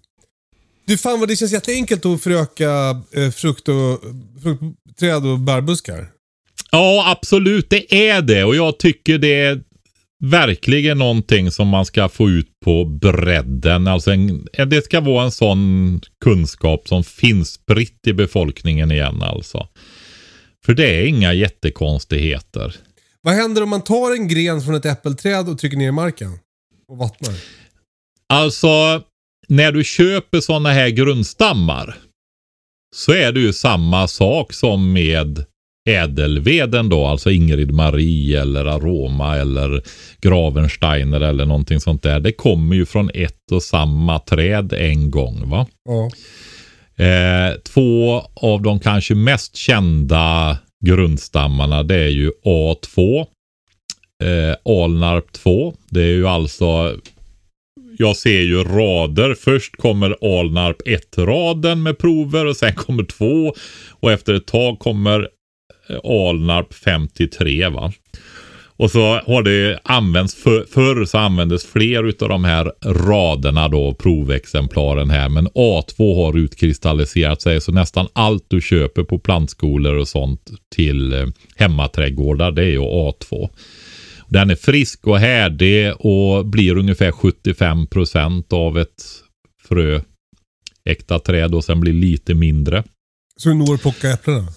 Du, 0.86 0.98
fan 0.98 1.20
vad 1.20 1.30
det 1.30 1.36
känns 1.36 1.52
jätteenkelt 1.52 2.06
att 2.06 2.22
föröka 2.22 3.02
eh, 3.12 3.32
frukt 3.32 3.68
och, 3.68 4.02
fruktträd 4.44 5.26
och 5.26 5.40
bärbuskar. 5.40 6.10
Ja, 6.72 7.12
absolut. 7.12 7.70
Det 7.70 8.10
är 8.10 8.22
det. 8.22 8.44
Och 8.44 8.56
jag 8.56 8.80
tycker 8.80 9.18
det 9.18 9.42
är 9.42 9.62
verkligen 10.24 10.98
någonting 10.98 11.52
som 11.52 11.68
man 11.68 11.86
ska 11.86 12.10
få 12.10 12.30
ut 12.30 12.50
på 12.66 12.86
bredden. 12.86 13.88
Alltså 13.88 14.12
en, 14.12 14.48
det 14.68 14.86
ska 14.86 15.00
vara 15.02 15.24
en 15.24 15.32
sån 15.32 16.02
kunskap 16.24 16.88
som 16.88 17.04
finns 17.04 17.52
spritt 17.52 18.08
i 18.08 18.14
befolkningen 18.14 18.92
igen 18.92 19.22
alltså. 19.22 19.68
För 20.66 20.74
det 20.74 20.96
är 20.96 21.06
inga 21.06 21.34
jättekonstigheter. 21.34 22.76
Vad 23.22 23.34
händer 23.34 23.64
om 23.64 23.70
man 23.70 23.84
tar 23.84 24.16
en 24.16 24.28
gren 24.28 24.62
från 24.62 24.76
ett 24.76 24.86
äppelträd 24.86 25.50
och 25.50 25.60
trycker 25.60 25.78
ner 25.78 25.88
i 25.88 25.92
marken? 25.92 26.40
Och 26.88 26.98
vattnar? 26.98 27.34
Alltså, 28.32 29.02
när 29.48 29.72
du 29.72 29.84
köper 29.84 30.40
sådana 30.40 30.70
här 30.72 30.90
grundstammar 30.90 31.96
så 32.96 33.12
är 33.12 33.32
det 33.32 33.40
ju 33.40 33.54
samma 33.54 34.08
sak 34.08 34.54
som 34.54 34.94
med 34.94 35.46
ädelveden 35.90 36.90
då, 36.90 37.06
alltså 37.06 37.32
Ingrid 37.32 37.72
Marie 37.72 38.42
eller 38.42 38.66
Aroma 38.66 39.38
eller 39.38 39.84
Gravensteiner 40.22 41.22
eller 41.22 41.46
någonting 41.46 41.80
sånt 41.80 42.04
där. 42.04 42.20
Det 42.20 42.32
kommer 42.32 42.76
ju 42.76 42.86
från 42.86 43.10
ett 43.14 43.52
och 43.52 43.64
samma 43.64 44.20
träd 44.20 44.74
en 44.74 45.12
gång 45.12 45.50
va. 45.50 45.68
Ja. 45.90 46.10
Eh, 47.06 47.56
två 47.56 48.22
av 48.34 48.62
de 48.62 48.80
kanske 48.80 49.16
mest 49.16 49.56
kända 49.56 50.58
grundstammarna 50.86 51.84
det 51.84 51.96
är 51.96 52.10
ju 52.10 52.32
A2. 52.46 53.26
Eh, 54.24 54.56
Alnarp 54.66 55.32
2. 55.32 55.74
Det 55.90 56.02
är 56.02 56.14
ju 56.14 56.28
alltså 56.28 56.96
jag 58.02 58.16
ser 58.16 58.42
ju 58.42 58.64
rader. 58.64 59.36
Först 59.36 59.76
kommer 59.78 60.40
Alnarp 60.40 60.82
1-raden 60.82 61.84
med 61.84 61.98
prover 61.98 62.46
och 62.46 62.58
sen 62.58 62.74
kommer 62.74 63.04
2. 63.04 63.54
Och 63.90 64.12
efter 64.12 64.34
ett 64.34 64.48
tag 64.48 64.80
kommer 64.80 65.28
eh, 65.90 66.00
Alnarp 66.04 66.74
53 66.74 67.70
va. 67.70 67.92
Och 68.78 68.92
så 68.92 69.00
har 69.00 69.44
det 69.44 69.80
använts, 69.84 70.36
för, 70.36 70.66
förr 70.74 71.06
så 71.06 71.18
användes 71.18 71.66
fler 71.66 72.04
utav 72.04 72.30
de 72.30 72.44
här 72.44 72.72
raderna 72.86 73.68
då, 73.68 73.94
provexemplaren 73.94 75.10
här. 75.10 75.30
Men 75.30 75.48
A2 75.48 76.26
har 76.26 76.38
utkristalliserat 76.38 77.42
sig 77.42 77.62
så 77.62 77.72
nästan 77.72 78.08
allt 78.14 78.46
du 78.48 78.62
köper 78.62 79.04
på 79.04 79.20
plantskolor 79.20 79.96
och 79.96 80.08
sånt 80.08 80.52
till 80.76 81.14
eh, 81.14 81.26
hemmaträdgårdar 81.56 82.52
det 82.52 82.62
är 82.62 82.72
ju 82.72 82.80
A2. 82.80 83.50
Den 84.32 84.50
är 84.50 84.56
frisk 84.56 85.08
och 85.08 85.20
härdig 85.20 85.94
och 86.00 86.46
blir 86.46 86.78
ungefär 86.78 87.12
75% 87.12 88.54
av 88.54 88.80
ett 88.80 89.04
frö 89.68 90.02
äkta 90.86 91.20
träd 91.20 91.56
och 91.56 91.64
sen 91.64 91.80
blir 91.80 91.94
lite 91.94 92.34
mindre. 92.34 92.84
Så 93.38 93.50
du 93.50 93.56
når 93.56 93.78
plocka 93.78 94.10
äpplena? 94.10 94.48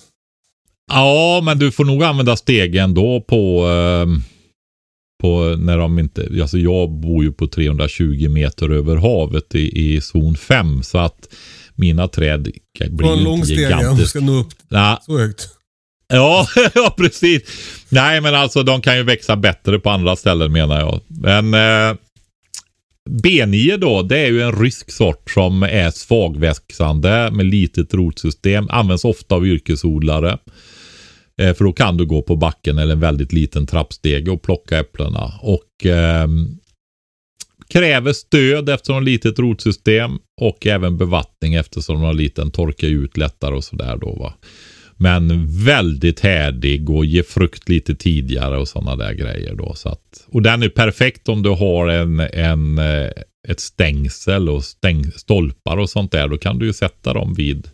Ja, 0.93 1.41
men 1.45 1.59
du 1.59 1.73
får 1.73 1.85
nog 1.85 2.03
använda 2.03 2.37
stegen 2.37 2.95
då 2.95 3.21
på, 3.21 3.69
eh, 3.69 4.07
på 5.23 5.57
när 5.59 5.79
de 5.79 5.99
inte, 5.99 6.29
alltså 6.41 6.59
jag 6.59 6.91
bor 6.91 7.25
ju 7.25 7.33
på 7.33 7.47
320 7.47 8.29
meter 8.29 8.71
över 8.71 8.97
havet 8.97 9.55
i, 9.55 9.95
i 9.95 10.01
zon 10.01 10.37
5 10.37 10.83
så 10.83 10.99
att 10.99 11.29
mina 11.75 12.09
träd 12.09 12.43
blir 12.91 13.07
På 13.07 13.13
en 13.13 13.19
ju 13.19 13.25
lång 13.25 13.35
inte 13.35 13.47
stege 13.47 13.65
om 13.65 13.71
du 13.71 13.79
gigantiska. 13.79 14.09
ska 14.09 14.21
nå 14.21 14.33
upp 14.41 14.53
Nej, 14.69 14.97
så 15.03 15.19
högt. 15.19 15.49
Ja, 16.19 16.47
ja, 16.75 16.95
precis. 16.97 17.43
Nej, 17.89 18.21
men 18.21 18.35
alltså 18.35 18.63
de 18.63 18.81
kan 18.81 18.97
ju 18.97 19.03
växa 19.03 19.37
bättre 19.37 19.79
på 19.79 19.91
andra 19.91 20.17
ställen 20.17 20.53
menar 20.53 20.81
jag. 20.81 21.01
Men 21.09 21.55
eh, 21.55 21.97
B9 23.11 23.77
då, 23.77 24.03
det 24.03 24.19
är 24.19 24.27
ju 24.27 24.43
en 24.43 24.61
rysk 24.61 24.91
sort 24.91 25.31
som 25.31 25.63
är 25.63 25.91
svagväxande 25.91 27.31
med 27.33 27.47
litet 27.47 27.95
rotsystem. 27.95 28.69
Används 28.71 29.05
ofta 29.05 29.35
av 29.35 29.47
yrkesodlare. 29.47 30.39
Eh, 31.41 31.55
för 31.55 31.65
då 31.65 31.73
kan 31.73 31.97
du 31.97 32.07
gå 32.07 32.23
på 32.23 32.37
backen 32.37 32.79
eller 32.79 32.93
en 32.93 33.01
väldigt 33.01 33.33
liten 33.33 33.67
trappstege 33.67 34.31
och 34.31 34.43
plocka 34.43 34.79
äpplena. 34.79 35.33
Och 35.43 35.87
eh, 35.87 36.29
kräver 37.69 38.13
stöd 38.13 38.69
eftersom 38.69 38.95
de 38.95 38.99
har 38.99 39.05
litet 39.05 39.39
rotsystem 39.39 40.19
och 40.41 40.67
även 40.67 40.99
bevattning 40.99 41.55
eftersom 41.55 41.95
de 41.95 42.05
har 42.05 42.15
liten 42.15 42.51
torka 42.51 42.87
ut 42.87 43.17
lättare 43.17 43.55
och 43.55 43.65
sådär 43.65 43.97
då 43.97 44.13
va. 44.13 44.35
Men 45.05 45.47
väldigt 45.65 46.21
härdig 46.21 46.91
och 46.91 47.05
ger 47.05 47.23
frukt 47.23 47.69
lite 47.69 47.95
tidigare 47.95 48.59
och 48.59 48.69
sådana 48.69 48.97
där 48.97 49.13
grejer 49.13 49.55
då. 49.55 49.75
Så 49.75 49.89
att, 49.89 50.25
och 50.27 50.43
den 50.43 50.63
är 50.63 50.69
perfekt 50.69 51.29
om 51.29 51.43
du 51.43 51.51
har 51.51 51.89
en, 51.89 52.21
en, 52.21 52.79
eh, 52.79 53.11
ett 53.49 53.61
stängsel 53.61 54.49
och 54.49 54.65
stäng, 54.65 55.13
stolpar 55.13 55.77
och 55.77 55.91
sånt 55.91 56.13
där, 56.13 56.29
då 56.29 56.39
kan 56.39 56.59
du 56.59 56.67
ju 56.67 56.73
sätta 56.73 57.13
dem 57.13 57.35
vid 57.35 57.69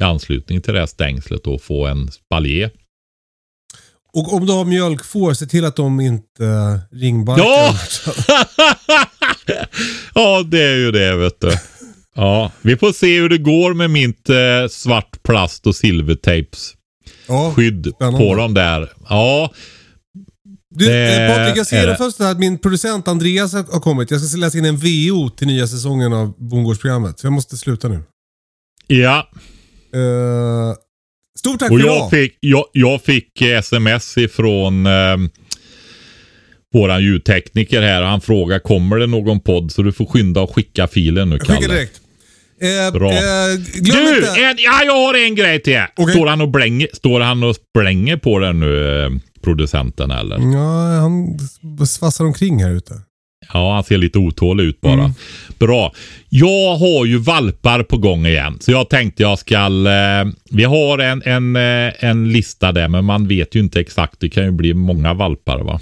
i 0.00 0.02
anslutning 0.02 0.60
till 0.60 0.74
det 0.74 0.80
här 0.80 0.86
stängslet 0.86 1.46
och 1.46 1.62
få 1.62 1.86
en 1.86 2.10
spaljer. 2.10 2.70
Och 4.12 4.32
om 4.32 4.46
du 4.46 4.52
har 4.52 4.64
mjölkfår, 4.64 5.34
se 5.34 5.46
till 5.46 5.64
att 5.64 5.76
de 5.76 6.00
inte 6.00 6.80
ringbarkar. 6.92 7.44
Ja! 7.44 7.74
ja, 10.14 10.42
det 10.42 10.62
är 10.62 10.76
ju 10.76 10.92
det 10.92 11.16
vet 11.16 11.40
du. 11.40 11.50
Ja, 12.14 12.52
vi 12.62 12.76
får 12.76 12.92
se 12.92 13.20
hur 13.20 13.28
det 13.28 13.38
går 13.38 13.74
med 13.74 13.90
mitt 13.90 14.28
eh, 14.28 14.36
svart 14.70 15.22
plast 15.22 15.66
och 15.66 15.76
silvertejps 15.76 16.74
Ja, 17.28 17.52
skydd 17.56 17.92
spännande. 17.94 18.18
på 18.18 18.34
dem 18.34 18.54
där. 18.54 18.90
Ja, 19.08 19.52
Du, 20.74 20.84
Det 20.86 21.22
eh, 21.26 21.36
Patrik, 21.36 21.56
jag 21.58 21.66
ser 21.66 21.86
det 21.86 21.96
först 21.96 22.20
att 22.20 22.38
min 22.38 22.58
producent 22.58 23.08
Andreas 23.08 23.52
har 23.52 23.80
kommit. 23.80 24.10
Jag 24.10 24.20
ska 24.20 24.38
läsa 24.38 24.58
in 24.58 24.64
en 24.64 24.76
VO 24.76 25.28
till 25.30 25.46
nya 25.46 25.66
säsongen 25.66 26.12
av 26.12 26.34
Bondgårdsprogrammet. 26.38 27.18
Så 27.18 27.26
jag 27.26 27.32
måste 27.32 27.56
sluta 27.56 27.88
nu. 27.88 28.00
ja. 28.86 29.28
Eh, 29.94 30.74
stort 31.38 31.58
tack 31.58 31.70
Och 31.70 31.78
för 31.80 31.86
jag 31.86 31.96
idag. 31.96 32.10
fick, 32.10 32.36
jag, 32.40 32.64
jag 32.72 33.02
fick 33.02 33.40
eh, 33.42 33.58
sms 33.58 34.18
ifrån 34.18 34.86
eh, 34.86 35.16
våran 36.74 37.02
ljudtekniker 37.04 37.82
här. 37.82 38.02
Han 38.02 38.20
frågar 38.20 38.58
kommer 38.58 38.96
det 38.98 39.06
någon 39.06 39.40
podd 39.40 39.72
så 39.72 39.82
du 39.82 39.92
får 39.92 40.06
skynda 40.06 40.40
och 40.40 40.54
skicka 40.54 40.88
filen 40.88 41.30
nu 41.30 41.38
Kalle. 41.38 41.60
direkt. 41.68 42.00
Eh, 42.62 42.92
Bra. 42.92 43.12
Eh, 43.12 43.18
glöm 43.74 44.04
Du! 44.04 44.16
inte... 44.16 44.40
En, 44.40 44.56
ja, 44.58 44.82
jag 44.84 45.06
har 45.06 45.14
en 45.26 45.34
grej 45.34 45.62
till. 45.62 45.80
Okej. 45.96 46.14
Står, 46.14 46.26
han 46.26 46.40
och 46.40 46.48
blänger, 46.48 46.88
står 46.92 47.20
han 47.20 47.42
och 47.42 47.56
spränger 47.56 48.16
på 48.16 48.38
den 48.38 48.60
nu, 48.60 49.02
eh, 49.04 49.10
producenten 49.44 50.10
eller? 50.10 50.38
Ja, 50.38 51.00
han 51.00 51.38
svassar 51.86 52.24
omkring 52.24 52.64
här 52.64 52.70
ute. 52.70 52.94
Ja, 53.52 53.74
han 53.74 53.84
ser 53.84 53.98
lite 53.98 54.18
otålig 54.18 54.64
ut 54.64 54.80
bara. 54.80 54.92
Mm. 54.92 55.12
Bra. 55.58 55.92
Jag 56.28 56.76
har 56.76 57.06
ju 57.06 57.18
valpar 57.18 57.82
på 57.82 57.96
gång 57.98 58.26
igen. 58.26 58.58
Så 58.60 58.72
jag 58.72 58.88
tänkte 58.90 59.22
jag 59.22 59.38
ska... 59.38 59.56
Eh, 59.56 60.32
vi 60.50 60.64
har 60.64 60.98
en, 60.98 61.22
en, 61.24 61.56
eh, 61.56 62.04
en 62.04 62.32
lista 62.32 62.72
där, 62.72 62.88
men 62.88 63.04
man 63.04 63.28
vet 63.28 63.54
ju 63.54 63.60
inte 63.60 63.80
exakt. 63.80 64.20
Det 64.20 64.28
kan 64.28 64.44
ju 64.44 64.50
bli 64.50 64.74
många 64.74 65.14
valpar 65.14 65.58
va. 65.58 65.80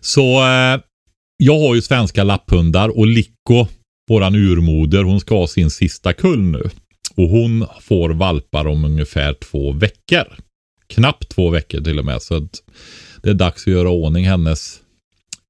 Så 0.00 0.22
eh, 0.22 0.80
jag 1.36 1.58
har 1.58 1.74
ju 1.74 1.82
svenska 1.82 2.24
lapphundar 2.24 2.98
och 2.98 3.06
Licko, 3.06 3.66
våran 4.08 4.34
urmoder, 4.34 5.04
hon 5.04 5.20
ska 5.20 5.34
ha 5.34 5.46
sin 5.46 5.70
sista 5.70 6.12
kull 6.12 6.42
nu. 6.42 6.70
Och 7.14 7.28
hon 7.28 7.66
får 7.80 8.10
valpar 8.10 8.66
om 8.66 8.84
ungefär 8.84 9.34
två 9.34 9.72
veckor. 9.72 10.24
Knappt 10.86 11.28
två 11.28 11.50
veckor 11.50 11.80
till 11.80 11.98
och 11.98 12.04
med. 12.04 12.22
Så 12.22 12.48
det 13.22 13.30
är 13.30 13.34
dags 13.34 13.66
att 13.66 13.72
göra 13.72 13.90
ordning 13.90 14.24
hennes 14.24 14.80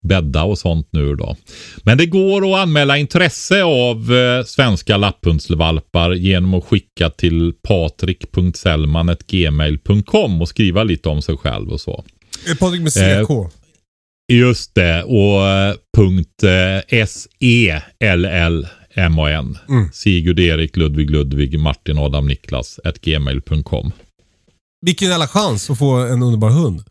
bädda 0.02 0.44
och 0.44 0.58
sånt 0.58 0.88
nu 0.90 1.14
då. 1.14 1.36
Men 1.82 1.98
det 1.98 2.06
går 2.06 2.52
att 2.52 2.58
anmäla 2.58 2.98
intresse 2.98 3.62
av 3.62 4.14
eh, 4.14 4.44
svenska 4.44 4.96
lapphundsvalpar 4.96 6.12
genom 6.12 6.54
att 6.54 6.64
skicka 6.64 7.10
till 7.10 7.52
patrik.sellman.gmail.com 7.62 10.42
och 10.42 10.48
skriva 10.48 10.84
lite 10.84 11.08
om 11.08 11.22
sig 11.22 11.36
själv 11.36 11.72
och 11.72 11.80
så. 11.80 12.04
Eh, 12.48 12.54
Patrik 12.56 12.82
med 12.82 12.96
Eh, 12.96 13.24
CK. 13.24 13.30
Just 14.32 14.74
det, 14.74 15.02
och 15.02 15.46
eh, 15.48 15.74
punkt 15.96 16.42
eh, 16.42 16.78
S-E-L-L-M-A-N. 18.28 19.58
Mm. 19.68 19.88
Sigurd 19.92 20.38
Erik 20.40 20.76
Ludvig 20.76 21.10
Ludvig 21.10 21.58
Martin 21.60 21.98
Adam 21.98 22.26
Niklas 22.28 22.80
at 22.84 23.00
gmail.com. 23.00 23.92
Vilken 24.86 25.08
jävla 25.08 25.28
chans 25.28 25.70
att 25.70 25.78
få 25.78 25.90
en 25.96 26.22
underbar 26.22 26.50
hund. 26.50 26.82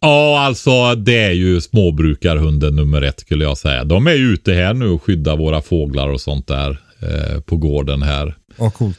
Ja, 0.00 0.40
alltså 0.40 0.94
det 0.94 1.18
är 1.22 1.30
ju 1.32 1.60
småbrukarhunden 1.60 2.76
nummer 2.76 3.02
ett 3.02 3.20
skulle 3.20 3.44
jag 3.44 3.58
säga. 3.58 3.84
De 3.84 4.06
är 4.06 4.14
ju 4.14 4.32
ute 4.32 4.52
här 4.52 4.74
nu 4.74 4.88
och 4.88 5.02
skyddar 5.02 5.36
våra 5.36 5.62
fåglar 5.62 6.08
och 6.08 6.20
sånt 6.20 6.46
där 6.46 6.78
eh, 7.02 7.40
på 7.40 7.56
gården 7.56 8.02
här. 8.02 8.34
Ja, 8.56 8.70
coolt. 8.70 8.98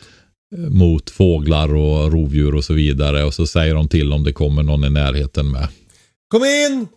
eh, 0.55 0.59
Mot 0.69 1.09
fåglar 1.09 1.75
och 1.75 2.11
rovdjur 2.11 2.55
och 2.55 2.63
så 2.63 2.73
vidare. 2.73 3.23
Och 3.23 3.33
så 3.33 3.47
säger 3.47 3.75
de 3.75 3.87
till 3.87 4.13
om 4.13 4.23
det 4.23 4.33
kommer 4.33 4.63
någon 4.63 4.83
i 4.83 4.89
närheten 4.89 5.51
med. 5.51 5.67
Kom 6.27 6.43
in! 6.43 6.87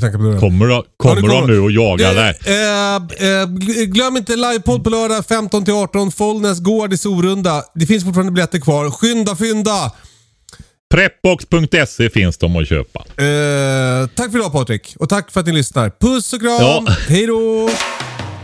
På 0.00 0.06
dörren. 0.18 0.40
Kommer, 0.40 0.66
de- 0.68 0.82
kommer, 0.96 1.20
kommer. 1.20 1.34
de 1.34 1.46
nu 1.46 1.60
och 1.60 1.70
jagar 1.70 2.14
dig? 2.14 2.38
Eh, 2.46 2.94
eh, 2.96 3.46
gl- 3.46 3.84
glöm 3.84 4.16
inte 4.16 4.36
livepodd 4.36 4.84
på 4.84 4.90
lördag 4.90 5.24
15-18. 5.24 6.10
Follnäs 6.10 6.60
Gård 6.60 6.92
i 6.92 6.96
Sorunda. 6.98 7.62
Det 7.74 7.86
finns 7.86 8.04
fortfarande 8.04 8.32
biljetter 8.32 8.58
kvar. 8.60 8.90
Skynda, 8.90 9.36
fynda! 9.36 9.92
Prepbox.se 10.94 12.10
finns 12.10 12.38
de 12.38 12.56
att 12.56 12.68
köpa. 12.68 13.00
Eh, 13.00 14.06
tack 14.14 14.30
för 14.30 14.38
idag 14.38 14.52
Patrik. 14.52 14.94
Och 14.98 15.08
tack 15.08 15.30
för 15.30 15.40
att 15.40 15.46
ni 15.46 15.52
lyssnar. 15.52 15.90
Puss 16.00 16.32
och 16.32 16.40
kram! 16.40 16.50
Ja. 16.60 16.84
Hej 17.08 17.26
då! 17.26 17.70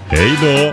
Hej 0.08 0.30
då! 0.42 0.72